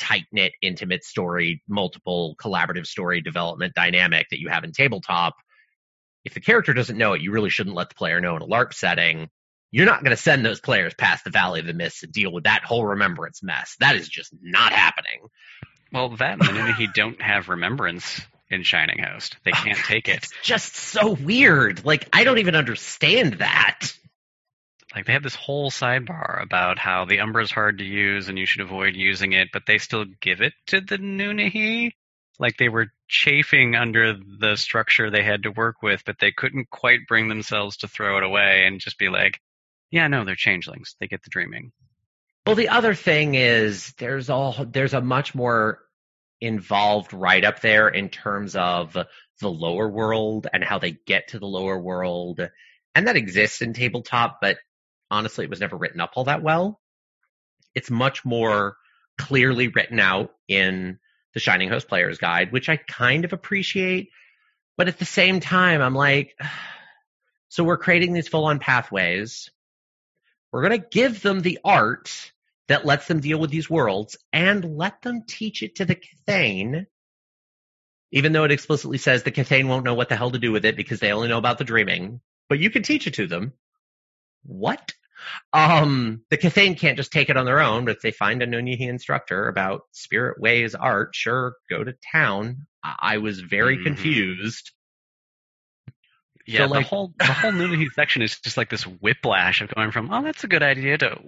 tight 0.03 0.25
knit, 0.33 0.53
intimate 0.61 1.05
story, 1.05 1.63
multiple 1.69 2.35
collaborative 2.39 2.87
story 2.87 3.21
development 3.21 3.75
dynamic 3.75 4.27
that 4.31 4.41
you 4.41 4.49
have 4.49 4.65
in 4.65 4.73
tabletop. 4.73 5.35
If 6.25 6.35
the 6.35 6.41
character 6.41 6.75
doesn't 6.75 6.99
know 6.99 7.13
it, 7.13 7.23
you 7.23 7.31
really 7.31 7.51
shouldn't 7.51 7.77
let 7.77 7.89
the 7.89 7.95
player 7.95 8.21
know 8.21 8.37
in 8.37 8.43
a 8.43 8.47
LARP 8.47 8.75
setting. 8.75 9.29
You're 9.71 9.87
not 9.87 10.03
going 10.03 10.15
to 10.15 10.23
send 10.23 10.45
those 10.45 10.61
players 10.61 10.93
past 10.95 11.25
the 11.25 11.31
Valley 11.31 11.61
of 11.61 11.67
the 11.67 11.73
Mist 11.73 12.01
to 12.01 12.07
deal 12.07 12.33
with 12.33 12.45
that 12.45 12.65
whole 12.65 12.85
remembrance 12.85 13.43
mess. 13.43 13.77
That 13.81 13.97
is 13.97 14.09
just 14.09 14.35
not 14.43 14.73
happening. 14.73 15.21
Well, 15.93 16.11
that 16.17 16.47
and 16.47 16.75
he 16.75 16.89
don't 16.89 17.21
have 17.23 17.49
remembrance 17.49 18.21
in 18.51 18.63
Shining 18.63 19.03
Host. 19.03 19.37
They 19.45 19.53
can't 19.53 19.79
take 19.87 20.09
it. 20.09 20.17
It's 20.17 20.33
just 20.43 20.75
so 20.75 21.13
weird. 21.13 21.85
Like 21.85 22.09
I 22.13 22.25
don't 22.25 22.39
even 22.39 22.55
understand 22.57 23.35
that. 23.35 23.93
Like 24.95 25.07
they 25.07 25.13
have 25.15 25.23
this 25.23 25.35
whole 25.35 25.71
sidebar 25.71 26.43
about 26.43 26.79
how 26.79 27.05
the 27.05 27.21
Umbra 27.21 27.43
is 27.43 27.51
hard 27.51 27.79
to 27.79 27.85
use 27.85 28.29
and 28.29 28.39
you 28.39 28.45
should 28.45 28.61
avoid 28.61 28.95
using 28.95 29.33
it, 29.33 29.49
but 29.53 29.63
they 29.67 29.79
still 29.79 30.05
give 30.21 30.43
it 30.43 30.53
to 30.67 30.81
the 30.81 30.99
Nunnehi. 30.99 31.93
Like 32.39 32.57
they 32.57 32.69
were 32.69 32.89
chafing 33.09 33.75
under 33.75 34.15
the 34.15 34.57
structure 34.57 35.11
they 35.11 35.23
had 35.23 35.45
to 35.45 35.51
work 35.51 35.83
with, 35.83 36.03
but 36.05 36.19
they 36.19 36.33
couldn't 36.33 36.71
quite 36.71 37.07
bring 37.09 37.29
themselves 37.29 37.79
to 37.79 37.89
throw 37.89 38.19
it 38.19 38.25
away 38.25 38.67
and 38.67 38.81
just 38.81 38.99
be 38.99 39.09
like, 39.09 39.41
"Yeah, 39.91 40.09
no, 40.09 40.25
they're 40.25 40.35
changelings. 40.35 40.97
They 40.99 41.09
get 41.09 41.23
the 41.23 41.31
dreaming." 41.31 41.73
Well, 42.47 42.57
the 42.57 42.71
other 42.71 42.95
thing 42.95 43.35
is 43.35 43.93
there's 43.95 44.29
all 44.29 44.67
there's 44.67 44.95
a 44.95 45.01
much 45.01 45.35
more 45.35 45.81
involved 46.41 47.13
right 47.13 47.45
up 47.45 47.61
there 47.61 47.89
in 47.89 48.09
terms 48.09 48.57
of 48.57 48.97
the 49.41 49.51
lower 49.51 49.89
world 49.89 50.49
and 50.53 50.65
how 50.65 50.79
they 50.79 50.93
get 51.07 51.29
to 51.29 51.39
the 51.39 51.47
lower 51.47 51.79
world, 51.79 52.41
and 52.95 53.07
that 53.07 53.17
exists 53.17 53.63
in 53.63 53.73
tabletop, 53.73 54.41
but 54.41 54.59
honestly, 55.13 55.45
it 55.45 55.51
was 55.51 55.61
never 55.61 55.77
written 55.77 56.01
up 56.01 56.13
all 56.17 56.25
that 56.25 56.43
well. 56.43 56.81
It's 57.75 57.91
much 57.91 58.25
more 58.25 58.77
clearly 59.19 59.69
written 59.69 60.01
out 60.01 60.31
in 60.49 60.99
the 61.35 61.41
Shining 61.41 61.69
Host 61.69 61.87
Player's 61.87 62.19
Guide, 62.19 62.51
which 62.51 62.69
I 62.69 62.77
kind 62.77 63.25
of 63.25 63.33
appreciate, 63.33 64.11
but 64.77 64.89
at 64.89 64.99
the 64.99 65.05
same 65.05 65.41
time, 65.41 65.81
I'm 65.81 65.95
like, 65.95 66.35
so 67.49 67.63
we're 67.63 67.79
creating 67.79 68.13
these 68.13 68.29
full 68.29 68.47
on 68.47 68.59
pathways. 68.59 69.51
We're 70.51 70.67
going 70.67 70.81
to 70.81 70.89
give 70.91 71.23
them 71.23 71.41
the 71.41 71.59
art 71.65 72.33
that 72.69 72.87
lets 72.87 73.07
them 73.07 73.21
deal 73.21 73.39
with 73.39 73.51
these 73.51 73.69
worlds 73.69 74.17
and 74.33 74.77
let 74.77 75.03
them 75.03 75.25
teach 75.27 75.63
it 75.63 75.77
to 75.77 75.85
the 75.85 75.97
Kithain. 75.97 76.87
Even 78.11 78.33
though 78.33 78.45
it 78.45 78.53
explicitly 78.53 78.99
says 78.99 79.23
the 79.23 79.31
Kithain 79.31 79.69
won't 79.69 79.85
know 79.85 79.95
what 79.95 80.09
the 80.09 80.17
hell 80.17 80.31
to 80.31 80.39
do 80.39 80.53
with 80.53 80.65
it 80.65 80.77
because 80.77 81.01
they 81.01 81.13
only 81.13 81.29
know 81.29 81.39
about 81.39 81.59
the 81.59 81.65
dreaming, 81.65 82.21
but 82.49 82.59
you 82.59 82.71
can 82.71 82.83
teach 82.83 83.07
it 83.07 83.15
to 83.15 83.27
them. 83.27 83.53
What? 84.45 84.93
Um, 85.53 86.23
the 86.31 86.39
Kithain 86.39 86.79
can't 86.79 86.97
just 86.97 87.13
take 87.13 87.31
it 87.31 87.37
on 87.37 87.45
their 87.47 87.61
own, 87.61 87.85
but 87.85 87.97
if 87.97 88.03
they 88.03 88.11
find 88.11 88.43
a 88.43 88.47
Nunnehi 88.47 88.89
instructor 88.89 89.49
about 89.49 89.83
Spirit 89.93 90.41
Ways 90.41 90.75
art, 90.75 91.15
sure, 91.15 91.55
go 91.71 91.85
to 91.85 91.95
town. 92.13 92.67
I, 92.83 92.97
I 93.01 93.19
was 93.19 93.41
very 93.41 93.79
Mhm. 93.79 93.85
confused. 93.85 94.73
Yeah, 96.47 96.65
like- 96.67 96.85
the 96.85 96.89
whole 96.89 97.15
the 97.19 97.25
whole 97.27 97.53
Nunnehi 97.53 97.87
section 97.95 98.23
is 98.23 98.39
just 98.41 98.57
like 98.57 98.69
this 98.71 98.85
whiplash 98.87 99.61
of 99.61 99.73
going 99.75 99.93
from, 99.93 100.13
"Oh, 100.13 100.23
that's 100.23 100.45
a 100.45 100.49
good 100.49 100.63
idea," 100.63 100.99
to 100.99 101.19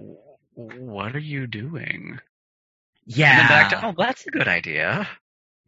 "What 0.55 1.15
are 1.15 1.21
you 1.21 1.47
doing?" 1.47 2.19
Yeah. 3.07 3.31
And 3.31 3.39
then 3.41 3.49
back 3.49 3.71
to, 3.71 3.87
"Oh, 3.87 3.95
that's 3.97 4.27
a 4.27 4.31
good 4.31 4.49
idea." 4.49 5.09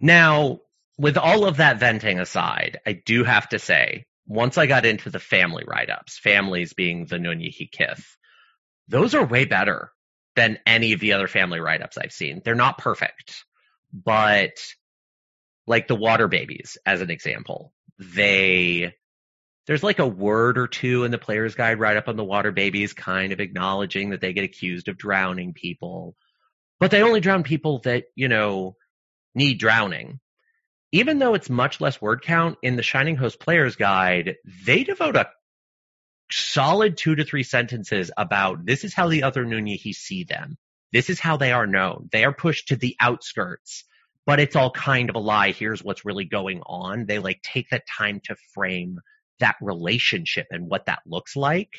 Now, 0.00 0.60
with 0.98 1.16
all 1.16 1.44
of 1.46 1.58
that 1.58 1.78
venting 1.78 2.18
aside, 2.18 2.80
I 2.86 2.92
do 2.94 3.22
have 3.24 3.48
to 3.50 3.58
say, 3.58 4.06
once 4.26 4.58
I 4.58 4.66
got 4.66 4.86
into 4.86 5.10
the 5.10 5.18
family 5.18 5.64
write-ups, 5.66 6.18
families 6.18 6.72
being 6.72 7.06
the 7.06 7.16
Nunnehi 7.16 7.70
Kith, 7.70 8.16
those 8.88 9.14
are 9.14 9.24
way 9.24 9.44
better 9.44 9.90
than 10.34 10.58
any 10.66 10.92
of 10.92 11.00
the 11.00 11.12
other 11.12 11.28
family 11.28 11.60
write-ups 11.60 11.96
I've 11.98 12.12
seen. 12.12 12.42
They're 12.44 12.54
not 12.54 12.78
perfect, 12.78 13.44
but 13.92 14.58
like 15.66 15.88
the 15.88 15.96
water 15.96 16.28
babies, 16.28 16.76
as 16.84 17.00
an 17.00 17.10
example, 17.10 17.72
they 17.98 18.92
there's 19.66 19.82
like 19.82 19.98
a 19.98 20.06
word 20.06 20.58
or 20.58 20.68
two 20.68 21.04
in 21.04 21.10
the 21.10 21.18
player's 21.18 21.54
guide 21.56 21.80
right 21.80 21.96
up 21.96 22.08
on 22.08 22.16
the 22.16 22.24
water 22.24 22.52
babies, 22.52 22.92
kind 22.92 23.32
of 23.32 23.40
acknowledging 23.40 24.10
that 24.10 24.20
they 24.20 24.32
get 24.32 24.44
accused 24.44 24.88
of 24.88 24.96
drowning 24.96 25.54
people. 25.54 26.14
But 26.78 26.90
they 26.90 27.02
only 27.02 27.20
drown 27.20 27.42
people 27.42 27.80
that, 27.80 28.04
you 28.14 28.28
know, 28.28 28.76
need 29.34 29.58
drowning. 29.58 30.20
Even 30.96 31.18
though 31.18 31.34
it's 31.34 31.50
much 31.50 31.78
less 31.78 32.00
word 32.00 32.22
count 32.22 32.56
in 32.62 32.76
the 32.76 32.82
Shining 32.82 33.16
Host 33.16 33.38
Player's 33.38 33.76
Guide, 33.76 34.36
they 34.64 34.82
devote 34.82 35.14
a 35.14 35.28
solid 36.32 36.96
two 36.96 37.14
to 37.16 37.22
three 37.22 37.42
sentences 37.42 38.10
about 38.16 38.64
this 38.64 38.82
is 38.82 38.94
how 38.94 39.06
the 39.10 39.22
other 39.22 39.44
Nunnehi 39.44 39.92
see 39.94 40.24
them. 40.24 40.56
This 40.94 41.10
is 41.10 41.20
how 41.20 41.36
they 41.36 41.52
are 41.52 41.66
known. 41.66 42.08
They 42.12 42.24
are 42.24 42.32
pushed 42.32 42.68
to 42.68 42.76
the 42.76 42.96
outskirts, 42.98 43.84
but 44.24 44.40
it's 44.40 44.56
all 44.56 44.70
kind 44.70 45.10
of 45.10 45.16
a 45.16 45.18
lie. 45.18 45.52
Here's 45.52 45.84
what's 45.84 46.06
really 46.06 46.24
going 46.24 46.62
on. 46.64 47.04
They 47.04 47.18
like 47.18 47.42
take 47.42 47.68
the 47.68 47.82
time 47.98 48.22
to 48.24 48.36
frame 48.54 48.98
that 49.38 49.56
relationship 49.60 50.46
and 50.50 50.66
what 50.66 50.86
that 50.86 51.00
looks 51.04 51.36
like. 51.36 51.74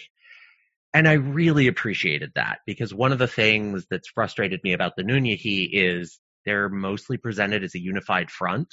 And 0.93 1.07
I 1.07 1.13
really 1.13 1.65
appreciated 1.65 2.33
that 2.35 2.59
because 2.67 2.93
one 2.93 3.11
of 3.11 3.17
the 3.17 3.25
things 3.25 3.87
that's 3.89 4.09
frustrated 4.09 4.59
me 4.63 4.73
about 4.73 4.95
the 4.95 5.01
Nunnehi 5.01 5.69
is 5.71 6.19
they're 6.45 6.69
mostly 6.69 7.17
presented 7.17 7.63
as 7.63 7.73
a 7.73 7.81
unified 7.81 8.29
front 8.29 8.71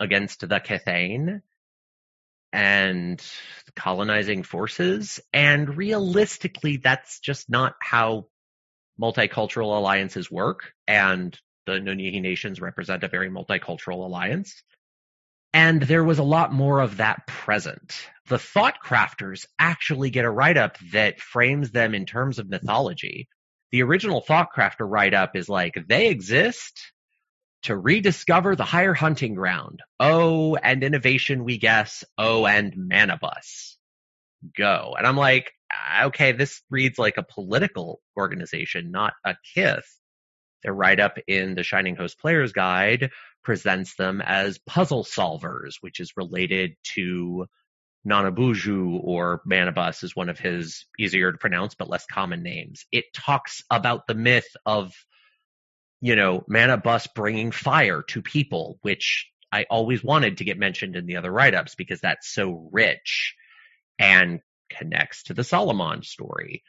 against 0.00 0.40
the 0.40 0.60
Kithain 0.60 1.42
and 2.52 3.22
colonizing 3.76 4.42
forces. 4.42 5.20
And 5.32 5.76
realistically, 5.76 6.78
that's 6.78 7.20
just 7.20 7.48
not 7.48 7.74
how 7.80 8.26
multicultural 9.00 9.76
alliances 9.76 10.30
work. 10.30 10.72
And 10.88 11.38
the 11.66 11.72
Nunnehi 11.72 12.20
nations 12.20 12.60
represent 12.60 13.04
a 13.04 13.08
very 13.08 13.30
multicultural 13.30 14.04
alliance. 14.04 14.62
And 15.52 15.82
there 15.82 16.04
was 16.04 16.18
a 16.18 16.24
lot 16.24 16.52
more 16.52 16.80
of 16.80 16.98
that 16.98 17.26
present. 17.26 17.94
The 18.28 18.38
thought 18.38 18.76
crafters 18.84 19.46
actually 19.58 20.10
get 20.10 20.24
a 20.24 20.30
write 20.30 20.56
up 20.56 20.78
that 20.92 21.20
frames 21.20 21.72
them 21.72 21.94
in 21.94 22.06
terms 22.06 22.38
of 22.38 22.48
mythology. 22.48 23.28
The 23.72 23.82
original 23.82 24.20
thought 24.20 24.48
crafter 24.56 24.88
write 24.88 25.14
up 25.14 25.36
is 25.36 25.48
like, 25.48 25.74
they 25.88 26.08
exist 26.08 26.92
to 27.62 27.76
rediscover 27.76 28.56
the 28.56 28.64
higher 28.64 28.94
hunting 28.94 29.34
ground. 29.34 29.80
Oh, 29.98 30.56
and 30.56 30.82
innovation, 30.82 31.44
we 31.44 31.58
guess. 31.58 32.04
Oh, 32.16 32.46
and 32.46 32.74
Manabus. 32.74 33.76
Go. 34.56 34.94
And 34.96 35.06
I'm 35.06 35.16
like, 35.16 35.52
ah, 35.72 36.04
okay, 36.06 36.32
this 36.32 36.62
reads 36.70 36.98
like 36.98 37.18
a 37.18 37.22
political 37.22 38.00
organization, 38.16 38.90
not 38.90 39.12
a 39.24 39.36
kith. 39.54 39.86
Their 40.62 40.74
write 40.74 41.00
up 41.00 41.18
in 41.26 41.54
the 41.54 41.62
Shining 41.62 41.96
Host 41.96 42.18
Player's 42.18 42.52
Guide 42.52 43.10
presents 43.42 43.94
them 43.96 44.20
as 44.20 44.58
puzzle 44.58 45.04
solvers, 45.04 45.74
which 45.80 46.00
is 46.00 46.16
related 46.16 46.76
to 46.94 47.46
Nanabuju 48.06 49.00
or 49.02 49.42
Manabus 49.46 50.02
is 50.04 50.16
one 50.16 50.28
of 50.28 50.38
his 50.38 50.86
easier 50.98 51.32
to 51.32 51.38
pronounce 51.38 51.74
but 51.74 51.88
less 51.88 52.06
common 52.06 52.42
names. 52.42 52.86
It 52.92 53.12
talks 53.14 53.62
about 53.70 54.06
the 54.06 54.14
myth 54.14 54.48
of, 54.64 54.92
you 56.00 56.16
know, 56.16 56.44
Manabus 56.50 57.06
bringing 57.14 57.52
fire 57.52 58.02
to 58.08 58.22
people, 58.22 58.78
which 58.82 59.30
I 59.52 59.66
always 59.68 60.02
wanted 60.02 60.38
to 60.38 60.44
get 60.44 60.58
mentioned 60.58 60.96
in 60.96 61.06
the 61.06 61.16
other 61.16 61.30
write-ups 61.30 61.74
because 61.74 62.00
that's 62.00 62.32
so 62.32 62.68
rich 62.72 63.34
and 63.98 64.40
connects 64.70 65.24
to 65.24 65.34
the 65.34 65.42
Solimond 65.42 66.04
story. 66.04 66.62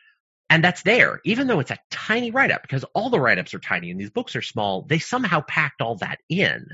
And 0.49 0.63
that's 0.63 0.81
there, 0.81 1.21
even 1.23 1.47
though 1.47 1.59
it's 1.61 1.71
a 1.71 1.79
tiny 1.89 2.31
write-up, 2.31 2.61
because 2.61 2.83
all 2.93 3.09
the 3.09 3.19
write-ups 3.19 3.53
are 3.53 3.59
tiny 3.59 3.89
and 3.89 3.99
these 3.99 4.09
books 4.09 4.35
are 4.35 4.41
small, 4.41 4.81
they 4.81 4.99
somehow 4.99 5.41
packed 5.41 5.81
all 5.81 5.95
that 5.97 6.19
in. 6.27 6.65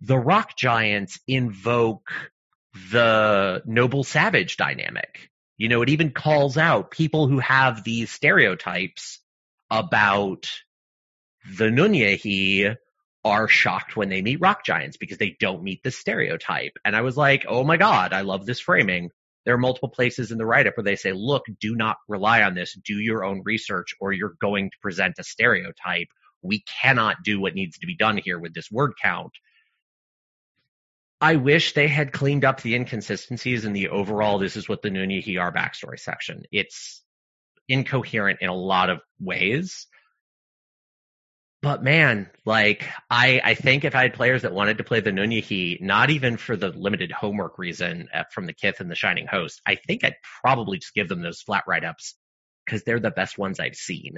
The 0.00 0.18
rock 0.18 0.56
giants 0.56 1.20
invoke 1.28 2.10
the 2.90 3.62
noble 3.66 4.02
savage 4.02 4.56
dynamic. 4.56 5.28
You 5.58 5.68
know, 5.68 5.82
it 5.82 5.90
even 5.90 6.10
calls 6.10 6.56
out 6.56 6.90
people 6.90 7.28
who 7.28 7.38
have 7.38 7.84
these 7.84 8.10
stereotypes 8.10 9.20
about 9.70 10.50
the 11.56 11.66
Nunnehi 11.66 12.76
are 13.24 13.48
shocked 13.48 13.96
when 13.96 14.08
they 14.08 14.22
meet 14.22 14.40
rock 14.40 14.64
giants 14.64 14.96
because 14.96 15.18
they 15.18 15.36
don't 15.38 15.62
meet 15.62 15.82
the 15.82 15.90
stereotype. 15.90 16.76
And 16.84 16.96
I 16.96 17.02
was 17.02 17.16
like, 17.16 17.44
oh 17.48 17.64
my 17.64 17.76
God, 17.76 18.12
I 18.12 18.22
love 18.22 18.46
this 18.46 18.60
framing. 18.60 19.10
There 19.44 19.54
are 19.54 19.58
multiple 19.58 19.88
places 19.88 20.30
in 20.30 20.38
the 20.38 20.46
write 20.46 20.66
up 20.66 20.76
where 20.76 20.84
they 20.84 20.96
say, 20.96 21.12
look, 21.12 21.44
do 21.60 21.74
not 21.74 21.96
rely 22.08 22.42
on 22.42 22.54
this. 22.54 22.74
Do 22.84 22.94
your 22.94 23.24
own 23.24 23.42
research 23.44 23.94
or 24.00 24.12
you're 24.12 24.34
going 24.40 24.70
to 24.70 24.76
present 24.80 25.16
a 25.18 25.24
stereotype. 25.24 26.08
We 26.42 26.64
cannot 26.82 27.22
do 27.24 27.40
what 27.40 27.54
needs 27.54 27.78
to 27.78 27.86
be 27.86 27.96
done 27.96 28.16
here 28.16 28.38
with 28.38 28.54
this 28.54 28.70
word 28.70 28.94
count. 29.00 29.32
I 31.20 31.36
wish 31.36 31.74
they 31.74 31.86
had 31.86 32.12
cleaned 32.12 32.44
up 32.44 32.62
the 32.62 32.74
inconsistencies 32.74 33.64
in 33.64 33.72
the 33.72 33.90
overall, 33.90 34.38
this 34.38 34.56
is 34.56 34.68
what 34.68 34.82
the 34.82 34.90
Nunnehi 34.90 35.40
are 35.40 35.52
backstory 35.52 36.00
section. 36.00 36.42
It's 36.50 37.00
incoherent 37.68 38.40
in 38.40 38.48
a 38.48 38.54
lot 38.54 38.90
of 38.90 39.00
ways. 39.20 39.86
But 41.62 41.84
man, 41.84 42.28
like 42.44 42.88
I, 43.08 43.40
I 43.42 43.54
think 43.54 43.84
if 43.84 43.94
I 43.94 44.02
had 44.02 44.14
players 44.14 44.42
that 44.42 44.52
wanted 44.52 44.78
to 44.78 44.84
play 44.84 44.98
the 44.98 45.12
Nunnehi, 45.12 45.80
not 45.80 46.10
even 46.10 46.36
for 46.36 46.56
the 46.56 46.70
limited 46.70 47.12
homework 47.12 47.56
reason 47.56 48.08
uh, 48.12 48.24
from 48.32 48.46
the 48.46 48.52
Kith 48.52 48.80
and 48.80 48.90
the 48.90 48.96
Shining 48.96 49.28
Host, 49.28 49.62
I 49.64 49.76
think 49.76 50.04
I'd 50.04 50.16
probably 50.42 50.78
just 50.78 50.94
give 50.94 51.08
them 51.08 51.22
those 51.22 51.40
flat 51.40 51.62
write 51.68 51.84
ups 51.84 52.16
because 52.66 52.82
they're 52.82 52.98
the 52.98 53.12
best 53.12 53.38
ones 53.38 53.60
I've 53.60 53.76
seen. 53.76 54.14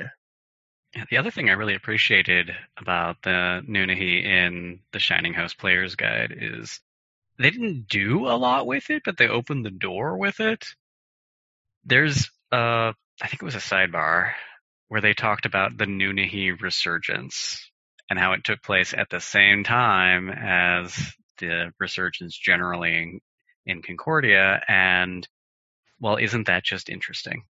Yeah, 0.96 1.04
the 1.10 1.18
other 1.18 1.30
thing 1.30 1.50
I 1.50 1.54
really 1.54 1.74
appreciated 1.74 2.50
about 2.78 3.16
the 3.22 3.62
Nunnehi 3.68 4.24
in 4.24 4.80
the 4.92 4.98
Shining 4.98 5.34
Host 5.34 5.58
Player's 5.58 5.96
Guide 5.96 6.34
is 6.34 6.80
they 7.38 7.50
didn't 7.50 7.88
do 7.88 8.26
a 8.26 8.36
lot 8.38 8.66
with 8.66 8.88
it, 8.88 9.02
but 9.04 9.18
they 9.18 9.28
opened 9.28 9.66
the 9.66 9.70
door 9.70 10.16
with 10.16 10.40
it. 10.40 10.64
There's, 11.84 12.30
uh, 12.50 12.92
I 13.20 13.28
think 13.28 13.42
it 13.42 13.44
was 13.44 13.56
a 13.56 13.58
sidebar 13.58 14.32
where 14.88 15.00
they 15.00 15.14
talked 15.14 15.46
about 15.46 15.76
the 15.76 15.86
Nunnehi 15.86 16.60
resurgence 16.60 17.70
and 18.10 18.18
how 18.18 18.32
it 18.32 18.44
took 18.44 18.62
place 18.62 18.94
at 18.96 19.08
the 19.10 19.20
same 19.20 19.64
time 19.64 20.30
as 20.30 20.94
the 21.38 21.72
resurgence 21.80 22.36
generally 22.36 22.96
in, 22.96 23.20
in 23.66 23.82
Concordia. 23.82 24.62
And 24.68 25.26
well, 26.00 26.16
isn't 26.16 26.46
that 26.46 26.64
just 26.64 26.88
interesting? 26.88 27.44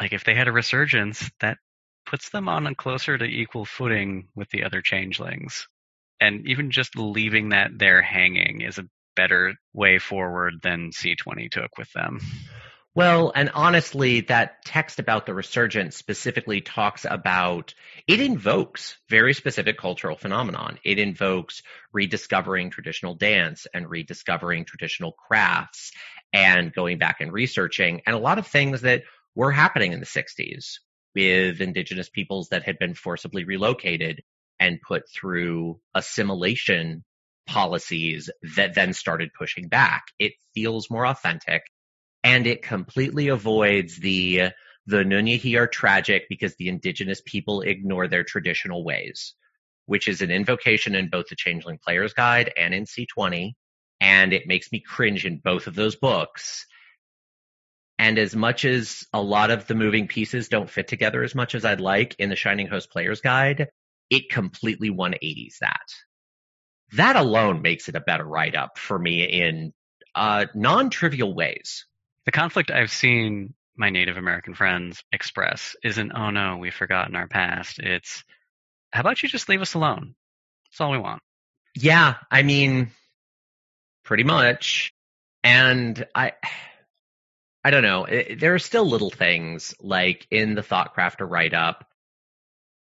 Like 0.00 0.12
if 0.12 0.24
they 0.24 0.34
had 0.34 0.48
a 0.48 0.52
resurgence, 0.52 1.30
that 1.40 1.58
puts 2.06 2.30
them 2.30 2.48
on 2.48 2.66
a 2.66 2.74
closer 2.74 3.16
to 3.16 3.24
equal 3.24 3.64
footing 3.64 4.28
with 4.34 4.48
the 4.50 4.64
other 4.64 4.80
changelings. 4.80 5.66
And 6.20 6.46
even 6.46 6.70
just 6.70 6.96
leaving 6.96 7.50
that 7.50 7.70
there 7.76 8.02
hanging 8.02 8.60
is 8.60 8.78
a 8.78 8.88
better 9.16 9.54
way 9.72 9.98
forward 9.98 10.54
than 10.62 10.90
C20 10.90 11.50
took 11.50 11.76
with 11.76 11.92
them. 11.92 12.20
Well, 12.94 13.32
and 13.34 13.50
honestly, 13.54 14.20
that 14.22 14.64
text 14.66 14.98
about 14.98 15.24
the 15.24 15.32
resurgence 15.32 15.96
specifically 15.96 16.60
talks 16.60 17.06
about 17.08 17.72
it 18.06 18.20
invokes 18.20 18.98
very 19.08 19.32
specific 19.32 19.78
cultural 19.78 20.16
phenomenon. 20.16 20.78
It 20.84 20.98
invokes 20.98 21.62
rediscovering 21.94 22.70
traditional 22.70 23.14
dance 23.14 23.66
and 23.72 23.88
rediscovering 23.88 24.66
traditional 24.66 25.12
crafts 25.12 25.92
and 26.34 26.72
going 26.72 26.98
back 26.98 27.20
and 27.20 27.32
researching 27.32 28.02
and 28.06 28.14
a 28.14 28.18
lot 28.18 28.38
of 28.38 28.46
things 28.46 28.82
that 28.82 29.04
were 29.34 29.52
happening 29.52 29.92
in 29.92 30.00
the 30.00 30.06
60s 30.06 30.80
with 31.14 31.62
indigenous 31.62 32.10
peoples 32.10 32.48
that 32.50 32.64
had 32.64 32.78
been 32.78 32.94
forcibly 32.94 33.44
relocated 33.44 34.20
and 34.60 34.82
put 34.86 35.04
through 35.08 35.80
assimilation 35.94 37.04
policies 37.46 38.28
that 38.56 38.74
then 38.74 38.92
started 38.92 39.30
pushing 39.36 39.68
back. 39.68 40.04
It 40.18 40.32
feels 40.54 40.90
more 40.90 41.06
authentic 41.06 41.62
and 42.24 42.46
it 42.46 42.62
completely 42.62 43.28
avoids 43.28 43.96
the 43.98 44.50
the 44.86 45.04
Nunnehi 45.04 45.56
are 45.56 45.68
tragic 45.68 46.24
because 46.28 46.56
the 46.56 46.68
indigenous 46.68 47.22
people 47.24 47.60
ignore 47.60 48.08
their 48.08 48.24
traditional 48.24 48.84
ways, 48.84 49.34
which 49.86 50.08
is 50.08 50.22
an 50.22 50.30
invocation 50.30 50.94
in 50.94 51.08
both 51.08 51.28
the 51.28 51.36
Changeling 51.36 51.78
Player's 51.78 52.14
Guide 52.14 52.52
and 52.56 52.74
in 52.74 52.84
C20, 52.84 53.52
and 54.00 54.32
it 54.32 54.48
makes 54.48 54.72
me 54.72 54.80
cringe 54.80 55.24
in 55.24 55.38
both 55.38 55.68
of 55.68 55.76
those 55.76 55.94
books. 55.94 56.66
And 57.96 58.18
as 58.18 58.34
much 58.34 58.64
as 58.64 59.06
a 59.12 59.22
lot 59.22 59.52
of 59.52 59.68
the 59.68 59.76
moving 59.76 60.08
pieces 60.08 60.48
don't 60.48 60.68
fit 60.68 60.88
together 60.88 61.22
as 61.22 61.36
much 61.36 61.54
as 61.54 61.64
I'd 61.64 61.80
like 61.80 62.16
in 62.18 62.28
the 62.28 62.36
Shining 62.36 62.66
Host 62.66 62.90
Player's 62.90 63.20
Guide, 63.20 63.68
it 64.10 64.30
completely 64.30 64.90
180s 64.90 65.58
that. 65.60 65.86
That 66.94 67.14
alone 67.14 67.62
makes 67.62 67.88
it 67.88 67.94
a 67.94 68.00
better 68.00 68.24
write 68.24 68.56
up 68.56 68.78
for 68.78 68.98
me 68.98 69.22
in 69.22 69.72
uh, 70.16 70.46
non 70.54 70.90
trivial 70.90 71.32
ways. 71.32 71.86
The 72.26 72.32
conflict 72.32 72.70
I've 72.70 72.90
seen 72.90 73.54
my 73.76 73.90
Native 73.90 74.16
American 74.16 74.54
friends 74.54 75.02
express 75.12 75.74
isn't, 75.82 76.12
oh 76.12 76.30
no, 76.30 76.58
we've 76.58 76.74
forgotten 76.74 77.16
our 77.16 77.26
past. 77.26 77.78
It's, 77.78 78.22
how 78.92 79.00
about 79.00 79.22
you 79.22 79.28
just 79.28 79.48
leave 79.48 79.62
us 79.62 79.74
alone? 79.74 80.14
That's 80.66 80.80
all 80.80 80.90
we 80.90 80.98
want. 80.98 81.22
Yeah, 81.74 82.16
I 82.30 82.42
mean, 82.42 82.90
pretty 84.04 84.24
much. 84.24 84.92
And 85.42 86.06
I, 86.14 86.32
I 87.64 87.70
don't 87.70 87.82
know. 87.82 88.06
There 88.06 88.54
are 88.54 88.60
still 88.60 88.84
little 88.84 89.10
things 89.10 89.74
like 89.80 90.26
in 90.30 90.54
the 90.54 90.62
Thoughtcrafter 90.62 91.28
write 91.28 91.54
up. 91.54 91.86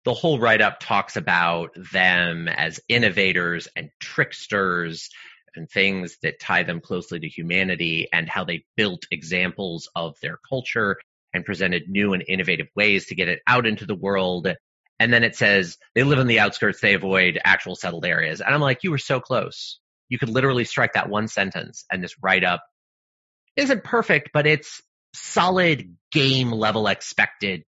The 0.06 0.14
whole 0.14 0.40
write 0.40 0.62
up 0.62 0.80
talks 0.80 1.18
about 1.18 1.72
them 1.92 2.48
as 2.48 2.80
innovators 2.88 3.68
and 3.76 3.90
tricksters 4.00 5.10
and 5.56 5.70
things 5.70 6.18
that 6.24 6.40
tie 6.40 6.64
them 6.64 6.82
closely 6.82 7.20
to 7.20 7.28
humanity 7.28 8.08
and 8.12 8.30
how 8.30 8.44
they 8.44 8.66
built 8.76 9.06
examples 9.12 9.90
of 9.96 10.20
their 10.22 10.38
culture 10.50 10.98
and 11.34 11.46
presented 11.46 11.90
new 11.90 12.14
and 12.14 12.24
innovative 12.28 12.68
ways 12.76 13.08
to 13.08 13.16
get 13.16 13.28
it 13.28 13.40
out 13.46 13.68
into 13.68 13.86
the 13.86 13.96
world. 13.96 14.48
And 15.00 15.14
then 15.14 15.24
it 15.24 15.36
says 15.36 15.78
they 15.96 16.04
live 16.04 16.20
on 16.20 16.28
the 16.28 16.40
outskirts, 16.40 16.82
they 16.82 16.94
avoid 16.94 17.40
actual 17.44 17.76
settled 17.76 18.06
areas. 18.06 18.42
And 18.42 18.54
I'm 18.54 18.62
like, 18.62 18.84
you 18.84 18.92
were 18.92 18.98
so 18.98 19.20
close. 19.20 19.80
You 20.10 20.18
could 20.18 20.30
literally 20.30 20.66
strike 20.66 20.94
that 20.94 21.10
one 21.10 21.28
sentence 21.28 21.86
and 21.92 22.04
this 22.04 22.16
write 22.22 22.44
up 22.44 22.64
isn't 23.56 23.84
perfect, 23.84 24.32
but 24.34 24.48
it's 24.48 24.82
solid 25.14 25.96
game 26.12 26.52
level 26.52 26.88
expected 26.88 27.64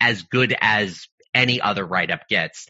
as 0.00 0.22
good 0.22 0.54
as 0.60 1.06
any 1.34 1.60
other 1.60 1.84
write 1.84 2.10
up 2.10 2.28
gets 2.28 2.68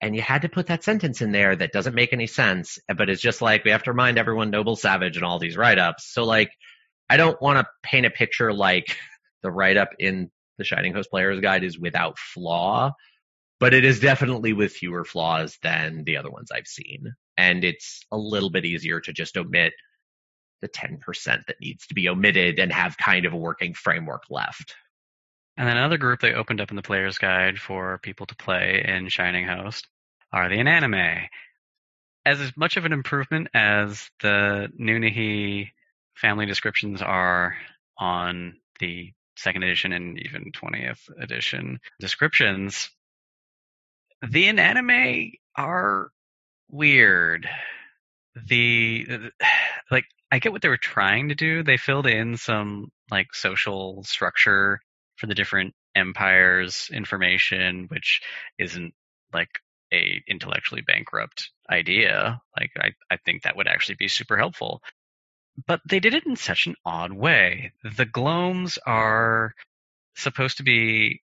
and 0.00 0.14
you 0.14 0.22
had 0.22 0.42
to 0.42 0.48
put 0.48 0.66
that 0.66 0.84
sentence 0.84 1.22
in 1.22 1.32
there 1.32 1.56
that 1.56 1.72
doesn't 1.72 1.94
make 1.94 2.12
any 2.12 2.26
sense, 2.26 2.78
but 2.96 3.08
it's 3.08 3.22
just 3.22 3.40
like 3.40 3.64
we 3.64 3.70
have 3.70 3.84
to 3.84 3.92
remind 3.92 4.18
everyone 4.18 4.50
noble 4.50 4.76
savage 4.76 5.16
and 5.16 5.24
all 5.24 5.38
these 5.38 5.56
write 5.56 5.78
ups. 5.78 6.12
So 6.12 6.24
like, 6.24 6.50
I 7.08 7.16
don't 7.16 7.40
want 7.40 7.58
to 7.58 7.66
paint 7.82 8.06
a 8.06 8.10
picture 8.10 8.52
like 8.52 8.96
the 9.42 9.50
write 9.50 9.76
up 9.76 9.90
in 9.98 10.30
the 10.58 10.64
Shining 10.64 10.94
Host 10.94 11.10
Player's 11.10 11.40
Guide 11.40 11.64
is 11.64 11.78
without 11.78 12.18
flaw, 12.18 12.92
but 13.58 13.74
it 13.74 13.84
is 13.84 14.00
definitely 14.00 14.52
with 14.52 14.72
fewer 14.72 15.04
flaws 15.04 15.58
than 15.62 16.04
the 16.04 16.18
other 16.18 16.30
ones 16.30 16.50
I've 16.50 16.66
seen. 16.66 17.14
And 17.38 17.64
it's 17.64 18.04
a 18.10 18.16
little 18.16 18.50
bit 18.50 18.64
easier 18.64 19.00
to 19.00 19.12
just 19.12 19.36
omit 19.36 19.72
the 20.62 20.68
10% 20.68 20.98
that 21.24 21.60
needs 21.60 21.86
to 21.86 21.94
be 21.94 22.08
omitted 22.08 22.58
and 22.58 22.72
have 22.72 22.96
kind 22.96 23.26
of 23.26 23.32
a 23.32 23.38
working 23.38 23.74
framework 23.74 24.24
left. 24.30 24.74
And 25.56 25.66
then 25.66 25.76
another 25.76 25.96
group 25.96 26.20
they 26.20 26.34
opened 26.34 26.60
up 26.60 26.70
in 26.70 26.76
the 26.76 26.82
player's 26.82 27.18
guide 27.18 27.58
for 27.58 27.98
people 27.98 28.26
to 28.26 28.36
play 28.36 28.84
in 28.86 29.08
Shining 29.08 29.46
Host 29.46 29.86
are 30.32 30.48
the 30.48 30.58
Inanimate. 30.58 31.30
As 32.26 32.52
much 32.56 32.76
of 32.76 32.84
an 32.84 32.92
improvement 32.92 33.48
as 33.54 34.10
the 34.20 34.70
Nunnehi 34.78 35.70
family 36.14 36.44
descriptions 36.44 37.00
are 37.00 37.56
on 37.98 38.56
the 38.80 39.12
second 39.36 39.62
edition 39.62 39.92
and 39.92 40.18
even 40.20 40.52
20th 40.52 41.08
edition 41.18 41.78
descriptions, 42.00 42.90
the 44.26 44.48
Inanimate 44.48 45.38
are 45.56 46.10
weird. 46.68 47.48
The, 48.48 49.06
like, 49.90 50.04
I 50.30 50.38
get 50.38 50.52
what 50.52 50.60
they 50.60 50.68
were 50.68 50.76
trying 50.76 51.30
to 51.30 51.34
do. 51.34 51.62
They 51.62 51.78
filled 51.78 52.06
in 52.06 52.36
some, 52.36 52.90
like, 53.10 53.34
social 53.34 54.02
structure 54.04 54.80
for 55.16 55.26
the 55.26 55.34
different 55.34 55.74
empires 55.94 56.90
information, 56.92 57.86
which 57.88 58.20
isn't 58.58 58.94
like 59.32 59.60
a 59.92 60.22
intellectually 60.28 60.82
bankrupt 60.82 61.50
idea. 61.70 62.40
Like 62.58 62.72
I, 62.78 62.92
I 63.10 63.16
think 63.16 63.42
that 63.42 63.56
would 63.56 63.68
actually 63.68 63.96
be 63.96 64.08
super 64.08 64.36
helpful. 64.36 64.82
But 65.66 65.80
they 65.88 66.00
did 66.00 66.14
it 66.14 66.26
in 66.26 66.36
such 66.36 66.66
an 66.66 66.74
odd 66.84 67.12
way. 67.12 67.72
The 67.82 68.04
Glomes 68.04 68.78
are 68.86 69.54
supposed 70.14 70.58
to 70.58 70.62
be 70.62 71.22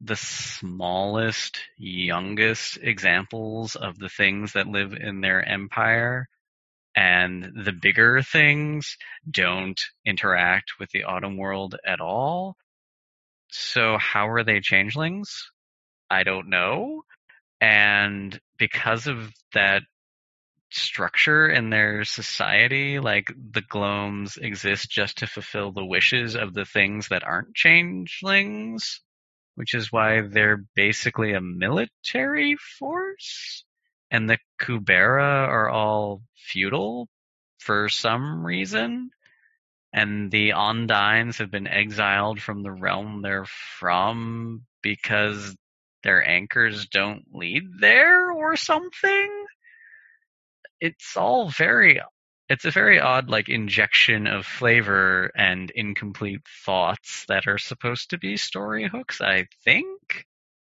the 0.00 0.16
smallest, 0.16 1.58
youngest 1.76 2.78
examples 2.80 3.76
of 3.76 3.98
the 3.98 4.08
things 4.08 4.52
that 4.52 4.68
live 4.68 4.92
in 4.92 5.20
their 5.20 5.42
empire. 5.42 6.28
And 6.94 7.52
the 7.64 7.72
bigger 7.72 8.22
things 8.22 8.96
don't 9.28 9.80
interact 10.04 10.72
with 10.78 10.90
the 10.90 11.04
autumn 11.04 11.36
world 11.36 11.76
at 11.84 12.00
all. 12.00 12.56
So 13.50 13.98
how 13.98 14.28
are 14.28 14.44
they 14.44 14.60
changelings? 14.60 15.50
I 16.10 16.24
don't 16.24 16.48
know. 16.48 17.02
And 17.60 18.38
because 18.58 19.06
of 19.06 19.32
that 19.54 19.82
structure 20.70 21.48
in 21.48 21.70
their 21.70 22.04
society, 22.04 22.98
like 23.00 23.32
the 23.52 23.62
Glomes 23.62 24.36
exist 24.36 24.90
just 24.90 25.18
to 25.18 25.26
fulfill 25.26 25.72
the 25.72 25.84
wishes 25.84 26.34
of 26.36 26.54
the 26.54 26.64
things 26.64 27.08
that 27.08 27.24
aren't 27.24 27.54
changelings. 27.54 29.00
which 29.54 29.74
is 29.74 29.90
why 29.92 30.20
they're 30.22 30.64
basically 30.74 31.32
a 31.32 31.40
military 31.40 32.56
force. 32.78 33.64
And 34.10 34.28
the 34.30 34.38
Kubera 34.60 35.48
are 35.48 35.68
all 35.68 36.22
feudal 36.36 37.08
for 37.58 37.88
some 37.88 38.46
reason. 38.46 39.10
And 39.96 40.30
the 40.30 40.50
Ondines 40.50 41.38
have 41.38 41.50
been 41.50 41.66
exiled 41.66 42.38
from 42.42 42.62
the 42.62 42.70
realm 42.70 43.22
they're 43.22 43.46
from 43.46 44.66
because 44.82 45.56
their 46.02 46.22
anchors 46.22 46.86
don't 46.86 47.24
lead 47.32 47.62
there 47.80 48.30
or 48.30 48.56
something. 48.56 49.46
It's 50.80 51.16
all 51.16 51.48
very 51.48 52.02
it's 52.50 52.66
a 52.66 52.70
very 52.70 53.00
odd 53.00 53.30
like 53.30 53.48
injection 53.48 54.26
of 54.26 54.44
flavor 54.44 55.32
and 55.34 55.70
incomplete 55.70 56.42
thoughts 56.66 57.24
that 57.28 57.48
are 57.48 57.58
supposed 57.58 58.10
to 58.10 58.18
be 58.18 58.36
story 58.36 58.86
hooks, 58.88 59.22
I 59.22 59.46
think, 59.64 60.26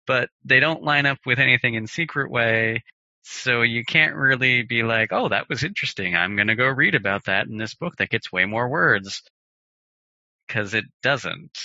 but 0.06 0.28
they 0.44 0.60
don't 0.60 0.84
line 0.84 1.06
up 1.06 1.18
with 1.24 1.38
anything 1.38 1.74
in 1.74 1.86
Secret 1.86 2.30
Way. 2.30 2.84
So 3.24 3.62
you 3.62 3.84
can't 3.84 4.14
really 4.14 4.62
be 4.62 4.82
like, 4.84 5.12
"Oh, 5.12 5.28
that 5.30 5.48
was 5.48 5.64
interesting. 5.64 6.14
I'm 6.14 6.36
going 6.36 6.48
to 6.48 6.54
go 6.54 6.68
read 6.68 6.94
about 6.94 7.24
that 7.24 7.46
in 7.48 7.56
this 7.58 7.74
book 7.74 7.96
that 7.96 8.10
gets 8.10 8.30
way 8.32 8.44
more 8.44 8.68
words." 8.68 9.22
Cuz 10.48 10.74
it 10.74 10.84
doesn't. 11.02 11.58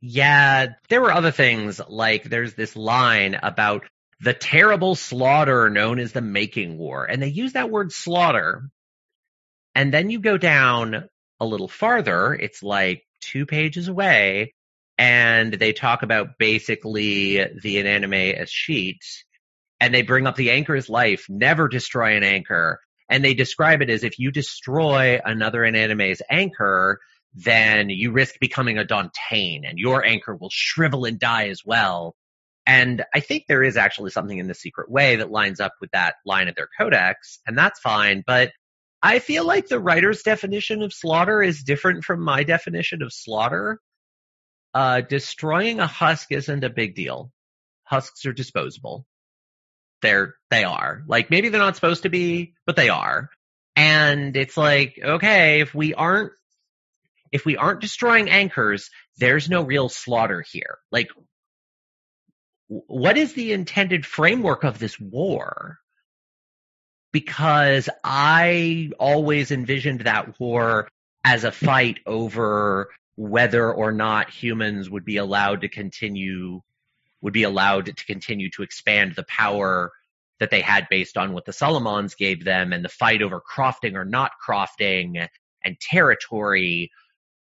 Yeah, 0.00 0.68
there 0.88 1.00
were 1.00 1.12
other 1.12 1.30
things 1.30 1.80
like 1.88 2.24
there's 2.24 2.54
this 2.54 2.76
line 2.76 3.38
about 3.42 3.86
the 4.20 4.34
terrible 4.34 4.94
slaughter 4.94 5.70
known 5.70 5.98
as 5.98 6.12
the 6.12 6.20
making 6.22 6.78
war. 6.78 7.04
And 7.04 7.22
they 7.22 7.28
use 7.28 7.52
that 7.54 7.70
word 7.70 7.92
slaughter 7.92 8.70
and 9.74 9.92
then 9.92 10.10
you 10.10 10.20
go 10.20 10.36
down 10.36 11.08
a 11.40 11.46
little 11.46 11.68
farther, 11.68 12.34
it's 12.34 12.62
like 12.62 13.04
two 13.20 13.46
pages 13.46 13.88
away, 13.88 14.54
and 14.98 15.52
they 15.54 15.72
talk 15.72 16.02
about 16.02 16.38
basically 16.38 17.44
the 17.62 17.78
inanimate 17.78 18.36
as 18.36 18.50
sheets, 18.50 19.24
and 19.80 19.94
they 19.94 20.02
bring 20.02 20.26
up 20.26 20.36
the 20.36 20.50
anchor's 20.50 20.88
life, 20.88 21.26
never 21.28 21.68
destroy 21.68 22.16
an 22.16 22.22
anchor, 22.22 22.80
and 23.08 23.24
they 23.24 23.34
describe 23.34 23.82
it 23.82 23.90
as 23.90 24.04
if 24.04 24.18
you 24.18 24.30
destroy 24.30 25.20
another 25.24 25.64
inanimate's 25.64 26.22
anchor, 26.30 27.00
then 27.34 27.88
you 27.90 28.12
risk 28.12 28.38
becoming 28.40 28.78
a 28.78 28.84
Dauntain, 28.84 29.68
and 29.68 29.78
your 29.78 30.04
anchor 30.04 30.36
will 30.36 30.50
shrivel 30.50 31.04
and 31.04 31.18
die 31.18 31.48
as 31.48 31.62
well. 31.64 32.14
And 32.66 33.04
I 33.14 33.20
think 33.20 33.44
there 33.48 33.62
is 33.62 33.76
actually 33.76 34.10
something 34.10 34.38
in 34.38 34.46
the 34.46 34.54
secret 34.54 34.90
way 34.90 35.16
that 35.16 35.30
lines 35.30 35.60
up 35.60 35.72
with 35.80 35.90
that 35.92 36.16
line 36.26 36.48
of 36.48 36.54
their 36.54 36.68
codex, 36.78 37.40
and 37.46 37.56
that's 37.56 37.80
fine, 37.80 38.22
but 38.26 38.52
I 39.02 39.18
feel 39.18 39.46
like 39.46 39.66
the 39.66 39.80
writer's 39.80 40.22
definition 40.22 40.82
of 40.82 40.92
slaughter 40.92 41.42
is 41.42 41.62
different 41.62 42.04
from 42.04 42.22
my 42.22 42.44
definition 42.44 43.02
of 43.02 43.12
slaughter. 43.12 43.80
Uh, 44.74 45.00
destroying 45.00 45.80
a 45.80 45.86
husk 45.86 46.30
isn't 46.30 46.62
a 46.62 46.70
big 46.70 46.94
deal. 46.94 47.32
Husks 47.84 48.26
are 48.26 48.32
disposable. 48.32 49.06
They're, 50.02 50.34
they 50.50 50.64
are. 50.64 51.02
Like, 51.06 51.30
maybe 51.30 51.48
they're 51.48 51.60
not 51.60 51.76
supposed 51.76 52.04
to 52.04 52.08
be, 52.08 52.54
but 52.66 52.76
they 52.76 52.88
are. 52.88 53.30
And 53.76 54.36
it's 54.36 54.56
like, 54.56 54.98
okay, 55.02 55.60
if 55.60 55.74
we 55.74 55.94
aren't, 55.94 56.32
if 57.32 57.44
we 57.44 57.56
aren't 57.56 57.80
destroying 57.80 58.28
anchors, 58.28 58.90
there's 59.18 59.48
no 59.48 59.62
real 59.62 59.88
slaughter 59.88 60.42
here. 60.42 60.78
Like, 60.90 61.08
what 62.66 63.16
is 63.16 63.34
the 63.34 63.52
intended 63.52 64.04
framework 64.04 64.64
of 64.64 64.78
this 64.78 64.98
war? 64.98 65.78
because 67.12 67.88
I 68.04 68.90
always 68.98 69.50
envisioned 69.50 70.02
that 70.02 70.38
war 70.38 70.88
as 71.24 71.44
a 71.44 71.52
fight 71.52 71.98
over 72.06 72.90
whether 73.16 73.70
or 73.72 73.92
not 73.92 74.30
humans 74.30 74.88
would 74.88 75.04
be 75.04 75.16
allowed 75.16 75.62
to 75.62 75.68
continue 75.68 76.60
would 77.22 77.32
be 77.32 77.42
allowed 77.42 77.86
to 77.86 78.04
continue 78.06 78.50
to 78.50 78.62
expand 78.62 79.14
the 79.14 79.24
power 79.24 79.92
that 80.38 80.50
they 80.50 80.60
had 80.62 80.86
based 80.88 81.16
on 81.18 81.32
what 81.32 81.44
the 81.44 81.52
Solimonds 81.52 82.14
gave 82.14 82.44
them 82.44 82.72
and 82.72 82.82
the 82.84 82.88
fight 82.88 83.20
over 83.22 83.40
crofting 83.40 83.94
or 83.94 84.04
not 84.06 84.32
crofting 84.46 85.28
and 85.64 85.80
territory. 85.80 86.90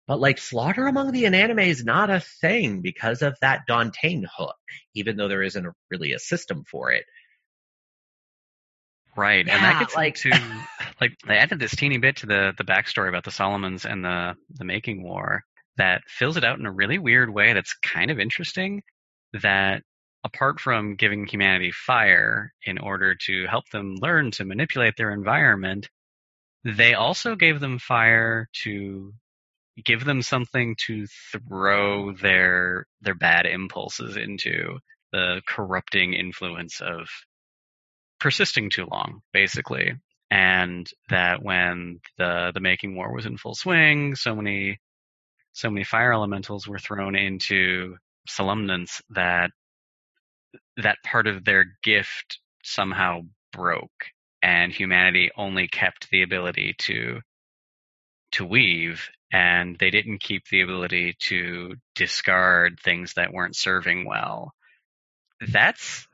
But 0.07 0.21
like 0.21 0.39
slaughter 0.39 0.87
among 0.87 1.13
the 1.13 1.25
inanimate 1.25 1.69
is 1.69 1.85
not 1.85 2.11
a 2.11 2.21
thing 2.21 2.83
because 2.83 3.23
of 3.23 3.37
that 3.41 3.63
Dauntain 3.69 4.25
hook, 4.37 4.55
even 4.95 5.17
though 5.17 5.29
there 5.29 5.43
isn't 5.43 5.67
really 5.91 6.13
a 6.13 6.19
system 6.19 6.63
for 6.71 6.93
it. 6.93 7.05
Right, 9.17 9.47
Yeah, 9.47 9.55
and 9.57 9.65
that 9.65 9.79
gets 9.81 9.95
like- 9.95 10.25
into 10.25 10.39
like 11.01 11.17
they 11.27 11.37
added 11.39 11.59
this 11.61 11.75
teeny 11.77 11.99
bit 11.99 12.17
to 12.17 12.27
the 12.27 12.53
the 12.59 12.65
backstory 12.65 13.09
about 13.09 13.25
the 13.25 13.31
Solimonds 13.31 13.85
and 13.87 14.05
the 14.05 14.35
the 14.51 14.65
making 14.65 15.03
war 15.05 15.43
that 15.77 16.03
fills 16.07 16.37
it 16.37 16.45
out 16.45 16.59
in 16.59 16.67
a 16.67 16.73
really 16.73 16.99
weird 16.99 17.33
way. 17.33 17.53
That's 17.53 17.75
kind 17.83 18.11
of 18.11 18.19
interesting. 18.19 18.83
That 19.43 19.83
apart 20.25 20.59
from 20.59 20.97
giving 20.97 21.27
humanity 21.27 21.71
fire 21.71 22.53
in 22.65 22.79
order 22.79 23.15
to 23.27 23.47
help 23.47 23.69
them 23.71 23.97
learn 23.97 24.31
to 24.33 24.45
manipulate 24.45 24.97
their 24.97 25.13
environment, 25.13 25.89
they 26.65 26.95
also 26.95 27.37
gave 27.37 27.61
them 27.61 27.79
fire 27.79 28.49
to 28.63 29.13
give 29.85 30.05
them 30.05 30.23
something 30.23 30.77
to 30.87 31.07
throw 31.33 32.13
their 32.13 32.87
their 33.03 33.15
bad 33.15 33.47
impulses 33.47 34.17
into 34.17 34.79
the 35.13 35.43
corrupting 35.47 36.15
influence 36.15 36.81
of 36.81 37.09
persisting 38.21 38.71
too 38.71 38.87
long, 38.91 39.21
basically. 39.33 39.95
And 40.31 40.89
that 41.11 41.43
when 41.43 42.01
the 42.19 42.51
the 42.55 42.61
making 42.61 42.97
war 42.97 43.15
was 43.15 43.27
in 43.27 43.37
full 43.37 43.55
swing, 43.55 44.15
so 44.15 44.35
many 44.35 44.79
so 45.53 45.71
many 45.71 45.85
fire 45.85 46.13
elementals 46.13 46.67
were 46.67 46.79
thrown 46.79 47.15
into 47.15 47.97
Solimonds 48.27 49.03
that 49.11 49.51
that 50.77 50.99
part 51.05 51.27
of 51.27 51.45
their 51.45 51.67
gift 51.83 52.39
somehow 52.63 53.21
broke 53.53 54.07
and 54.43 54.73
humanity 54.73 55.31
only 55.37 55.69
kept 55.69 56.11
the 56.11 56.23
ability 56.23 56.75
to 56.79 57.21
to 58.33 58.45
weave 58.45 59.09
and 59.33 59.77
they 59.79 59.91
didn't 59.91 60.19
keep 60.19 60.47
the 60.49 60.61
ability 60.61 61.17
to 61.19 61.75
discard 61.95 62.79
things 62.81 63.15
that 63.15 63.33
weren't 63.33 63.57
serving 63.57 64.07
well. 64.07 64.53
That's 65.41 66.07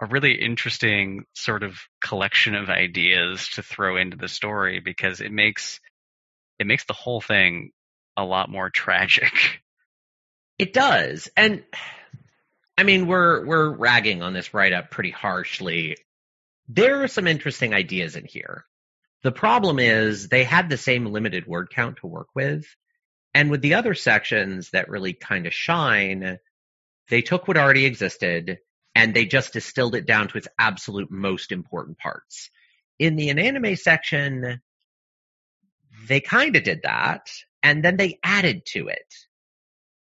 a 0.00 0.06
really 0.06 0.34
interesting 0.34 1.24
sort 1.34 1.62
of 1.62 1.78
collection 2.02 2.54
of 2.54 2.68
ideas 2.68 3.48
to 3.54 3.62
throw 3.62 3.96
into 3.96 4.16
the 4.16 4.28
story 4.28 4.80
because 4.80 5.20
it 5.20 5.32
makes 5.32 5.80
it 6.58 6.66
makes 6.66 6.84
the 6.84 6.92
whole 6.92 7.20
thing 7.20 7.70
a 8.16 8.24
lot 8.24 8.50
more 8.50 8.70
tragic. 8.74 9.62
It 10.58 10.72
does. 10.72 11.28
And 11.36 11.64
I 12.78 12.82
mean, 12.82 13.06
we're, 13.06 13.44
we're 13.44 13.70
ragging 13.70 14.22
on 14.22 14.32
this 14.32 14.54
write 14.54 14.72
up 14.72 14.90
pretty 14.90 15.10
harshly. 15.10 15.96
There 16.68 17.02
are 17.02 17.08
some 17.08 17.26
interesting 17.26 17.74
ideas 17.74 18.16
in 18.16 18.24
here. 18.24 18.64
The 19.22 19.32
problem 19.32 19.78
is 19.78 20.28
they 20.28 20.44
had 20.44 20.68
the 20.68 20.76
same 20.76 21.06
limited 21.06 21.46
word 21.46 21.70
count 21.70 21.98
to 21.98 22.06
work 22.06 22.28
with. 22.34 22.66
And 23.34 23.50
with 23.50 23.60
the 23.60 23.74
other 23.74 23.94
sections 23.94 24.70
that 24.70 24.88
really 24.88 25.12
kind 25.12 25.46
of 25.46 25.54
shine, 25.54 26.38
they 27.08 27.22
took 27.22 27.46
what 27.46 27.56
already 27.56 27.84
existed 27.84 28.58
and 28.94 29.12
they 29.14 29.26
just 29.26 29.52
distilled 29.52 29.94
it 29.94 30.06
down 30.06 30.28
to 30.28 30.38
its 30.38 30.48
absolute 30.58 31.10
most 31.10 31.52
important 31.52 31.98
parts. 31.98 32.50
In 32.98 33.16
the 33.16 33.30
anime 33.30 33.76
section, 33.76 34.62
they 36.08 36.20
kind 36.20 36.56
of 36.56 36.62
did 36.62 36.80
that 36.84 37.28
and 37.62 37.84
then 37.84 37.96
they 37.96 38.18
added 38.22 38.64
to 38.66 38.88
it. 38.88 39.14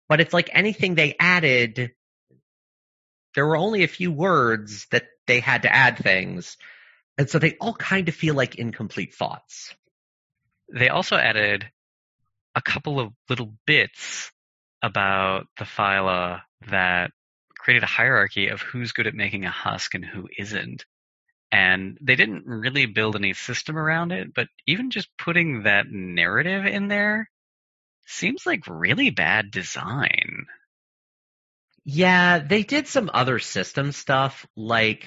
But 0.08 0.22
it's 0.22 0.34
like 0.34 0.50
anything 0.54 0.96
they 0.96 1.16
added, 1.20 1.92
there 3.34 3.46
were 3.46 3.58
only 3.58 3.84
a 3.84 3.88
few 3.88 4.12
words 4.12 4.88
that 4.92 5.06
they 5.28 5.40
had 5.40 5.64
to 5.64 5.74
add 5.74 5.98
things. 5.98 6.58
And 7.18 7.30
so 7.30 7.40
they 7.40 7.56
all 7.60 7.74
kind 7.74 8.08
of 8.10 8.16
feel 8.16 8.36
like 8.36 8.56
incomplete 8.56 9.14
thoughts. 9.16 9.74
They 10.74 10.90
also 10.90 11.16
added 11.16 11.66
a 12.56 12.62
couple 12.62 13.00
of 13.00 13.14
little 13.30 13.54
bits 13.66 14.32
about 14.82 15.48
the 15.58 15.66
phyla 15.66 16.42
that 16.70 17.12
created 17.58 17.84
a 17.84 17.88
hierarchy 17.88 18.50
of 18.50 18.62
who's 18.62 18.92
good 18.92 19.08
at 19.08 19.16
making 19.16 19.46
a 19.46 19.50
husk 19.50 19.96
and 19.96 20.06
who 20.06 20.28
isn't. 20.38 20.86
And 21.52 21.98
they 22.02 22.16
didn't 22.16 22.46
really 22.46 22.86
build 22.86 23.16
any 23.16 23.34
system 23.34 23.78
around 23.78 24.12
it, 24.12 24.34
but 24.34 24.48
even 24.68 24.92
just 24.92 25.10
putting 25.18 25.64
that 25.64 25.88
narrative 25.90 26.66
in 26.66 26.88
there 26.88 27.30
seems 28.06 28.46
like 28.46 28.64
really 28.68 29.10
bad 29.10 29.52
design. 29.52 30.46
Yeah, 31.84 32.40
they 32.40 32.64
did 32.64 32.88
some 32.88 33.12
other 33.14 33.38
system 33.40 33.92
stuff 33.92 34.46
like, 34.56 35.06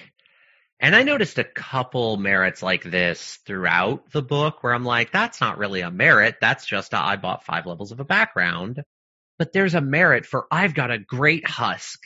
and 0.78 0.94
I 0.94 1.03
noticed 1.03 1.38
a 1.38 1.44
couple 1.44 2.16
merits 2.18 2.62
like 2.62 2.84
this 2.84 3.38
throughout 3.46 4.11
the 4.12 4.22
book 4.22 4.62
where 4.62 4.72
I'm 4.72 4.84
like, 4.84 5.11
that's 5.11 5.40
not 5.40 5.59
really 5.59 5.80
a 5.80 5.90
merit. 5.90 6.36
That's 6.40 6.64
just 6.66 6.92
a, 6.92 6.99
I 6.99 7.16
bought 7.16 7.44
five 7.44 7.66
levels 7.66 7.90
of 7.90 7.99
a 8.01 8.05
background. 8.05 8.82
But 9.38 9.53
there's 9.53 9.74
a 9.74 9.80
merit 9.80 10.24
for 10.26 10.46
I've 10.51 10.74
got 10.74 10.90
a 10.92 10.99
great 10.99 11.49
husk. 11.49 12.01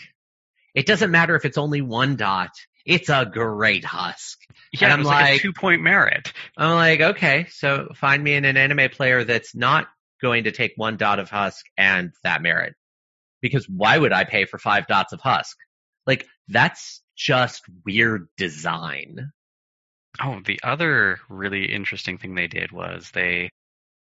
It 0.74 0.86
doesn't 0.86 1.11
matter 1.11 1.34
if 1.36 1.45
it's 1.45 1.59
only 1.59 1.82
one 1.82 2.16
dot. 2.16 2.51
It's 2.86 3.11
a 3.11 3.26
great 3.30 3.84
husk. 3.84 4.38
Yeah, 4.72 4.86
And 4.86 4.90
it 4.90 4.95
I'm 4.95 4.99
was 5.01 5.09
like, 5.09 5.22
like- 5.24 5.40
a 5.40 5.43
two 5.43 5.53
point 5.53 5.82
merit. 5.82 6.32
I'm 6.57 6.74
like, 6.74 7.01
okay, 7.01 7.47
so 7.51 7.88
find 7.95 8.22
me 8.24 8.34
an 8.34 8.45
anime 8.45 8.88
player 8.90 9.22
that's 9.24 9.55
not 9.55 9.86
going 10.23 10.45
to 10.45 10.53
take 10.53 10.73
one 10.77 10.97
dot 10.97 11.18
of 11.18 11.29
husk 11.31 11.66
and 11.77 12.12
that 12.25 12.43
merit. 12.43 12.75
because 13.43 13.68
why 13.68 13.99
would 13.99 14.12
I 14.12 14.25
pay 14.25 14.45
for 14.47 14.59
five 14.59 14.87
dots 14.87 15.12
of 15.12 15.20
husk? 15.20 15.57
Like 16.07 16.27
that's 16.49 17.03
just 17.16 17.62
weird 17.85 18.29
design. 18.37 19.33
Oh, 20.23 20.41
the 20.45 20.61
other 20.62 21.20
really 21.29 21.73
interesting 21.73 22.18
thing 22.18 22.35
they 22.35 22.47
did 22.47 22.73
was 22.73 23.11
they 23.12 23.51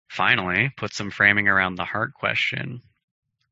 finally 0.09 0.73
put 0.77 0.95
some 0.95 1.11
framing 1.11 1.49
around 1.49 1.77
the 1.77 1.85
heart 1.85 2.15
question. 2.15 2.83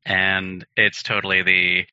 And 0.05 0.65
it's 0.75 1.03
totally 1.03 1.43
the 1.43 1.85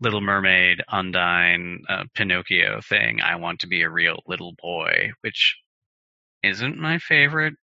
Little 0.00 0.20
Mermaid, 0.20 0.82
Undine, 0.88 1.84
uh, 1.88 2.04
Pinocchio 2.14 2.80
thing. 2.82 3.20
I 3.22 3.36
want 3.36 3.60
to 3.60 3.68
be 3.68 3.82
a 3.82 3.90
real 3.90 4.22
little 4.26 4.54
boy, 4.60 5.12
which 5.22 5.56
isn't 6.42 6.78
my 6.78 6.98
favorite 6.98 7.54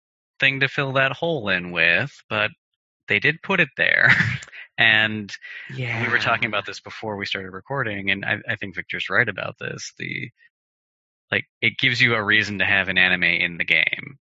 thing 0.41 0.61
to 0.61 0.69
fill 0.69 0.93
that 0.95 1.13
hole 1.13 1.49
in 1.49 1.71
with, 1.71 2.11
but 2.29 2.51
they 3.09 3.19
did 3.21 3.43
put 3.43 3.61
it 3.61 3.69
there. 3.77 4.11
and 4.79 5.33
Yeah. 5.75 6.03
we 6.03 6.11
were 6.11 6.19
talking 6.19 6.47
about 6.47 6.67
this 6.67 6.81
before 6.81 7.17
we 7.17 7.27
started 7.27 7.51
recording, 7.51 8.11
and 8.11 8.25
I, 8.25 8.39
I 8.49 8.57
think 8.57 8.75
Victor's 8.75 9.11
right 9.11 9.29
about 9.29 9.57
this. 9.61 9.93
The 9.99 10.31
like 11.31 11.45
it 11.61 11.79
gives 11.79 12.01
you 12.01 12.15
a 12.15 12.23
reason 12.23 12.59
to 12.59 12.65
have 12.65 12.89
an 12.89 12.99
anime 12.99 13.23
in 13.25 13.57
the 13.59 13.65
game. 13.65 14.19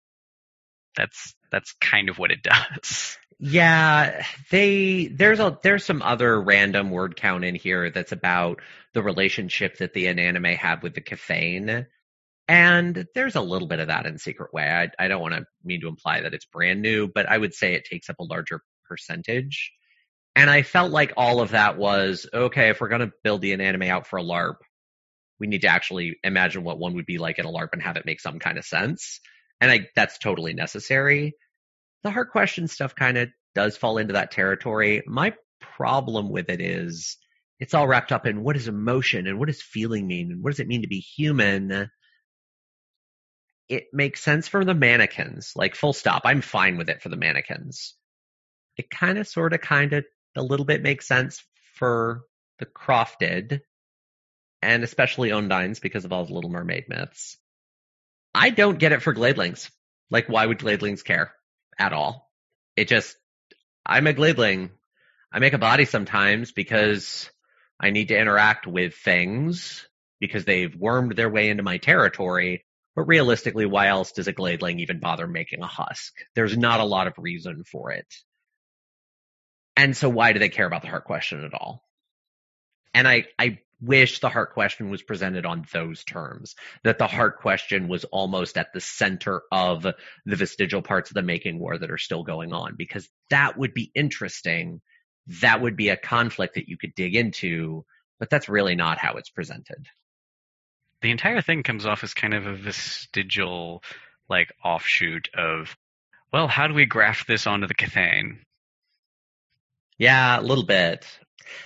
That's 0.95 1.33
that's 1.51 1.73
kind 1.81 2.09
of 2.09 2.17
what 2.19 2.31
it 2.31 2.43
does. 2.43 3.17
Yeah, 3.39 4.25
they 4.51 5.07
there's 5.07 5.39
a 5.39 5.57
there's 5.63 5.85
some 5.85 6.01
other 6.01 6.41
random 6.41 6.91
word 6.91 7.15
count 7.15 7.45
in 7.45 7.55
here 7.55 7.89
that's 7.89 8.11
about 8.11 8.59
the 8.93 9.01
relationship 9.01 9.77
that 9.77 9.93
the 9.93 10.09
anime 10.09 10.43
have 10.45 10.83
with 10.83 10.93
the 10.93 11.01
Kithain. 11.01 11.85
And 12.49 13.05
there's 13.15 13.35
a 13.35 13.41
little 13.41 13.67
bit 13.67 13.79
of 13.79 13.87
that 13.87 14.05
in 14.05 14.17
Secret 14.17 14.53
Way. 14.53 14.63
I, 14.63 14.89
I 15.03 15.07
don't 15.07 15.21
want 15.21 15.35
to 15.35 15.45
mean 15.63 15.79
to 15.81 15.87
imply 15.87 16.21
that 16.21 16.33
it's 16.33 16.45
brand 16.45 16.81
new, 16.81 17.07
but 17.07 17.29
I 17.29 17.37
would 17.37 17.53
say 17.53 17.73
it 17.73 17.85
takes 17.85 18.09
up 18.09 18.19
a 18.19 18.23
larger 18.23 18.61
percentage. 18.87 19.71
And 20.35 20.49
I 20.49 20.63
felt 20.63 20.91
like 20.91 21.13
all 21.15 21.41
of 21.41 21.51
that 21.51 21.77
was 21.77 22.27
okay, 22.33 22.69
if 22.69 22.81
we're 22.81 22.89
going 22.89 23.01
to 23.01 23.11
build 23.23 23.41
the 23.41 23.53
anime 23.53 23.83
out 23.83 24.07
for 24.07 24.19
a 24.19 24.23
LARP, 24.23 24.55
we 25.39 25.47
need 25.47 25.61
to 25.61 25.67
actually 25.67 26.17
imagine 26.23 26.63
what 26.63 26.79
one 26.79 26.95
would 26.95 27.05
be 27.05 27.17
like 27.17 27.39
in 27.39 27.45
a 27.45 27.51
LARP 27.51 27.69
and 27.71 27.81
have 27.81 27.97
it 27.97 28.05
make 28.05 28.19
some 28.19 28.39
kind 28.39 28.57
of 28.57 28.65
sense. 28.65 29.21
And 29.61 29.71
I, 29.71 29.87
that's 29.95 30.17
totally 30.17 30.53
necessary 30.53 31.35
the 32.03 32.11
hard 32.11 32.29
question 32.29 32.67
stuff 32.67 32.95
kind 32.95 33.17
of 33.17 33.29
does 33.55 33.77
fall 33.77 33.97
into 33.97 34.13
that 34.13 34.31
territory. 34.31 35.03
My 35.05 35.33
problem 35.59 36.29
with 36.29 36.49
it 36.49 36.61
is 36.61 37.17
it's 37.59 37.73
all 37.73 37.87
wrapped 37.87 38.11
up 38.11 38.25
in 38.25 38.43
what 38.43 38.55
is 38.55 38.67
emotion 38.67 39.27
and 39.27 39.37
what 39.37 39.47
does 39.47 39.61
feeling 39.61 40.07
mean 40.07 40.31
and 40.31 40.43
what 40.43 40.51
does 40.51 40.59
it 40.59 40.67
mean 40.67 40.83
to 40.83 40.87
be 40.87 40.99
human. 40.99 41.89
It 43.69 43.85
makes 43.93 44.23
sense 44.23 44.47
for 44.47 44.65
the 44.65 44.73
mannequins, 44.73 45.53
like 45.55 45.75
full 45.75 45.93
stop. 45.93 46.23
I'm 46.25 46.41
fine 46.41 46.77
with 46.77 46.89
it 46.89 47.01
for 47.01 47.09
the 47.09 47.15
mannequins. 47.15 47.95
It 48.77 48.89
kind 48.89 49.17
of, 49.17 49.27
sort 49.27 49.53
of, 49.53 49.61
kind 49.61 49.93
of, 49.93 50.05
a 50.35 50.43
little 50.43 50.65
bit 50.65 50.83
makes 50.83 51.07
sense 51.07 51.43
for 51.75 52.23
the 52.59 52.65
crofted 52.65 53.61
and 54.61 54.83
especially 54.83 55.29
Ondines 55.29 55.81
because 55.81 56.05
of 56.05 56.11
all 56.11 56.25
the 56.25 56.33
Little 56.33 56.49
Mermaid 56.49 56.85
myths. 56.89 57.37
I 58.35 58.49
don't 58.49 58.79
get 58.79 58.91
it 58.91 59.01
for 59.01 59.13
Gladelings. 59.13 59.69
Like, 60.11 60.27
why 60.27 60.45
would 60.45 60.59
Gladelings 60.59 61.03
care? 61.03 61.33
at 61.79 61.93
all. 61.93 62.29
It 62.75 62.87
just, 62.87 63.15
I'm 63.85 64.05
a 64.05 64.13
gladeling. 64.13 64.71
I 65.31 65.39
make 65.39 65.53
a 65.53 65.57
body 65.57 65.85
sometimes 65.85 66.51
because 66.51 67.29
I 67.79 67.89
need 67.91 68.09
to 68.09 68.19
interact 68.19 68.67
with 68.67 68.95
things 68.95 69.87
because 70.19 70.43
they've 70.43 70.75
wormed 70.75 71.15
their 71.15 71.29
way 71.29 71.49
into 71.49 71.63
my 71.63 71.77
territory. 71.77 72.65
But 72.99 73.07
realistically, 73.07 73.65
why 73.65 73.87
else 73.87 74.11
does 74.11 74.27
a 74.27 74.33
gladeling 74.33 74.81
even 74.81 74.99
bother 74.99 75.25
making 75.25 75.61
a 75.61 75.67
husk? 75.67 76.13
There's 76.35 76.57
not 76.57 76.81
a 76.81 76.83
lot 76.83 77.07
of 77.07 77.13
reason 77.17 77.63
for 77.63 77.93
it. 77.93 78.13
And 79.77 79.95
so 79.95 80.09
why 80.09 80.33
do 80.33 80.39
they 80.39 80.49
care 80.49 80.67
about 80.67 80.81
the 80.81 80.89
heart 80.89 81.05
question 81.05 81.45
at 81.45 81.53
all? 81.53 81.81
And 82.93 83.07
I, 83.07 83.23
I 83.39 83.59
wish 83.79 84.19
the 84.19 84.27
heart 84.27 84.51
question 84.53 84.89
was 84.89 85.01
presented 85.01 85.45
on 85.45 85.65
those 85.71 86.03
terms, 86.03 86.55
that 86.83 86.97
the 86.97 87.07
heart 87.07 87.39
question 87.39 87.87
was 87.87 88.03
almost 88.03 88.57
at 88.57 88.73
the 88.73 88.81
center 88.81 89.43
of 89.49 89.83
the 89.83 90.35
vestigial 90.35 90.81
parts 90.81 91.09
of 91.09 91.13
the 91.13 91.21
making 91.21 91.57
war 91.57 91.77
that 91.77 91.91
are 91.91 91.97
still 91.97 92.23
going 92.23 92.51
on, 92.51 92.75
because 92.77 93.07
that 93.29 93.57
would 93.57 93.73
be 93.73 93.93
interesting. 93.95 94.81
That 95.39 95.61
would 95.61 95.77
be 95.77 95.87
a 95.87 95.95
conflict 95.95 96.55
that 96.55 96.67
you 96.67 96.77
could 96.77 96.95
dig 96.95 97.15
into, 97.15 97.85
but 98.19 98.29
that's 98.29 98.49
really 98.49 98.75
not 98.75 98.97
how 98.97 99.13
it's 99.13 99.29
presented. 99.29 99.87
The 101.01 101.11
entire 101.11 101.41
thing 101.41 101.63
comes 101.63 101.85
off 101.85 102.03
as 102.03 102.13
kind 102.13 102.33
of 102.33 102.45
a 102.45 102.55
vestigial, 102.55 103.83
like, 104.29 104.51
offshoot 104.63 105.29
of, 105.33 105.75
well, 106.33 106.47
how 106.47 106.67
do 106.67 106.73
we 106.73 106.85
graft 106.85 107.27
this 107.27 107.47
onto 107.47 107.67
the 107.67 107.75
Kithain? 107.75 108.39
Yeah, 109.97 110.39
a 110.39 110.41
little 110.41 110.65
bit. 110.65 111.05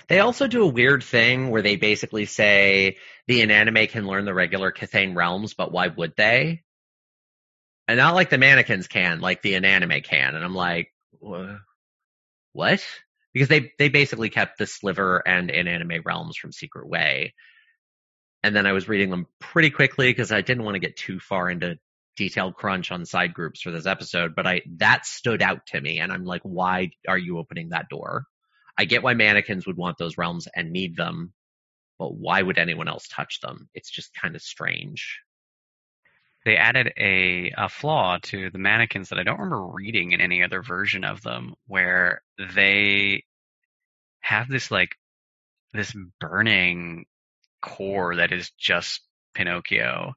They 0.08 0.18
hmm. 0.18 0.26
also 0.26 0.46
do 0.46 0.62
a 0.62 0.68
weird 0.68 1.02
thing 1.02 1.50
where 1.50 1.62
they 1.62 1.76
basically 1.76 2.26
say 2.26 2.96
the 3.26 3.40
inanimate 3.40 3.90
can 3.90 4.06
learn 4.06 4.24
the 4.24 4.34
regular 4.34 4.72
Kithain 4.72 5.16
realms, 5.16 5.54
but 5.54 5.72
why 5.72 5.88
would 5.88 6.14
they? 6.16 6.62
And 7.86 7.98
not 7.98 8.14
like 8.14 8.30
the 8.30 8.38
mannequins 8.38 8.88
can, 8.88 9.20
like 9.20 9.42
the 9.42 9.54
inanimate 9.54 10.04
can. 10.04 10.34
And 10.34 10.44
I'm 10.44 10.54
like, 10.54 10.92
what? 11.20 12.84
Because 13.32 13.48
they, 13.48 13.72
they 13.78 13.88
basically 13.88 14.30
kept 14.30 14.58
the 14.58 14.66
sliver 14.66 15.22
and 15.26 15.50
inanimate 15.50 16.02
realms 16.04 16.36
from 16.36 16.52
Secret 16.52 16.88
Way. 16.88 17.34
And 18.44 18.54
then 18.54 18.66
I 18.66 18.72
was 18.72 18.90
reading 18.90 19.08
them 19.08 19.26
pretty 19.40 19.70
quickly 19.70 20.10
because 20.10 20.30
I 20.30 20.42
didn't 20.42 20.64
want 20.64 20.74
to 20.74 20.78
get 20.78 20.98
too 20.98 21.18
far 21.18 21.48
into 21.48 21.78
detailed 22.14 22.56
crunch 22.56 22.92
on 22.92 23.06
side 23.06 23.32
groups 23.32 23.62
for 23.62 23.70
this 23.70 23.86
episode, 23.86 24.34
but 24.36 24.46
I, 24.46 24.60
that 24.76 25.06
stood 25.06 25.40
out 25.40 25.64
to 25.68 25.80
me. 25.80 25.98
And 25.98 26.12
I'm 26.12 26.26
like, 26.26 26.42
why 26.42 26.90
are 27.08 27.16
you 27.16 27.38
opening 27.38 27.70
that 27.70 27.88
door? 27.88 28.26
I 28.76 28.84
get 28.84 29.02
why 29.02 29.14
mannequins 29.14 29.66
would 29.66 29.78
want 29.78 29.96
those 29.96 30.18
realms 30.18 30.46
and 30.54 30.72
need 30.72 30.94
them, 30.94 31.32
but 31.98 32.14
why 32.14 32.42
would 32.42 32.58
anyone 32.58 32.86
else 32.86 33.08
touch 33.08 33.40
them? 33.40 33.70
It's 33.72 33.90
just 33.90 34.12
kind 34.14 34.36
of 34.36 34.42
strange. 34.42 35.20
They 36.44 36.58
added 36.58 36.92
a, 36.98 37.50
a 37.56 37.70
flaw 37.70 38.18
to 38.24 38.50
the 38.50 38.58
mannequins 38.58 39.08
that 39.08 39.18
I 39.18 39.22
don't 39.22 39.40
remember 39.40 39.68
reading 39.68 40.12
in 40.12 40.20
any 40.20 40.42
other 40.42 40.62
version 40.62 41.04
of 41.04 41.22
them, 41.22 41.54
where 41.66 42.20
they 42.54 43.24
have 44.20 44.50
this 44.50 44.70
like 44.70 44.96
this 45.72 45.96
burning 46.20 47.06
core 47.64 48.16
that 48.16 48.32
is 48.32 48.50
just 48.58 49.00
Pinocchio, 49.34 50.12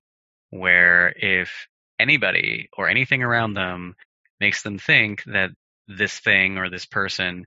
where 0.49 1.13
if 1.15 1.67
anybody 1.97 2.69
or 2.77 2.89
anything 2.89 3.23
around 3.23 3.53
them 3.53 3.95
makes 4.39 4.63
them 4.63 4.77
think 4.77 5.23
that 5.23 5.51
this 5.87 6.19
thing 6.19 6.57
or 6.57 6.69
this 6.69 6.85
person 6.85 7.45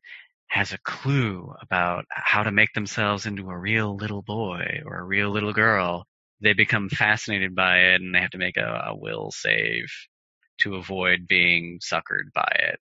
has 0.48 0.72
a 0.72 0.78
clue 0.78 1.54
about 1.60 2.06
how 2.10 2.42
to 2.42 2.50
make 2.50 2.72
themselves 2.72 3.26
into 3.26 3.50
a 3.50 3.58
real 3.58 3.94
little 3.94 4.22
boy 4.22 4.80
or 4.84 4.98
a 4.98 5.04
real 5.04 5.30
little 5.30 5.52
girl, 5.52 6.06
they 6.40 6.54
become 6.54 6.88
fascinated 6.88 7.54
by 7.54 7.78
it 7.78 8.00
and 8.00 8.14
they 8.14 8.20
have 8.20 8.30
to 8.30 8.38
make 8.38 8.56
a, 8.56 8.84
a 8.86 8.96
will 8.96 9.30
save 9.30 9.86
to 10.58 10.76
avoid 10.76 11.28
being 11.28 11.78
suckered 11.80 12.32
by 12.34 12.50
it. 12.58 12.80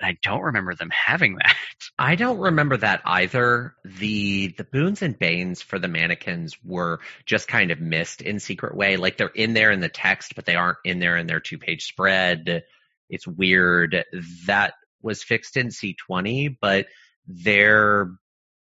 And 0.00 0.08
I 0.08 0.18
don't 0.22 0.42
remember 0.42 0.74
them 0.74 0.90
having 0.90 1.36
that. 1.42 1.56
I 1.98 2.16
don't 2.16 2.38
remember 2.38 2.76
that 2.78 3.02
either. 3.04 3.74
The 3.84 4.48
the 4.48 4.64
boons 4.64 5.02
and 5.02 5.18
banes 5.18 5.62
for 5.62 5.78
the 5.78 5.88
mannequins 5.88 6.56
were 6.64 7.00
just 7.26 7.48
kind 7.48 7.70
of 7.70 7.80
missed 7.80 8.22
in 8.22 8.40
Secret 8.40 8.76
Way. 8.76 8.96
Like 8.96 9.16
they're 9.16 9.28
in 9.28 9.54
there 9.54 9.70
in 9.70 9.80
the 9.80 9.88
text, 9.88 10.34
but 10.34 10.46
they 10.46 10.56
aren't 10.56 10.78
in 10.84 10.98
there 10.98 11.16
in 11.16 11.26
their 11.26 11.40
two 11.40 11.58
page 11.58 11.86
spread. 11.86 12.64
It's 13.08 13.26
weird. 13.26 14.04
That 14.46 14.74
was 15.02 15.22
fixed 15.22 15.56
in 15.56 15.68
C20, 15.68 16.56
but 16.60 16.86
their 17.26 18.10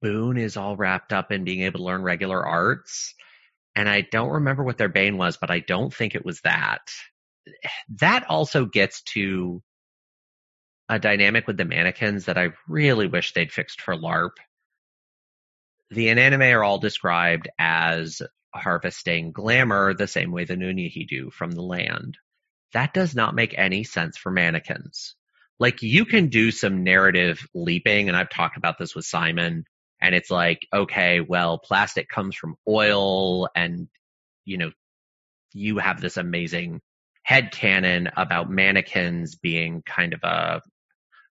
boon 0.01 0.38
is 0.38 0.57
all 0.57 0.76
wrapped 0.76 1.13
up 1.13 1.32
in 1.32 1.45
being 1.45 1.61
able 1.61 1.80
to 1.80 1.86
learn 1.86 2.03
regular 2.03 2.45
arts. 2.45 3.15
And 3.76 3.89
I 3.89 4.01
don't 4.01 4.30
remember 4.30 4.63
what 4.63 4.78
their 4.78 4.89
bane 4.89 5.17
was, 5.17 5.38
but 5.38 5.51
I 5.51 5.59
don't 5.59 5.93
think 5.93 6.15
it 6.15 6.26
was 6.26 6.41
that. 6.41 6.91
That 7.99 8.28
also 8.30 8.65
gets 8.65 9.03
to 9.13 9.61
a 10.89 10.99
dynamic 10.99 11.47
with 11.47 11.57
the 11.57 11.65
mannequins 11.65 12.25
that 12.25 12.38
I 12.38 12.49
really 12.67 13.07
wish 13.07 13.33
they'd 13.33 13.51
fixed 13.51 13.81
for 13.81 13.95
LARP. 13.95 14.38
The 15.91 16.09
anime 16.09 16.41
are 16.41 16.63
all 16.63 16.79
described 16.79 17.49
as 17.59 18.21
harvesting 18.53 19.31
glamour 19.31 19.93
the 19.93 20.07
same 20.07 20.31
way 20.31 20.45
the 20.45 20.55
Nunnehi 20.55 21.07
do 21.07 21.29
from 21.31 21.51
the 21.51 21.61
land. 21.61 22.17
That 22.73 22.93
does 22.93 23.15
not 23.15 23.36
make 23.36 23.57
any 23.57 23.83
sense 23.83 24.17
for 24.17 24.31
mannequins 24.31 25.15
like 25.59 25.81
you 25.81 26.05
can 26.05 26.27
do 26.27 26.51
some 26.51 26.83
narrative 26.83 27.47
leaping 27.53 28.07
and 28.07 28.17
I've 28.17 28.29
talked 28.29 28.57
about 28.57 28.77
this 28.77 28.95
with 28.95 29.05
Simon 29.05 29.65
and 30.01 30.13
it's 30.13 30.29
like, 30.29 30.67
okay, 30.73 31.21
well, 31.21 31.57
plastic 31.57 32.09
comes 32.09 32.36
from 32.36 32.55
oil 32.67 33.47
and 33.55 33.88
you 34.43 34.57
know, 34.57 34.71
you 35.53 35.77
have 35.77 36.01
this 36.01 36.17
amazing 36.17 36.81
head 37.23 37.51
canon 37.51 38.09
about 38.17 38.51
mannequins 38.51 39.36
being 39.36 39.81
kind 39.83 40.13
of 40.13 40.23
a 40.23 40.61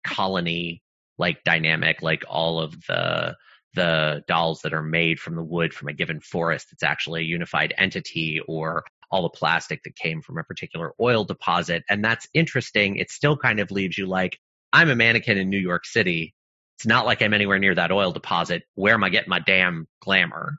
colony 0.05 0.83
like 1.19 1.45
dynamic, 1.45 2.03
like 2.03 2.25
all 2.29 2.61
of 2.61 2.73
the 2.87 3.37
the 3.75 4.25
dolls 4.27 4.63
that 4.63 4.75
are 4.75 4.83
made 4.83 5.21
from 5.21 5.37
the 5.37 5.45
wood 5.45 5.73
from 5.73 5.89
a 5.89 5.93
given 5.93 6.21
forest, 6.21 6.69
it's 6.73 6.83
actually 6.83 7.21
a 7.21 7.25
unified 7.25 7.73
entity 7.79 8.41
or 8.49 8.85
all 9.11 9.23
the 9.23 9.29
plastic 9.29 9.83
that 9.85 9.97
came 9.97 10.23
from 10.23 10.39
a 10.39 10.45
particular 10.45 10.93
oil 11.01 11.25
deposit. 11.25 11.85
And 11.89 12.05
that's 12.05 12.27
interesting. 12.35 12.97
It 12.97 13.11
still 13.11 13.37
kind 13.37 13.61
of 13.61 13.71
leaves 13.71 13.97
you 13.97 14.07
like, 14.07 14.39
I'm 14.73 14.91
a 14.91 14.97
mannequin 14.97 15.39
in 15.39 15.51
New 15.51 15.59
York 15.59 15.85
City. 15.85 16.35
It's 16.79 16.87
not 16.87 17.07
like 17.07 17.23
I'm 17.23 17.35
anywhere 17.35 17.59
near 17.59 17.75
that 17.75 17.93
oil 17.93 18.13
deposit. 18.13 18.63
Where 18.75 18.95
am 18.95 19.05
I 19.05 19.11
getting 19.11 19.31
my 19.31 19.41
damn 19.41 19.87
glamour? 20.01 20.57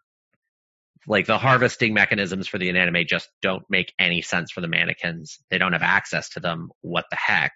Like 1.07 1.25
the 1.25 1.37
harvesting 1.37 1.93
mechanisms 1.93 2.47
for 2.47 2.59
the 2.59 2.69
inanimate 2.69 3.07
just 3.07 3.29
don't 3.41 3.63
make 3.69 3.93
any 3.97 4.21
sense 4.21 4.51
for 4.51 4.61
the 4.61 4.67
mannequins. 4.67 5.39
They 5.49 5.57
don't 5.57 5.73
have 5.73 5.81
access 5.81 6.29
to 6.29 6.39
them. 6.39 6.69
What 6.81 7.05
the 7.09 7.17
heck? 7.17 7.53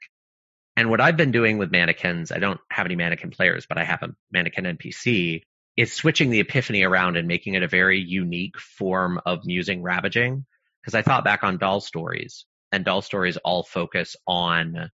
And 0.78 0.90
what 0.90 1.02
I've 1.02 1.18
been 1.18 1.32
doing 1.32 1.58
with 1.58 1.72
mannequins, 1.72 2.32
I 2.32 2.40
don't 2.40 2.60
have 2.70 2.86
any 2.86 2.96
mannequin 2.96 3.32
players, 3.32 3.66
but 3.68 3.78
I 3.78 3.86
have 3.86 4.04
a 4.04 4.14
mannequin 4.32 4.66
NPC, 4.66 5.44
is 5.78 5.94
switching 5.94 6.30
the 6.30 6.42
epiphany 6.42 6.84
around 6.84 7.18
and 7.18 7.28
making 7.28 7.54
it 7.54 7.64
a 7.64 7.68
very 7.68 8.00
unique 8.00 8.58
form 8.60 9.20
of 9.26 9.46
musing 9.46 9.82
ravaging. 9.82 10.46
Because 10.82 10.96
I 10.96 11.02
thought 11.02 11.24
back 11.24 11.44
on 11.44 11.58
doll 11.58 11.82
stories, 11.82 12.46
and 12.72 12.84
doll 12.84 13.02
stories 13.02 13.38
all 13.38 13.64
focus 13.64 14.16
on 14.28 14.92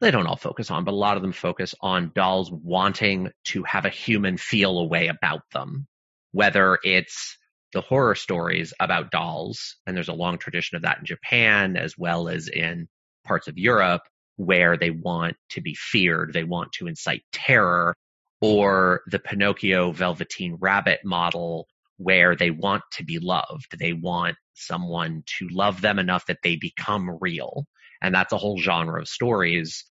they 0.00 0.10
don't 0.10 0.26
all 0.26 0.36
focus 0.36 0.68
on, 0.68 0.84
but 0.84 0.94
a 0.94 0.96
lot 0.96 1.16
of 1.16 1.22
them 1.22 1.30
focus 1.30 1.76
on 1.80 2.10
dolls 2.12 2.50
wanting 2.50 3.30
to 3.44 3.62
have 3.62 3.84
a 3.84 3.90
human 3.90 4.36
feel 4.36 4.80
a 4.80 4.84
way 4.84 5.06
about 5.06 5.42
them. 5.52 5.86
Whether 6.32 6.80
it's 6.82 7.38
the 7.72 7.82
horror 7.82 8.16
stories 8.16 8.74
about 8.80 9.12
dolls, 9.12 9.76
and 9.86 9.96
there's 9.96 10.08
a 10.08 10.12
long 10.12 10.38
tradition 10.38 10.74
of 10.74 10.82
that 10.82 10.98
in 10.98 11.04
Japan 11.04 11.76
as 11.76 11.96
well 11.96 12.28
as 12.28 12.48
in 12.48 12.88
parts 13.24 13.46
of 13.46 13.56
Europe, 13.56 14.02
where 14.36 14.76
they 14.76 14.90
want 14.90 15.36
to 15.50 15.60
be 15.60 15.74
feared, 15.74 16.32
they 16.32 16.44
want 16.44 16.72
to 16.72 16.86
incite 16.86 17.22
terror, 17.32 17.94
or 18.40 19.02
the 19.06 19.18
Pinocchio 19.18 19.92
Velveteen 19.92 20.56
Rabbit 20.60 21.00
model 21.04 21.68
where 21.96 22.34
they 22.34 22.50
want 22.50 22.82
to 22.92 23.04
be 23.04 23.18
loved. 23.18 23.78
They 23.78 23.92
want 23.92 24.36
someone 24.54 25.22
to 25.38 25.48
love 25.50 25.80
them 25.80 25.98
enough 25.98 26.26
that 26.26 26.38
they 26.42 26.56
become 26.56 27.18
real. 27.20 27.66
And 28.02 28.14
that's 28.14 28.32
a 28.32 28.38
whole 28.38 28.58
genre 28.58 29.00
of 29.00 29.08
stories. 29.08 29.84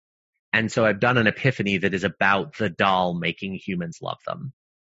And 0.52 0.70
so 0.70 0.86
I've 0.86 1.00
done 1.00 1.18
an 1.18 1.28
epiphany 1.28 1.78
that 1.78 1.94
is 1.94 2.04
about 2.04 2.58
the 2.58 2.70
doll 2.70 3.14
making 3.14 3.56
humans 3.56 4.00
love 4.02 4.18
them 4.26 4.52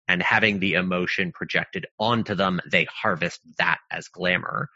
and 0.07 0.21
having 0.21 0.59
the 0.59 0.73
emotion 0.73 1.31
projected 1.31 1.85
onto 1.97 2.35
them. 2.35 2.59
They 2.69 2.85
harvest 2.85 3.39
that 3.57 3.77
as 3.89 4.09
glamour. 4.09 4.69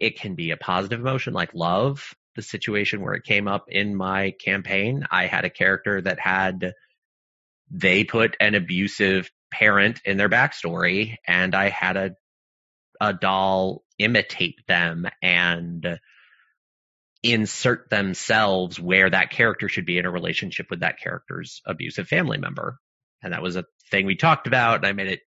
It 0.00 0.18
can 0.18 0.36
be 0.36 0.52
a 0.52 0.56
positive 0.56 1.00
emotion 1.00 1.34
like 1.34 1.52
love 1.54 2.14
the 2.34 2.42
situation 2.42 3.00
where 3.00 3.14
it 3.14 3.24
came 3.24 3.48
up 3.48 3.66
in 3.68 3.94
my 3.94 4.32
campaign. 4.32 5.06
I 5.10 5.26
had 5.26 5.44
a 5.44 5.50
character 5.50 6.00
that 6.00 6.18
had, 6.18 6.72
they 7.70 8.04
put 8.04 8.36
an 8.40 8.54
abusive 8.54 9.30
parent 9.50 10.00
in 10.04 10.16
their 10.16 10.28
backstory 10.28 11.16
and 11.26 11.54
I 11.54 11.68
had 11.68 11.96
a, 11.96 12.16
a 13.00 13.12
doll 13.12 13.84
imitate 13.98 14.66
them 14.66 15.06
and 15.22 15.98
insert 17.22 17.88
themselves 17.88 18.78
where 18.78 19.08
that 19.08 19.30
character 19.30 19.68
should 19.68 19.86
be 19.86 19.98
in 19.98 20.04
a 20.04 20.10
relationship 20.10 20.66
with 20.70 20.80
that 20.80 21.00
character's 21.00 21.62
abusive 21.66 22.06
family 22.06 22.38
member. 22.38 22.78
And 23.22 23.32
that 23.32 23.42
was 23.42 23.56
a 23.56 23.64
thing 23.90 24.06
we 24.06 24.16
talked 24.16 24.46
about. 24.46 24.76
And 24.76 24.86
I 24.86 24.92
made 24.92 25.08
it 25.08 25.20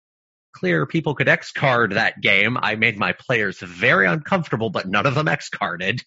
clear 0.53 0.85
people 0.85 1.15
could 1.15 1.29
X 1.29 1.51
card 1.51 1.93
that 1.93 2.19
game. 2.21 2.57
I 2.59 2.75
made 2.75 2.97
my 2.97 3.13
players 3.13 3.59
very 3.59 4.07
uncomfortable, 4.07 4.69
but 4.69 4.87
none 4.87 5.05
of 5.05 5.15
them 5.15 5.27
X 5.27 5.49
carded 5.49 6.01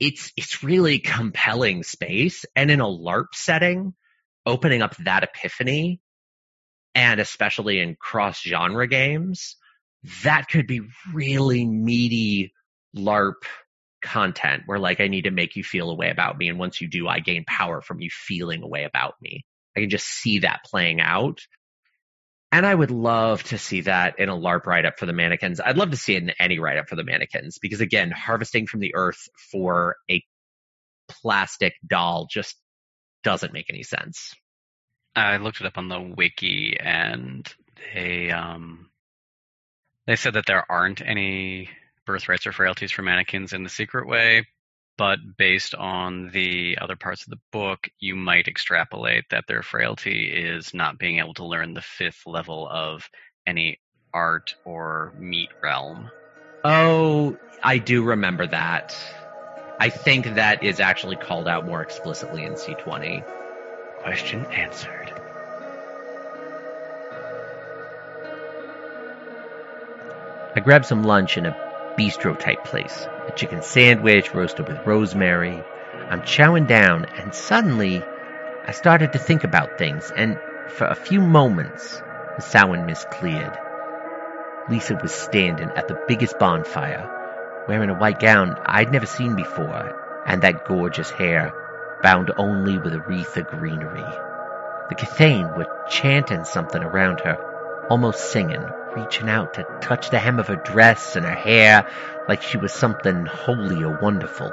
it's 0.00 0.32
it's 0.36 0.62
really 0.62 0.98
compelling 0.98 1.82
space 1.82 2.44
and 2.56 2.70
in 2.70 2.80
a 2.80 2.86
larp 2.86 3.34
setting 3.34 3.94
opening 4.44 4.82
up 4.82 4.96
that 4.98 5.22
epiphany 5.22 6.00
and 6.94 7.20
especially 7.20 7.80
in 7.80 7.96
cross 7.98 8.40
genre 8.42 8.86
games 8.86 9.56
that 10.24 10.48
could 10.48 10.66
be 10.66 10.80
really 11.12 11.64
meaty 11.64 12.52
larp 12.96 13.42
content 14.02 14.64
where 14.66 14.78
like 14.78 15.00
i 15.00 15.06
need 15.06 15.22
to 15.22 15.30
make 15.30 15.54
you 15.54 15.62
feel 15.62 15.90
a 15.90 15.94
way 15.94 16.10
about 16.10 16.36
me 16.36 16.48
and 16.48 16.58
once 16.58 16.80
you 16.80 16.88
do 16.88 17.06
i 17.06 17.20
gain 17.20 17.44
power 17.46 17.80
from 17.80 18.00
you 18.00 18.10
feeling 18.10 18.62
a 18.62 18.68
way 18.68 18.84
about 18.84 19.14
me. 19.20 19.44
I 19.76 19.80
can 19.80 19.90
just 19.90 20.06
see 20.06 20.40
that 20.40 20.64
playing 20.64 21.00
out 21.00 21.40
and 22.52 22.66
I 22.66 22.74
would 22.74 22.90
love 22.90 23.42
to 23.44 23.58
see 23.58 23.80
that 23.82 24.18
in 24.18 24.28
a 24.28 24.36
LARP 24.36 24.66
write 24.66 24.84
up 24.84 24.98
for 24.98 25.06
the 25.06 25.14
mannequins. 25.14 25.58
I'd 25.58 25.78
love 25.78 25.90
to 25.90 25.96
see 25.96 26.14
it 26.14 26.22
in 26.22 26.30
any 26.38 26.58
write 26.58 26.76
up 26.76 26.88
for 26.88 26.96
the 26.96 27.02
mannequins 27.02 27.58
because 27.58 27.80
again, 27.80 28.10
harvesting 28.10 28.66
from 28.66 28.80
the 28.80 28.94
earth 28.94 29.26
for 29.50 29.96
a 30.10 30.22
plastic 31.08 31.74
doll 31.86 32.28
just 32.30 32.56
doesn't 33.24 33.54
make 33.54 33.70
any 33.70 33.82
sense. 33.82 34.34
I 35.16 35.38
looked 35.38 35.60
it 35.60 35.66
up 35.66 35.78
on 35.78 35.88
the 35.88 36.00
wiki 36.00 36.76
and 36.78 37.50
they 37.94 38.30
um 38.30 38.90
they 40.06 40.16
said 40.16 40.34
that 40.34 40.46
there 40.46 40.70
aren't 40.70 41.00
any 41.00 41.70
birthrights 42.06 42.46
or 42.46 42.52
frailties 42.52 42.92
for 42.92 43.02
mannequins 43.02 43.52
in 43.52 43.62
the 43.62 43.70
secret 43.70 44.06
way, 44.06 44.46
but 44.98 45.18
based 45.36 45.74
on 45.74 46.30
the 46.30 46.78
other 46.80 46.96
parts 46.96 47.22
of 47.22 47.30
the 47.30 47.40
book, 47.50 47.88
you 47.98 48.14
might 48.14 48.48
extrapolate 48.48 49.24
that 49.30 49.44
their 49.48 49.62
frailty 49.62 50.26
is 50.26 50.74
not 50.74 50.98
being 50.98 51.18
able 51.18 51.34
to 51.34 51.46
learn 51.46 51.74
the 51.74 51.82
fifth 51.82 52.26
level 52.26 52.68
of 52.68 53.08
any 53.46 53.80
art 54.14 54.54
or 54.64 55.12
meat 55.18 55.50
realm. 55.62 56.10
Oh, 56.64 57.36
I 57.62 57.78
do 57.78 58.02
remember 58.02 58.46
that. 58.46 58.96
I 59.78 59.88
think 59.88 60.34
that 60.34 60.62
is 60.62 60.78
actually 60.78 61.16
called 61.16 61.48
out 61.48 61.66
more 61.66 61.82
explicitly 61.82 62.44
in 62.44 62.52
C20. 62.52 63.24
Question 64.02 64.44
answered. 64.46 65.12
I 70.54 70.60
grabbed 70.60 70.84
some 70.84 71.02
lunch 71.02 71.38
in 71.38 71.46
a 71.46 71.71
bistro 71.96 72.38
type 72.38 72.64
place. 72.64 73.06
A 73.28 73.32
chicken 73.32 73.62
sandwich 73.62 74.34
roasted 74.34 74.68
with 74.68 74.86
rosemary. 74.86 75.62
I'm 76.08 76.22
chowing 76.22 76.66
down, 76.66 77.06
and 77.16 77.34
suddenly 77.34 78.02
I 78.66 78.72
started 78.72 79.12
to 79.12 79.18
think 79.18 79.44
about 79.44 79.78
things, 79.78 80.12
and 80.16 80.38
for 80.68 80.86
a 80.86 80.94
few 80.94 81.20
moments 81.20 82.02
the 82.36 82.82
mist 82.86 83.10
cleared. 83.10 83.58
Lisa 84.68 84.98
was 85.02 85.12
standing 85.12 85.68
at 85.70 85.88
the 85.88 86.00
biggest 86.08 86.38
bonfire, 86.38 87.64
wearing 87.68 87.90
a 87.90 87.94
white 87.94 88.20
gown 88.20 88.56
I'd 88.64 88.92
never 88.92 89.06
seen 89.06 89.34
before, 89.36 90.22
and 90.26 90.42
that 90.42 90.64
gorgeous 90.64 91.10
hair 91.10 91.52
bound 92.02 92.30
only 92.36 92.78
with 92.78 92.94
a 92.94 93.00
wreath 93.00 93.36
of 93.36 93.48
greenery. 93.48 94.04
The 94.88 94.94
Kithain 94.94 95.56
were 95.56 95.66
chanting 95.88 96.44
something 96.44 96.82
around 96.82 97.20
her, 97.20 97.36
almost 97.88 98.32
singing, 98.32 98.64
reaching 98.96 99.28
out 99.28 99.54
to 99.54 99.66
touch 99.80 100.10
the 100.10 100.18
hem 100.18 100.38
of 100.38 100.48
her 100.48 100.56
dress 100.56 101.16
and 101.16 101.24
her 101.24 101.34
hair 101.34 101.86
like 102.28 102.42
Sidhe 102.42 102.62
was 102.62 102.72
something 102.72 103.26
holy 103.26 103.82
or 103.82 103.98
wonderful. 104.00 104.52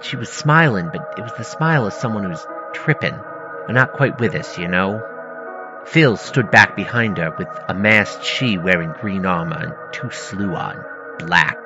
She 0.00 0.16
was 0.16 0.28
smiling, 0.30 0.90
but 0.92 1.14
it 1.18 1.22
was 1.22 1.32
the 1.36 1.44
smile 1.44 1.86
of 1.86 1.92
someone 1.92 2.24
who's 2.24 2.46
tripping, 2.72 3.14
or 3.14 3.72
not 3.72 3.92
quite 3.92 4.18
with 4.18 4.34
us, 4.34 4.58
you 4.58 4.68
know? 4.68 5.06
Phil 5.84 6.16
stood 6.16 6.50
back 6.50 6.76
behind 6.76 7.18
her 7.18 7.34
with 7.38 7.48
a 7.68 7.74
masked 7.74 8.24
she 8.24 8.58
wearing 8.58 8.92
green 9.00 9.26
armor 9.26 9.56
and 9.56 9.74
two 9.92 10.08
Sluagh, 10.08 11.18
black. 11.18 11.58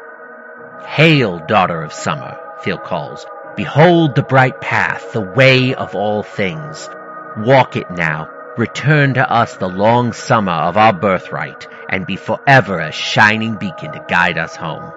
Hail, 0.86 1.38
daughter 1.46 1.82
of 1.82 1.92
summer, 1.92 2.38
Phil 2.62 2.78
calls. 2.78 3.26
Behold 3.56 4.14
the 4.14 4.22
bright 4.22 4.60
path, 4.60 5.12
the 5.12 5.20
way 5.20 5.74
of 5.74 5.94
all 5.94 6.22
things. 6.22 6.88
Walk 7.36 7.76
it 7.76 7.90
now. 7.90 8.28
Return 8.56 9.14
to 9.14 9.30
us 9.30 9.56
the 9.56 9.68
long 9.68 10.12
summer 10.12 10.52
of 10.52 10.76
our 10.76 10.92
birthright, 10.92 11.66
and 11.88 12.06
be 12.06 12.16
forever 12.16 12.78
a 12.78 12.92
shining 12.92 13.56
beacon 13.56 13.92
to 13.92 14.04
guide 14.08 14.38
us 14.38 14.56
home. 14.56 14.92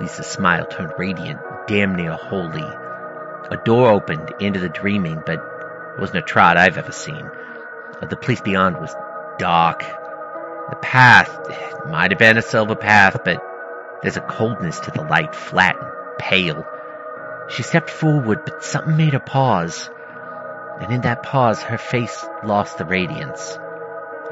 Lisa's 0.00 0.26
smile 0.26 0.66
turned 0.66 0.92
radiant, 0.98 1.40
damn 1.66 1.94
near 1.94 2.12
holy. 2.12 2.62
A 3.50 3.60
door 3.64 3.90
opened 3.90 4.32
into 4.40 4.60
the 4.60 4.68
dreaming, 4.68 5.22
but 5.24 5.38
it 5.38 6.00
wasn't 6.00 6.18
a 6.18 6.22
trod 6.22 6.56
I've 6.56 6.78
ever 6.78 6.92
seen. 6.92 7.30
Uh, 8.00 8.06
the 8.06 8.16
place 8.16 8.40
beyond 8.40 8.80
was 8.80 8.94
dark. 9.38 9.80
The 10.70 10.76
path 10.76 11.86
might 11.86 12.10
have 12.12 12.18
been 12.18 12.38
a 12.38 12.42
silver 12.42 12.76
path, 12.76 13.18
but 13.24 13.42
there's 14.02 14.16
a 14.16 14.20
coldness 14.20 14.80
to 14.80 14.90
the 14.90 15.02
light, 15.02 15.34
flat 15.34 15.76
and 15.78 16.18
pale. 16.18 16.66
She 17.48 17.62
stepped 17.62 17.90
forward, 17.90 18.44
but 18.44 18.64
something 18.64 18.96
made 18.96 19.12
her 19.12 19.20
pause. 19.20 19.90
And 20.80 20.92
in 20.92 21.02
that 21.02 21.22
pause, 21.22 21.62
her 21.62 21.78
face 21.78 22.24
lost 22.42 22.78
the 22.78 22.84
radiance. 22.84 23.58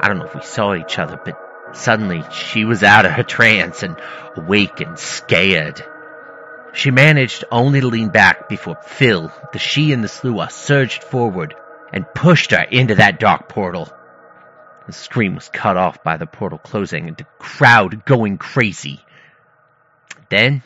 I 0.01 0.07
don't 0.07 0.17
know 0.17 0.25
if 0.25 0.35
we 0.35 0.41
saw 0.41 0.73
each 0.73 0.97
other, 0.97 1.19
but 1.23 1.37
suddenly 1.73 2.23
she 2.31 2.65
was 2.65 2.81
out 2.81 3.05
of 3.05 3.11
her 3.11 3.23
trance 3.23 3.83
and 3.83 3.95
awake 4.35 4.81
and 4.81 4.97
scared. 4.97 5.85
She 6.73 6.89
managed 6.89 7.43
only 7.51 7.81
to 7.81 7.87
lean 7.87 8.09
back 8.09 8.49
before 8.49 8.77
Phil, 8.81 9.31
the 9.53 9.59
Sidhe 9.59 9.93
and 9.93 10.03
the 10.03 10.07
Sluagh 10.07 10.51
surged 10.51 11.03
forward 11.03 11.53
and 11.93 12.11
pushed 12.15 12.51
her 12.51 12.63
into 12.63 12.95
that 12.95 13.19
dark 13.19 13.47
portal. 13.47 13.89
The 14.87 14.93
scream 14.93 15.35
was 15.35 15.49
cut 15.49 15.77
off 15.77 16.03
by 16.03 16.17
the 16.17 16.25
portal 16.25 16.57
closing 16.57 17.07
and 17.07 17.17
the 17.17 17.27
crowd 17.37 18.03
going 18.05 18.37
crazy. 18.37 18.99
Then 20.29 20.63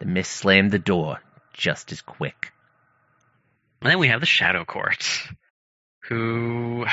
the 0.00 0.06
mist 0.06 0.32
slammed 0.32 0.72
the 0.72 0.78
door 0.78 1.20
just 1.52 1.92
as 1.92 2.00
quick. 2.00 2.52
And 3.80 3.90
then 3.90 3.98
we 3.98 4.08
have 4.08 4.20
the 4.20 4.26
Shadow 4.26 4.64
Court, 4.64 5.06
who 6.08 6.86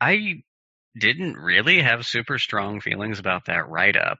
I 0.00 0.42
didn't 0.98 1.36
really 1.36 1.82
have 1.82 2.06
super 2.06 2.38
strong 2.38 2.80
feelings 2.80 3.18
about 3.18 3.46
that 3.46 3.68
write 3.68 3.96
up. 3.96 4.18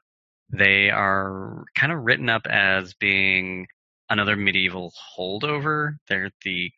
They 0.51 0.91
are 0.91 1.65
kind 1.75 1.93
of 1.93 2.05
written 2.05 2.29
up 2.29 2.47
as 2.47 2.95
being 2.95 3.67
another 4.09 4.37
medieval 4.37 4.93
holdover. 5.17 5.97
They're 6.09 6.31
the 6.43 6.73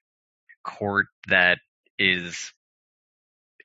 court 0.65 1.07
that 1.29 1.59
is 1.99 2.53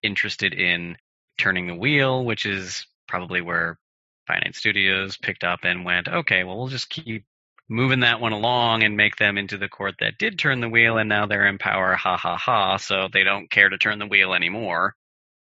interested 0.03 0.53
in 0.53 0.97
turning 1.37 1.67
the 1.67 1.75
wheel, 1.75 2.23
which 2.23 2.45
is 2.45 2.85
probably 3.07 3.41
where 3.41 3.79
By 4.27 4.35
Night 4.35 4.55
Studios 4.55 5.17
picked 5.17 5.43
up 5.43 5.59
and 5.63 5.85
went, 5.85 6.07
okay, 6.07 6.43
well, 6.43 6.57
we'll 6.57 6.67
just 6.67 6.89
keep 6.89 7.25
moving 7.67 8.01
that 8.01 8.21
one 8.21 8.31
along 8.31 8.83
and 8.83 8.95
make 8.95 9.15
them 9.15 9.37
into 9.37 9.57
the 9.57 9.67
court 9.67 9.95
that 9.99 10.17
did 10.19 10.37
turn 10.37 10.61
the 10.61 10.69
wheel 10.69 10.97
and 10.97 11.09
now 11.09 11.25
they're 11.25 11.47
in 11.47 11.57
power, 11.57 11.95
ha 11.95 12.15
ha 12.17 12.37
ha, 12.37 12.77
so 12.77 13.07
they 13.11 13.23
don't 13.23 13.49
care 13.49 13.69
to 13.69 13.77
turn 13.77 13.99
the 13.99 14.05
wheel 14.05 14.33
anymore. 14.33 14.95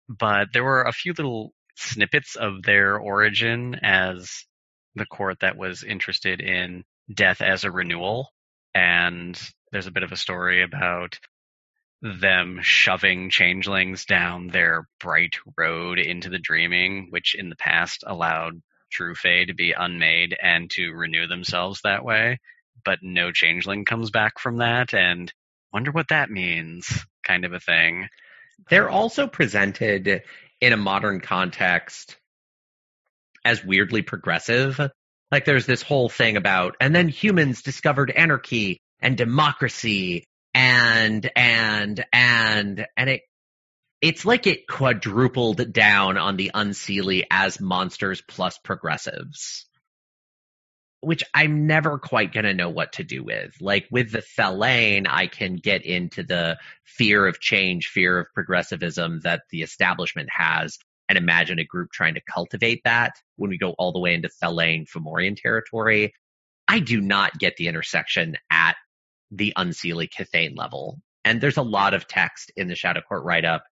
But 0.09 0.53
there 0.53 0.65
were 0.65 0.83
a 0.83 0.93
few 0.93 1.13
little 1.13 1.53
snippets 1.77 2.37
of 2.37 2.63
their 2.63 2.99
origin 2.99 3.77
as 3.83 4.45
the 4.95 5.07
court 5.07 5.41
that 5.41 5.57
was 5.57 5.83
interested 5.83 6.41
in 6.41 6.85
death 7.13 7.43
as 7.43 7.65
a 7.65 7.71
renewal. 7.71 8.31
And 8.75 9.41
there's 9.73 9.87
a 9.87 9.93
bit 9.93 10.03
of 10.03 10.13
a 10.13 10.17
story 10.17 10.63
about 10.63 11.19
them 12.03 12.61
shoving 12.63 13.31
changelings 13.31 14.05
down 14.05 14.49
their 14.49 14.87
bright 15.01 15.37
road 15.57 15.99
into 15.99 16.29
the 16.29 16.39
dreaming, 16.39 17.09
which 17.11 17.35
in 17.35 17.49
the 17.49 17.57
past 17.57 18.05
allowed 18.07 18.61
true 18.93 19.15
Fae 19.15 19.47
to 19.47 19.55
be 19.55 19.73
unmade 19.73 20.37
and 20.41 20.71
to 20.71 20.93
renew 20.93 21.27
themselves 21.27 21.81
that 21.83 22.05
way. 22.05 22.39
But 22.85 22.99
no 23.03 23.33
changeling 23.33 23.85
comes 23.85 24.11
back 24.11 24.39
from 24.39 24.59
that, 24.59 24.93
and 24.93 25.33
wonder 25.73 25.91
what 25.91 26.09
that 26.09 26.31
means, 26.31 27.05
kind 27.23 27.45
of 27.45 27.53
a 27.53 27.61
thing. 27.61 28.09
They're 28.71 28.91
also 28.91 29.27
presented 29.27 30.23
in 30.61 30.73
a 30.73 30.77
modern 30.77 31.21
context 31.21 32.17
as 33.45 33.65
weirdly 33.65 34.03
progressive. 34.03 34.81
Like 35.31 35.45
there's 35.45 35.67
this 35.67 35.83
whole 35.83 36.09
thing 36.09 36.37
about, 36.37 36.77
and 36.81 36.95
then 36.95 37.09
humans 37.09 37.63
discovered 37.63 38.11
anarchy 38.11 38.79
and 39.01 39.17
democracy 39.17 40.25
and, 40.55 41.31
and, 41.37 42.05
and, 42.13 42.87
and 42.97 43.11
it, 43.11 43.23
it's 44.01 44.25
like 44.25 44.47
it 44.47 44.67
quadrupled 44.69 45.73
down 45.73 46.19
on 46.19 46.37
the 46.37 46.51
unseelie 46.55 47.25
as 47.31 47.61
monsters 47.61 48.23
plus 48.23 48.59
progressives. 48.59 49.67
Which 51.05 51.23
I'm 51.35 51.67
never 51.67 51.99
quite 51.99 52.33
gonna 52.33 52.55
know 52.55 52.71
what 52.71 52.95
to 52.95 53.05
do 53.05 53.23
with. 53.23 53.55
Like 53.61 53.87
with 53.91 54.11
the 54.13 54.23
Thallain, 54.23 55.07
I 55.09 55.27
can 55.27 55.57
get 55.57 55.85
into 55.85 56.23
the 56.23 56.59
fear 56.85 57.27
of 57.27 57.41
change, 57.41 57.89
fear 57.89 58.19
of 58.19 58.27
progressivism 58.35 59.21
that 59.25 59.43
the 59.51 59.63
establishment 59.63 60.29
has 60.33 60.79
and 61.09 61.19
imagine 61.19 61.59
a 61.59 61.65
group 61.65 61.91
trying 61.93 62.15
to 62.15 62.21
cultivate 62.23 62.83
that 62.85 63.13
when 63.37 63.51
we 63.51 63.59
go 63.59 63.75
all 63.79 63.93
the 63.93 64.01
way 64.01 64.15
into 64.15 64.29
Thallain 64.29 64.87
Fomorian 64.87 65.37
territory. 65.37 66.15
I 66.67 66.81
do 66.81 67.01
not 67.01 67.39
get 67.39 67.57
the 67.57 67.69
intersection 67.69 68.37
at 68.51 68.77
the 69.31 69.53
Unseelie 69.57 70.09
Kithain 70.09 70.57
level. 70.57 71.01
And 71.25 71.41
there's 71.41 71.57
a 71.57 71.63
lot 71.63 71.95
of 71.95 72.07
text 72.07 72.53
in 72.57 72.69
the 72.69 72.75
Shadow 72.75 73.01
Court 73.01 73.25
write 73.25 73.45
up 73.45 73.65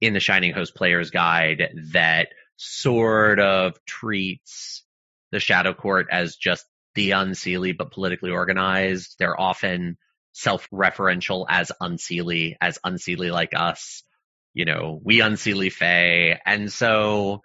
in 0.00 0.12
the 0.12 0.20
Shining 0.20 0.52
Host 0.52 0.74
Player's 0.74 1.10
Guide 1.10 1.68
that 1.92 2.28
sort 2.56 3.38
of 3.38 3.76
treats 3.84 4.84
the 5.30 5.40
Shadow 5.40 5.72
Court 5.72 6.08
as 6.10 6.36
just 6.36 6.66
the 6.94 7.10
Unseelie 7.10 7.76
but 7.76 7.92
politically 7.92 8.30
organized. 8.30 9.16
They're 9.18 9.38
often 9.38 9.96
self-referential 10.32 11.46
as 11.48 11.72
Unseelie, 11.80 12.56
as 12.60 12.78
Unseelie 12.84 13.32
like 13.32 13.52
us. 13.54 14.02
You 14.54 14.64
know, 14.64 15.00
we 15.02 15.18
Unseelie 15.20 15.72
Fae. 15.72 16.40
And 16.44 16.72
so 16.72 17.42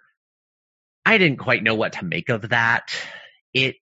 I 1.06 1.18
didn't 1.18 1.38
quite 1.38 1.62
know 1.62 1.74
what 1.74 1.94
to 1.94 2.04
make 2.04 2.28
of 2.28 2.50
that. 2.50 2.94
It, 3.54 3.76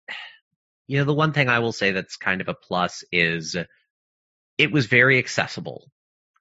you 0.89 0.99
know, 0.99 1.05
the 1.05 1.15
one 1.15 1.33
thing 1.33 1.49
I 1.49 1.61
will 1.61 1.73
say 1.73 1.93
that's 1.93 2.17
kind 2.17 2.41
of 2.41 2.49
a 2.49 2.55
plus 2.55 3.05
is 3.13 3.57
it 4.59 4.73
was 4.73 4.87
very 4.87 5.19
accessible. 5.19 5.91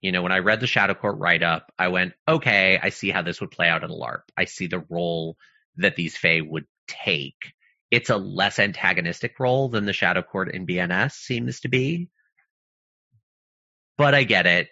You 0.02 0.12
know, 0.12 0.24
when 0.24 0.32
I 0.32 0.40
read 0.40 0.60
the 0.60 0.68
Shadow 0.68 0.96
Court 0.96 1.20
write 1.20 1.44
up, 1.44 1.72
I 1.78 1.90
went, 1.90 2.14
okay, 2.28 2.80
I 2.82 2.90
see 2.90 3.12
how 3.12 3.22
this 3.22 3.40
would 3.40 3.52
play 3.52 3.68
out 3.68 3.84
in 3.84 3.92
a 3.92 3.94
LARP. 3.94 4.22
I 4.36 4.46
see 4.46 4.66
the 4.66 4.84
role 4.90 5.38
that 5.78 5.96
these 5.96 6.18
Fae 6.18 6.42
would 6.42 6.66
take. 6.88 7.54
It's 7.92 8.10
a 8.10 8.18
less 8.18 8.58
antagonistic 8.58 9.40
role 9.40 9.70
than 9.70 9.86
the 9.86 9.94
Shadow 9.94 10.22
Court 10.22 10.56
in 10.56 10.66
BNS 10.66 11.12
seems 11.12 11.60
to 11.62 11.68
be. 11.68 12.10
But 13.98 14.16
I 14.16 14.24
get 14.24 14.48
it. 14.48 14.70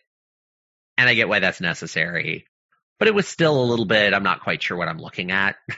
And 0.98 1.08
I 1.08 1.14
get 1.14 1.30
why 1.30 1.40
that's 1.40 1.62
necessary. 1.62 2.48
But 2.98 3.10
it 3.10 3.14
was 3.14 3.28
still 3.28 3.62
a 3.62 3.70
little 3.70 3.86
bit, 3.86 4.14
I'm 4.14 4.24
not 4.24 4.42
quite 4.42 4.64
sure 4.64 4.78
what 4.78 4.88
I'm 4.88 5.00
looking 5.00 5.32
at. 5.32 5.56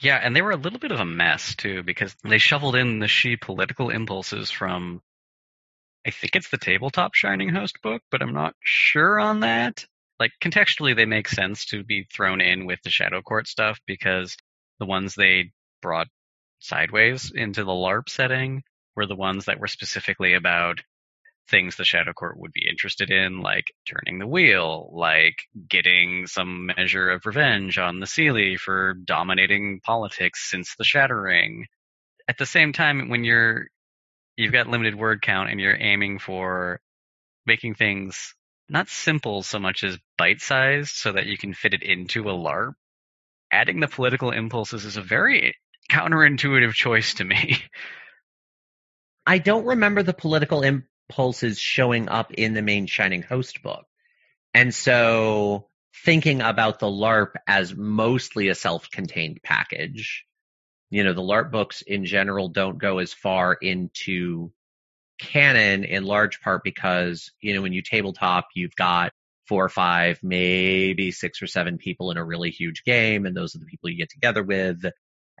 Yeah, 0.00 0.16
and 0.16 0.34
they 0.34 0.40
were 0.40 0.50
a 0.50 0.56
little 0.56 0.78
bit 0.78 0.92
of 0.92 1.00
a 1.00 1.04
mess 1.04 1.54
too 1.54 1.82
because 1.82 2.16
they 2.24 2.38
shoveled 2.38 2.74
in 2.74 3.00
the 3.00 3.06
Sidhe 3.06 3.40
political 3.40 3.90
impulses 3.90 4.50
from 4.50 5.02
I 6.06 6.10
think 6.10 6.34
it's 6.34 6.48
the 6.48 6.56
tabletop 6.56 7.14
Shining 7.14 7.50
Host 7.50 7.82
book, 7.82 8.02
but 8.10 8.22
I'm 8.22 8.32
not 8.32 8.54
sure 8.60 9.20
on 9.20 9.40
that. 9.40 9.84
Like 10.18 10.32
contextually 10.42 10.96
they 10.96 11.04
make 11.04 11.28
sense 11.28 11.66
to 11.66 11.84
be 11.84 12.04
thrown 12.04 12.40
in 12.40 12.64
with 12.64 12.80
the 12.82 12.90
Shadow 12.90 13.20
Court 13.20 13.46
stuff 13.46 13.78
because 13.86 14.36
the 14.78 14.86
ones 14.86 15.14
they 15.14 15.52
brought 15.80 16.08
sideways 16.60 17.32
into 17.34 17.64
the 17.64 17.72
LARP 17.72 18.08
setting 18.08 18.62
were 18.94 19.06
the 19.06 19.16
ones 19.16 19.46
that 19.46 19.60
were 19.60 19.66
specifically 19.66 20.34
about 20.34 20.80
things 21.48 21.76
the 21.76 21.84
Shadow 21.84 22.12
Court 22.12 22.38
would 22.38 22.52
be 22.52 22.68
interested 22.68 23.10
in, 23.10 23.40
like 23.40 23.64
turning 23.88 24.18
the 24.18 24.26
wheel, 24.26 24.90
like 24.92 25.36
getting 25.68 26.26
some 26.26 26.66
measure 26.66 27.10
of 27.10 27.26
revenge 27.26 27.76
on 27.76 27.98
the 27.98 28.06
Seelie 28.06 28.58
for 28.58 28.94
dominating 28.94 29.80
politics 29.84 30.48
since 30.48 30.76
the 30.76 30.84
Shattering. 30.84 31.66
At 32.28 32.38
the 32.38 32.46
same 32.46 32.72
time, 32.72 33.08
when 33.08 33.24
you're 33.24 33.66
you've 34.36 34.52
got 34.52 34.68
limited 34.68 34.94
word 34.94 35.20
count 35.20 35.50
and 35.50 35.60
you're 35.60 35.76
aiming 35.78 36.18
for 36.18 36.80
making 37.46 37.74
things 37.74 38.34
not 38.68 38.88
simple 38.88 39.42
so 39.42 39.58
much 39.58 39.82
as 39.82 39.98
bite 40.16 40.40
sized 40.40 40.94
so 40.94 41.12
that 41.12 41.26
you 41.26 41.36
can 41.36 41.52
fit 41.52 41.74
it 41.74 41.82
into 41.82 42.30
a 42.30 42.32
LARP, 42.32 42.74
adding 43.52 43.80
the 43.80 43.88
political 43.88 44.30
impulses 44.30 44.84
is 44.84 44.96
a 44.96 45.02
very 45.02 45.54
counterintuitive 45.90 46.72
choice 46.72 47.14
to 47.14 47.24
me. 47.24 47.58
I 49.26 49.38
don't 49.38 49.66
remember 49.66 50.02
the 50.02 50.14
political 50.14 50.62
impulses 50.62 51.58
showing 51.58 52.08
up 52.08 52.32
in 52.32 52.54
the 52.54 52.62
main 52.62 52.86
Shining 52.86 53.22
Host 53.22 53.62
book. 53.62 53.84
And 54.54 54.74
so 54.74 55.68
thinking 56.04 56.40
about 56.40 56.78
the 56.78 56.86
LARP 56.86 57.32
as 57.46 57.74
mostly 57.74 58.48
a 58.48 58.54
self-contained 58.54 59.40
package, 59.42 60.24
you 60.90 61.04
know, 61.04 61.12
the 61.12 61.22
LARP 61.22 61.50
books 61.50 61.82
in 61.82 62.04
general 62.04 62.48
don't 62.48 62.78
go 62.78 62.98
as 62.98 63.12
far 63.12 63.54
into 63.54 64.52
canon 65.20 65.84
in 65.84 66.04
large 66.04 66.40
part 66.40 66.64
because, 66.64 67.30
you 67.40 67.54
know, 67.54 67.62
when 67.62 67.72
you 67.72 67.82
tabletop, 67.82 68.48
you've 68.54 68.74
got 68.74 69.12
four 69.46 69.64
or 69.64 69.68
five, 69.68 70.18
maybe 70.22 71.10
six 71.10 71.42
or 71.42 71.46
seven 71.46 71.76
people 71.76 72.10
in 72.10 72.16
a 72.16 72.24
really 72.24 72.50
huge 72.50 72.84
game, 72.84 73.26
and 73.26 73.36
those 73.36 73.54
are 73.54 73.58
the 73.58 73.66
people 73.66 73.90
you 73.90 73.96
get 73.96 74.10
together 74.10 74.42
with. 74.42 74.84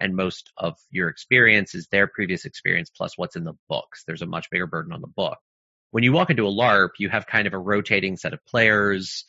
And 0.00 0.16
most 0.16 0.50
of 0.56 0.76
your 0.90 1.08
experience 1.08 1.74
is 1.74 1.86
their 1.88 2.06
previous 2.06 2.44
experience 2.44 2.90
plus 2.90 3.16
what's 3.16 3.36
in 3.36 3.44
the 3.44 3.54
books. 3.68 4.04
There's 4.06 4.22
a 4.22 4.26
much 4.26 4.50
bigger 4.50 4.66
burden 4.66 4.92
on 4.92 5.00
the 5.00 5.06
book. 5.06 5.38
When 5.90 6.04
you 6.04 6.12
walk 6.12 6.30
into 6.30 6.46
a 6.46 6.52
LARP, 6.52 6.90
you 6.98 7.08
have 7.08 7.26
kind 7.26 7.46
of 7.46 7.54
a 7.54 7.58
rotating 7.58 8.16
set 8.16 8.32
of 8.32 8.44
players, 8.46 9.24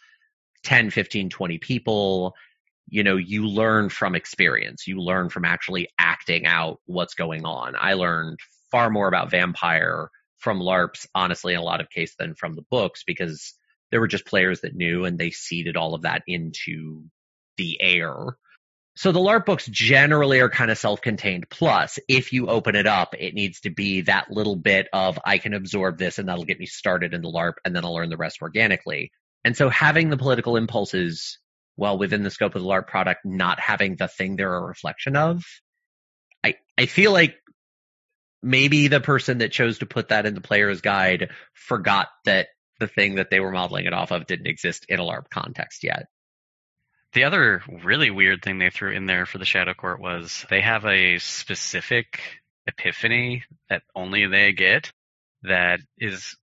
10, 0.64 0.92
15, 0.92 1.30
20 1.30 1.58
people. 1.58 2.34
You 2.88 3.04
know, 3.04 3.18
you 3.18 3.48
learn 3.48 3.90
from 3.90 4.16
experience. 4.16 4.88
You 4.88 5.00
learn 5.00 5.30
from 5.30 5.46
actually 5.46 5.90
acting 5.98 6.46
out 6.46 6.80
what's 6.86 7.16
going 7.16 7.46
on. 7.46 7.76
I 7.80 7.94
learned 7.94 8.40
far 8.70 8.90
more 8.90 9.08
about 9.08 9.32
vampire 9.32 10.10
from 10.38 10.60
LARPs, 10.60 11.08
honestly, 11.14 11.54
in 11.54 11.60
a 11.60 11.64
lot 11.64 11.82
of 11.82 11.90
cases 11.90 12.16
than 12.18 12.36
from 12.36 12.56
the 12.56 12.66
books 12.70 13.04
because 13.06 13.54
there 13.92 14.00
were 14.00 14.08
just 14.08 14.26
players 14.26 14.62
that 14.62 14.76
knew 14.76 15.06
and 15.06 15.18
they 15.18 15.32
seeded 15.32 15.78
all 15.78 15.94
of 15.94 16.04
that 16.04 16.24
into 16.28 17.04
the 17.58 17.80
air. 17.82 18.16
So 18.96 19.12
the 19.12 19.20
LARP 19.20 19.46
books 19.46 19.68
generally 19.68 20.42
are 20.42 20.50
kind 20.50 20.70
of 20.70 20.78
self-contained. 20.78 21.50
Plus, 21.50 21.98
if 22.08 22.34
you 22.34 22.48
open 22.48 22.76
it 22.76 22.88
up, 22.88 23.16
it 23.18 23.34
needs 23.34 23.62
to 23.62 23.70
be 23.70 24.02
that 24.02 24.30
little 24.30 24.58
bit 24.58 24.88
of 24.92 25.18
I 25.24 25.38
can 25.38 25.54
absorb 25.54 25.98
this 25.98 26.20
and 26.20 26.28
that'll 26.28 26.46
get 26.46 26.60
me 26.60 26.66
started 26.66 27.14
in 27.14 27.22
the 27.22 27.32
LARP 27.32 27.54
and 27.64 27.76
then 27.76 27.86
I'll 27.86 27.94
learn 27.94 28.10
the 28.10 28.18
rest 28.18 28.42
organically. 28.42 29.12
And 29.46 29.56
so 29.56 29.70
having 29.70 30.10
the 30.10 30.18
political 30.18 30.58
impulses 30.58 31.40
well 31.78 31.98
within 31.98 32.24
the 32.24 32.30
scope 32.30 32.56
of 32.56 32.62
the 32.62 32.68
LARP 32.68 32.88
product, 32.88 33.22
not 33.24 33.60
having 33.60 33.96
the 33.96 34.10
thing 34.10 34.36
they're 34.36 34.54
a 34.54 34.62
reflection 34.62 35.16
of, 35.16 35.44
I, 36.44 36.56
I 36.78 36.86
feel 36.86 37.14
like 37.14 37.36
maybe 38.44 38.88
the 38.88 39.00
person 39.00 39.38
that 39.38 39.52
chose 39.52 39.80
to 39.80 39.86
put 39.86 40.10
that 40.10 40.26
in 40.26 40.36
the 40.36 40.42
player's 40.42 40.82
guide 40.82 41.30
forgot 41.54 42.10
that 42.26 42.48
the 42.80 42.88
thing 42.88 43.16
that 43.16 43.30
they 43.30 43.40
were 43.40 43.52
modeling 43.52 43.86
it 43.86 43.94
off 43.94 44.12
of 44.12 44.26
didn't 44.26 44.48
exist 44.48 44.86
in 44.90 45.00
a 45.00 45.04
LARP 45.04 45.30
context 45.30 45.84
yet. 45.84 46.08
The 47.14 47.26
other 47.26 47.62
really 47.84 48.10
weird 48.10 48.42
thing 48.42 48.58
they 48.58 48.70
threw 48.70 48.92
in 48.92 49.06
there 49.06 49.26
for 49.26 49.38
the 49.38 49.46
Shadow 49.46 49.74
Court 49.74 50.00
was 50.00 50.46
they 50.50 50.62
have 50.62 50.86
a 50.86 51.20
specific 51.20 52.22
epiphany 52.68 53.44
that 53.70 53.84
only 53.96 54.28
they 54.28 54.54
get 54.54 54.92
that 55.44 55.82
is 55.98 56.38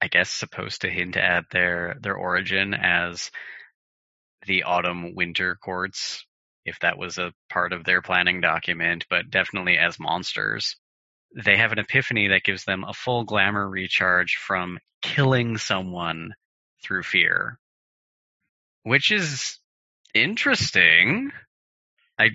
I 0.00 0.08
guess 0.08 0.30
supposed 0.30 0.82
to 0.82 0.90
hint 0.90 1.16
at 1.16 1.44
their 1.50 1.96
their 2.00 2.14
origin 2.14 2.72
as 2.72 3.30
the 4.46 4.62
autumn 4.62 5.14
winter 5.14 5.56
courts 5.56 6.24
if 6.64 6.78
that 6.80 6.96
was 6.96 7.18
a 7.18 7.34
part 7.50 7.72
of 7.74 7.84
their 7.84 8.00
planning 8.00 8.40
document 8.40 9.04
but 9.10 9.30
definitely 9.30 9.76
as 9.76 10.00
monsters. 10.00 10.76
They 11.36 11.56
have 11.56 11.72
an 11.72 11.80
epiphany 11.80 12.28
that 12.28 12.44
gives 12.44 12.64
them 12.64 12.84
a 12.84 12.94
full 12.94 13.24
glamour 13.24 13.68
recharge 13.68 14.36
from 14.36 14.78
killing 15.02 15.58
someone 15.58 16.34
through 16.82 17.02
fear, 17.02 17.58
which 18.84 19.10
is 19.10 19.58
interesting. 20.14 21.32
I 22.18 22.30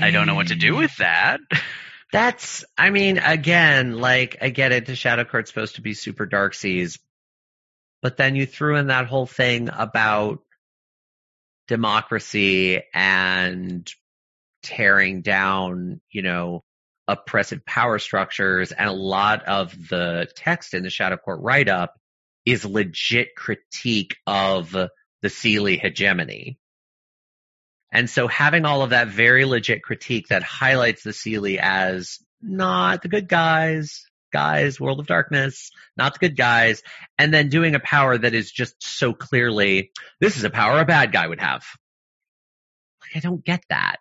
I 0.00 0.10
don't 0.10 0.26
know 0.26 0.34
what 0.34 0.48
to 0.48 0.54
do 0.54 0.76
eh. 0.76 0.78
with 0.80 0.96
that. 0.96 1.40
That's, 2.12 2.64
I 2.78 2.90
mean, 2.90 3.18
again, 3.18 3.98
like, 3.98 4.36
I 4.40 4.50
get 4.50 4.70
it, 4.70 4.86
the 4.86 4.94
Shadow 4.94 5.24
Court's 5.24 5.50
supposed 5.50 5.76
to 5.76 5.82
be 5.82 5.94
super 5.94 6.26
dark 6.26 6.54
seas, 6.54 6.98
but 8.02 8.16
then 8.16 8.36
you 8.36 8.46
threw 8.46 8.76
in 8.76 8.86
that 8.86 9.06
whole 9.06 9.26
thing 9.26 9.68
about 9.68 10.38
democracy 11.66 12.82
and 12.92 13.90
tearing 14.62 15.22
down, 15.22 16.00
you 16.10 16.22
know, 16.22 16.62
oppressive 17.08 17.66
power 17.66 17.98
structures. 17.98 18.70
And 18.70 18.88
a 18.88 18.92
lot 18.92 19.44
of 19.46 19.72
the 19.88 20.28
text 20.36 20.74
in 20.74 20.84
the 20.84 20.90
Shadow 20.90 21.16
Court 21.16 21.40
write 21.40 21.68
up 21.68 21.94
is 22.46 22.64
legit 22.64 23.34
critique 23.34 24.16
of 24.26 24.70
the 24.70 24.90
Seelie 25.24 25.80
hegemony. 25.80 26.58
And 27.94 28.10
so 28.10 28.26
having 28.26 28.64
all 28.64 28.82
of 28.82 28.90
that 28.90 29.08
very 29.08 29.44
legit 29.44 29.84
critique 29.84 30.28
that 30.28 30.42
highlights 30.42 31.04
the 31.04 31.12
Seelie 31.12 31.58
as 31.60 32.18
not 32.42 33.02
the 33.02 33.08
good 33.08 33.28
guys, 33.28 34.04
guys, 34.32 34.80
World 34.80 34.98
of 34.98 35.06
Darkness, 35.06 35.70
not 35.96 36.14
the 36.14 36.18
good 36.18 36.36
guys, 36.36 36.82
and 37.18 37.32
then 37.32 37.48
doing 37.48 37.76
a 37.76 37.80
power 37.80 38.18
that 38.18 38.34
is 38.34 38.50
just 38.50 38.74
so 38.82 39.14
clearly, 39.14 39.92
this 40.20 40.36
is 40.36 40.42
a 40.42 40.50
power 40.50 40.80
a 40.80 40.84
bad 40.84 41.12
guy 41.12 41.28
would 41.28 41.40
have. 41.40 41.64
Like, 43.00 43.16
I 43.16 43.20
don't 43.20 43.44
get 43.44 43.62
that. 43.68 43.98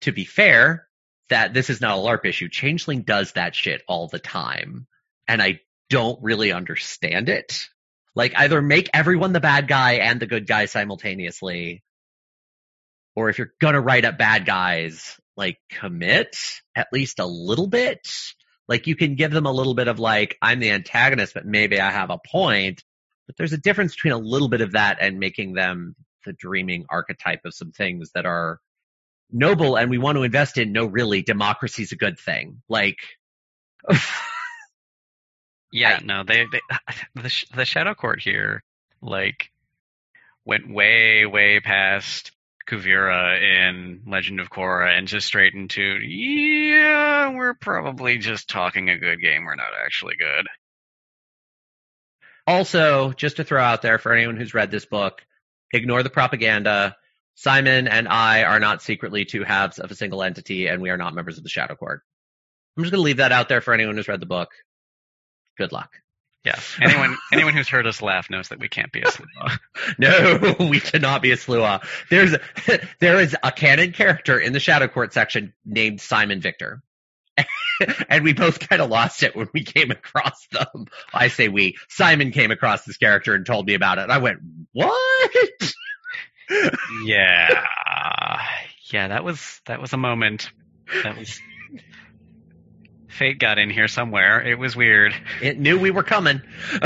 To 0.00 0.12
be 0.12 0.24
fair, 0.24 0.88
that 1.28 1.54
this 1.54 1.70
is 1.70 1.80
not 1.80 1.98
a 1.98 2.00
LARP 2.00 2.26
issue. 2.26 2.48
Changeling 2.48 3.02
does 3.02 3.32
that 3.32 3.54
shit 3.54 3.82
all 3.86 4.08
the 4.08 4.18
time. 4.18 4.88
And 5.28 5.40
I 5.40 5.60
don't 5.90 6.20
really 6.22 6.50
understand 6.50 7.28
it. 7.28 7.68
Like 8.16 8.32
either 8.36 8.60
make 8.60 8.90
everyone 8.92 9.32
the 9.32 9.40
bad 9.40 9.68
guy 9.68 9.94
and 9.94 10.18
the 10.18 10.26
good 10.26 10.46
guy 10.46 10.66
simultaneously, 10.66 11.84
or 13.16 13.28
if 13.30 13.38
you're 13.38 13.52
gonna 13.60 13.80
write 13.80 14.04
up 14.04 14.18
bad 14.18 14.46
guys, 14.46 15.18
like 15.36 15.58
commit 15.70 16.36
at 16.76 16.88
least 16.92 17.18
a 17.18 17.26
little 17.26 17.66
bit. 17.66 18.06
Like 18.68 18.86
you 18.86 18.96
can 18.96 19.14
give 19.16 19.30
them 19.32 19.46
a 19.46 19.52
little 19.52 19.74
bit 19.74 19.88
of 19.88 19.98
like, 19.98 20.36
I'm 20.42 20.60
the 20.60 20.70
antagonist, 20.70 21.34
but 21.34 21.46
maybe 21.46 21.80
I 21.80 21.90
have 21.90 22.10
a 22.10 22.18
point. 22.18 22.82
But 23.26 23.36
there's 23.36 23.52
a 23.52 23.58
difference 23.58 23.94
between 23.94 24.12
a 24.12 24.18
little 24.18 24.48
bit 24.48 24.60
of 24.60 24.72
that 24.72 24.98
and 25.00 25.18
making 25.18 25.54
them 25.54 25.96
the 26.24 26.32
dreaming 26.32 26.84
archetype 26.90 27.40
of 27.44 27.54
some 27.54 27.72
things 27.72 28.10
that 28.14 28.26
are 28.26 28.58
noble 29.30 29.76
and 29.76 29.90
we 29.90 29.98
want 29.98 30.16
to 30.16 30.22
invest 30.22 30.58
in. 30.58 30.72
No, 30.72 30.84
really, 30.86 31.22
democracy's 31.22 31.92
a 31.92 31.96
good 31.96 32.18
thing. 32.18 32.62
Like, 32.68 32.98
Yeah, 35.72 35.98
I- 36.00 36.04
no, 36.04 36.22
they, 36.24 36.44
they 36.50 36.60
the 37.14 37.44
the 37.54 37.64
Shadow 37.64 37.94
Court 37.94 38.20
here 38.20 38.62
like 39.02 39.50
went 40.44 40.68
way 40.72 41.26
way 41.26 41.60
past 41.60 42.32
Kuvira 42.66 43.40
in 43.40 44.02
Legend 44.06 44.40
of 44.40 44.50
Korra 44.50 44.96
and 44.96 45.06
just 45.06 45.26
straight 45.26 45.54
into 45.54 45.82
yeah, 45.82 47.32
we're 47.34 47.54
probably 47.54 48.18
just 48.18 48.48
talking 48.48 48.90
a 48.90 48.98
good 48.98 49.20
game. 49.20 49.44
We're 49.44 49.54
not 49.54 49.70
actually 49.84 50.16
good. 50.16 50.46
Also, 52.46 53.12
just 53.12 53.36
to 53.36 53.44
throw 53.44 53.62
out 53.62 53.82
there 53.82 53.98
for 53.98 54.12
anyone 54.12 54.36
who's 54.36 54.54
read 54.54 54.70
this 54.70 54.86
book, 54.86 55.24
ignore 55.72 56.02
the 56.02 56.10
propaganda. 56.10 56.96
Simon 57.34 57.86
and 57.88 58.08
I 58.08 58.44
are 58.44 58.60
not 58.60 58.82
secretly 58.82 59.24
two 59.24 59.44
halves 59.44 59.78
of 59.78 59.90
a 59.90 59.96
single 59.96 60.22
entity, 60.22 60.68
and 60.68 60.80
we 60.80 60.90
are 60.90 60.96
not 60.96 61.14
members 61.14 61.38
of 61.38 61.42
the 61.42 61.50
Shadow 61.50 61.74
Court. 61.74 62.02
I'm 62.76 62.84
just 62.84 62.92
going 62.92 63.00
to 63.00 63.04
leave 63.04 63.18
that 63.18 63.32
out 63.32 63.48
there 63.48 63.60
for 63.60 63.74
anyone 63.74 63.96
who's 63.96 64.08
read 64.08 64.20
the 64.20 64.26
book. 64.26 64.50
Good 65.58 65.72
luck. 65.72 65.90
Yeah, 66.46 66.60
anyone 66.80 67.16
anyone 67.32 67.54
who's 67.54 67.66
heard 67.68 67.88
us 67.88 68.00
laugh 68.00 68.30
knows 68.30 68.50
that 68.50 68.60
we 68.60 68.68
can't 68.68 68.92
be 68.92 69.00
a 69.00 69.06
Sluagh. 69.06 69.58
No, 69.98 70.54
we 70.70 70.78
cannot 70.78 71.20
be 71.20 71.32
a 71.32 71.36
Sluagh. 71.36 71.84
There's 72.08 72.36
there 73.00 73.18
is 73.18 73.36
a 73.42 73.50
canon 73.50 73.90
character 73.90 74.38
in 74.38 74.52
the 74.52 74.60
Shadow 74.60 74.86
Court 74.86 75.12
section 75.12 75.54
named 75.64 76.00
Simon 76.00 76.40
Victor. 76.40 76.82
and 78.08 78.22
we 78.22 78.32
both 78.32 78.60
kind 78.60 78.80
of 78.80 78.88
lost 78.88 79.24
it 79.24 79.34
when 79.34 79.48
we 79.52 79.64
came 79.64 79.90
across 79.90 80.46
them. 80.52 80.86
I 81.12 81.28
say 81.28 81.48
we. 81.48 81.76
Simon 81.88 82.30
came 82.30 82.52
across 82.52 82.84
this 82.84 82.96
character 82.96 83.34
and 83.34 83.44
told 83.44 83.66
me 83.66 83.74
about 83.74 83.98
it. 83.98 84.02
And 84.02 84.12
I 84.12 84.18
went, 84.18 84.38
"What?" 84.72 85.72
yeah, 87.04 87.64
yeah, 88.92 89.08
that 89.08 89.24
was 89.24 89.60
that 89.66 89.80
was 89.80 89.92
a 89.92 89.98
moment. 89.98 90.50
That 91.02 91.18
was 91.18 91.40
fate 93.16 93.38
got 93.38 93.58
in 93.58 93.70
here 93.70 93.88
somewhere. 93.88 94.40
It 94.42 94.58
was 94.58 94.76
weird. 94.76 95.14
It 95.42 95.58
knew 95.58 95.78
we 95.78 95.90
were 95.90 96.04
coming. 96.04 96.42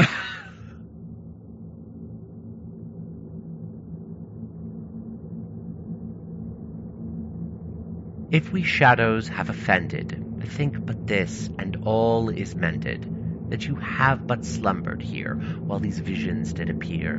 If 8.32 8.52
we 8.52 8.62
shadows 8.62 9.26
have 9.26 9.50
offended, 9.50 10.30
think 10.50 10.84
but 10.84 11.06
this, 11.06 11.48
and 11.58 11.78
all 11.84 12.28
is 12.28 12.54
mended, 12.54 13.50
that 13.50 13.66
you 13.66 13.76
have 13.76 14.26
but 14.26 14.44
slumbered 14.44 15.02
here, 15.02 15.34
while 15.34 15.78
these 15.78 15.98
visions 15.98 16.52
did 16.52 16.70
appear, 16.70 17.16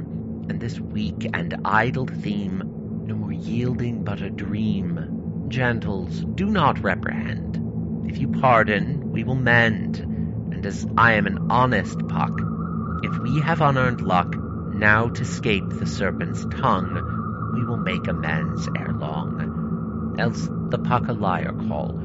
and 0.49 0.59
this 0.59 0.80
weak 0.80 1.30
and 1.34 1.55
idle 1.66 2.05
theme, 2.05 2.62
no 3.05 3.16
more 3.16 3.32
yielding 3.32 4.03
but 4.03 4.22
a 4.22 4.30
dream. 4.30 5.45
Gentles, 5.47 6.24
do 6.36 6.45
not 6.45 6.84
reprehend. 6.84 7.50
If 8.12 8.20
you 8.20 8.28
pardon, 8.28 9.14
we 9.14 9.24
will 9.24 9.36
mend, 9.36 9.99
and 9.99 10.66
as 10.66 10.86
I 10.97 11.14
am 11.14 11.28
an 11.28 11.47
honest 11.49 11.97
puck, 12.09 12.38
if 13.03 13.18
we 13.20 13.39
have 13.39 13.62
unearned 13.62 14.01
luck, 14.01 14.36
now 14.36 15.07
to 15.07 15.24
scape 15.24 15.70
the 15.70 15.86
serpent's 15.86 16.43
tongue, 16.59 17.53
we 17.55 17.64
will 17.64 17.78
make 17.78 18.09
amends 18.09 18.68
ere 18.78 18.91
long 18.91 20.16
else 20.20 20.49
the 20.70 20.78
puck 20.78 21.07
a 21.07 21.14
liar 21.14 21.53
call. 21.70 21.97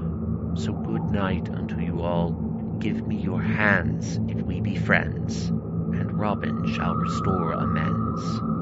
So 0.54 0.72
good 0.72 1.10
night 1.10 1.50
unto 1.50 1.80
you 1.80 2.02
all. 2.02 2.30
Give 2.78 3.04
me 3.04 3.16
your 3.16 3.42
hands 3.42 4.20
if 4.28 4.40
we 4.42 4.60
be 4.60 4.76
friends, 4.76 5.48
and 5.48 6.16
Robin 6.16 6.72
shall 6.72 6.94
restore 6.94 7.50
amends. 7.50 8.55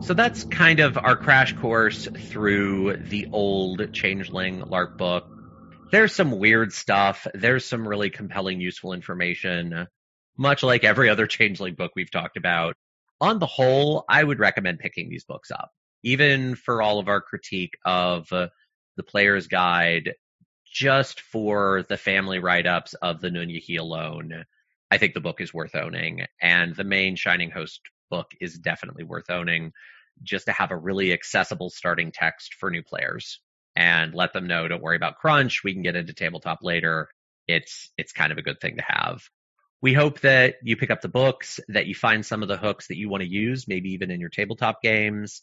So 0.00 0.14
that's 0.14 0.44
kind 0.44 0.80
of 0.80 0.96
our 0.96 1.16
crash 1.16 1.54
course 1.56 2.06
through 2.06 2.96
the 2.96 3.28
old 3.30 3.92
Changeling 3.92 4.60
LARP 4.60 4.96
book. 4.96 5.26
There's 5.90 6.14
some 6.14 6.38
weird 6.38 6.72
stuff. 6.72 7.26
There's 7.34 7.66
some 7.66 7.86
really 7.86 8.08
compelling, 8.08 8.60
useful 8.60 8.92
information, 8.92 9.86
much 10.36 10.62
like 10.62 10.84
every 10.84 11.10
other 11.10 11.26
Changeling 11.28 11.74
book 11.74 11.92
we've 11.94 12.10
talked 12.10 12.36
about. 12.36 12.74
On 13.20 13.38
the 13.38 13.46
whole, 13.46 14.04
I 14.08 14.22
would 14.22 14.38
recommend 14.38 14.78
picking 14.78 15.10
these 15.10 15.24
books 15.24 15.50
up, 15.50 15.70
even 16.02 16.54
for 16.54 16.80
all 16.80 17.00
of 17.00 17.08
our 17.08 17.20
critique 17.20 17.76
of 17.84 18.32
uh, 18.32 18.48
the 18.96 19.02
player's 19.02 19.48
guide, 19.48 20.14
just 20.72 21.20
for 21.20 21.84
the 21.88 21.96
family 21.96 22.38
write-ups 22.38 22.94
of 22.94 23.20
the 23.20 23.30
Nunnehi 23.30 23.78
alone. 23.78 24.44
I 24.90 24.98
think 24.98 25.12
the 25.12 25.20
book 25.20 25.40
is 25.40 25.52
worth 25.52 25.74
owning, 25.74 26.24
and 26.40 26.74
the 26.74 26.84
main 26.84 27.16
Shining 27.16 27.50
Host 27.50 27.80
book 28.10 28.32
is 28.40 28.58
definitely 28.58 29.04
worth 29.04 29.30
owning 29.30 29.72
just 30.22 30.46
to 30.46 30.52
have 30.52 30.70
a 30.70 30.76
really 30.76 31.12
accessible 31.12 31.70
starting 31.70 32.10
text 32.12 32.54
for 32.54 32.70
new 32.70 32.82
players 32.82 33.40
and 33.76 34.14
let 34.14 34.32
them 34.32 34.46
know 34.46 34.66
don't 34.66 34.82
worry 34.82 34.96
about 34.96 35.18
crunch 35.18 35.62
we 35.62 35.72
can 35.72 35.82
get 35.82 35.96
into 35.96 36.12
tabletop 36.12 36.58
later. 36.62 37.08
It's 37.46 37.90
it's 37.96 38.12
kind 38.12 38.32
of 38.32 38.38
a 38.38 38.42
good 38.42 38.60
thing 38.60 38.76
to 38.76 38.84
have. 38.86 39.22
We 39.80 39.94
hope 39.94 40.20
that 40.20 40.56
you 40.62 40.76
pick 40.76 40.90
up 40.90 41.00
the 41.00 41.08
books 41.08 41.60
that 41.68 41.86
you 41.86 41.94
find 41.94 42.26
some 42.26 42.42
of 42.42 42.48
the 42.48 42.56
hooks 42.56 42.88
that 42.88 42.96
you 42.96 43.08
want 43.08 43.22
to 43.22 43.28
use 43.28 43.68
maybe 43.68 43.92
even 43.92 44.10
in 44.10 44.20
your 44.20 44.30
tabletop 44.30 44.82
games. 44.82 45.42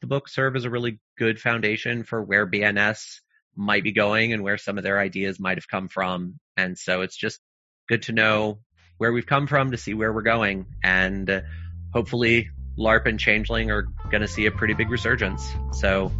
The 0.00 0.06
books 0.06 0.34
serve 0.34 0.56
as 0.56 0.64
a 0.64 0.70
really 0.70 0.98
good 1.18 1.38
foundation 1.40 2.02
for 2.02 2.22
where 2.22 2.50
bns 2.50 3.20
might 3.54 3.84
be 3.84 3.92
going 3.92 4.32
and 4.32 4.42
where 4.42 4.58
some 4.58 4.78
of 4.78 4.82
their 4.82 4.98
ideas 4.98 5.38
might 5.38 5.58
have 5.58 5.68
come 5.68 5.86
from 5.86 6.40
and 6.56 6.76
so 6.76 7.02
it's 7.02 7.16
just 7.16 7.38
good 7.88 8.02
to 8.02 8.12
know 8.12 8.60
where 9.02 9.12
we've 9.12 9.26
come 9.26 9.48
from 9.48 9.72
to 9.72 9.76
see 9.76 9.94
where 9.94 10.12
we're 10.12 10.22
going 10.22 10.64
and 10.84 11.28
uh, 11.28 11.40
hopefully 11.92 12.50
LARP 12.78 13.06
and 13.06 13.18
Changeling 13.18 13.72
are 13.72 13.82
going 14.12 14.20
to 14.20 14.28
see 14.28 14.46
a 14.46 14.52
pretty 14.52 14.74
big 14.74 14.90
resurgence. 14.90 15.44
So 15.72 16.12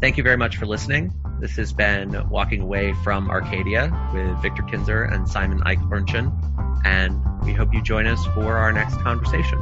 thank 0.00 0.16
you 0.16 0.22
very 0.22 0.38
much 0.38 0.56
for 0.56 0.64
listening. 0.64 1.12
This 1.38 1.56
has 1.56 1.74
been 1.74 2.30
Walking 2.30 2.62
Away 2.62 2.94
from 3.04 3.28
Arcadia 3.28 3.92
with 4.14 4.40
Victor 4.40 4.62
Kinzer 4.62 5.04
and 5.04 5.28
Simon 5.28 5.60
Eichhornchen, 5.60 6.82
and 6.86 7.20
we 7.44 7.52
hope 7.52 7.74
you 7.74 7.82
join 7.82 8.06
us 8.06 8.24
for 8.34 8.56
our 8.56 8.72
next 8.72 8.96
conversation. 9.02 9.58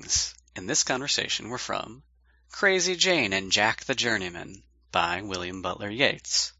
The 0.00 0.04
readings 0.04 0.34
in 0.56 0.66
this 0.66 0.82
conversation 0.82 1.50
were 1.50 1.58
from 1.58 2.02
Crazy 2.52 2.96
Jane 2.96 3.34
and 3.34 3.52
Jack 3.52 3.84
the 3.84 3.94
Journeyman 3.94 4.62
by 4.90 5.20
William 5.20 5.60
Butler 5.60 5.90
Yeats. 5.90 6.54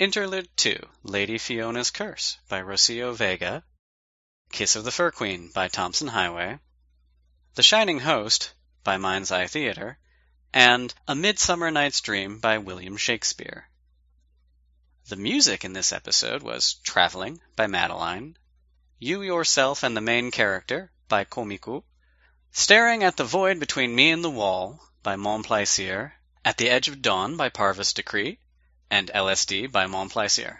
Interlude 0.00 0.48
2 0.56 0.76
Lady 1.04 1.38
Fiona's 1.38 1.92
Curse 1.92 2.36
by 2.48 2.60
Rocio 2.60 3.14
Vega. 3.14 3.62
Kiss 4.50 4.74
of 4.74 4.82
the 4.82 4.90
Fur 4.90 5.12
Queen 5.12 5.52
by 5.52 5.68
Tomson 5.68 6.08
Highway. 6.08 6.58
The 7.54 7.62
Shining 7.62 8.00
Host 8.00 8.54
by 8.82 8.96
Mind's 8.96 9.30
Eye 9.30 9.46
Theatre. 9.46 10.00
And 10.52 10.92
A 11.06 11.14
Midsummer 11.14 11.70
Night's 11.70 12.00
Dream 12.00 12.40
by 12.40 12.58
William 12.58 12.96
Shakespeare. 12.96 13.68
The 15.06 15.14
music 15.14 15.64
in 15.64 15.74
this 15.74 15.92
episode 15.92 16.42
was 16.42 16.74
Traveling 16.74 17.40
by 17.54 17.68
Madeline, 17.68 18.36
You 18.98 19.22
Yourself 19.22 19.84
and 19.84 19.96
the 19.96 20.00
Main 20.00 20.32
Character 20.32 20.90
by 21.06 21.24
Komiku, 21.24 21.84
Staring 22.50 23.04
at 23.04 23.16
the 23.18 23.24
Void 23.24 23.60
Between 23.60 23.94
Me 23.94 24.10
and 24.10 24.24
the 24.24 24.30
Wall 24.30 24.80
by 25.02 25.16
Montplaisir, 25.16 26.14
At 26.44 26.56
the 26.56 26.70
Edge 26.70 26.88
of 26.88 27.02
Dawn 27.02 27.36
by 27.36 27.50
Parvus 27.50 27.92
Decree, 27.92 28.38
and 28.90 29.10
LSD 29.14 29.70
by 29.70 29.86
Montplaisir. 29.86 30.56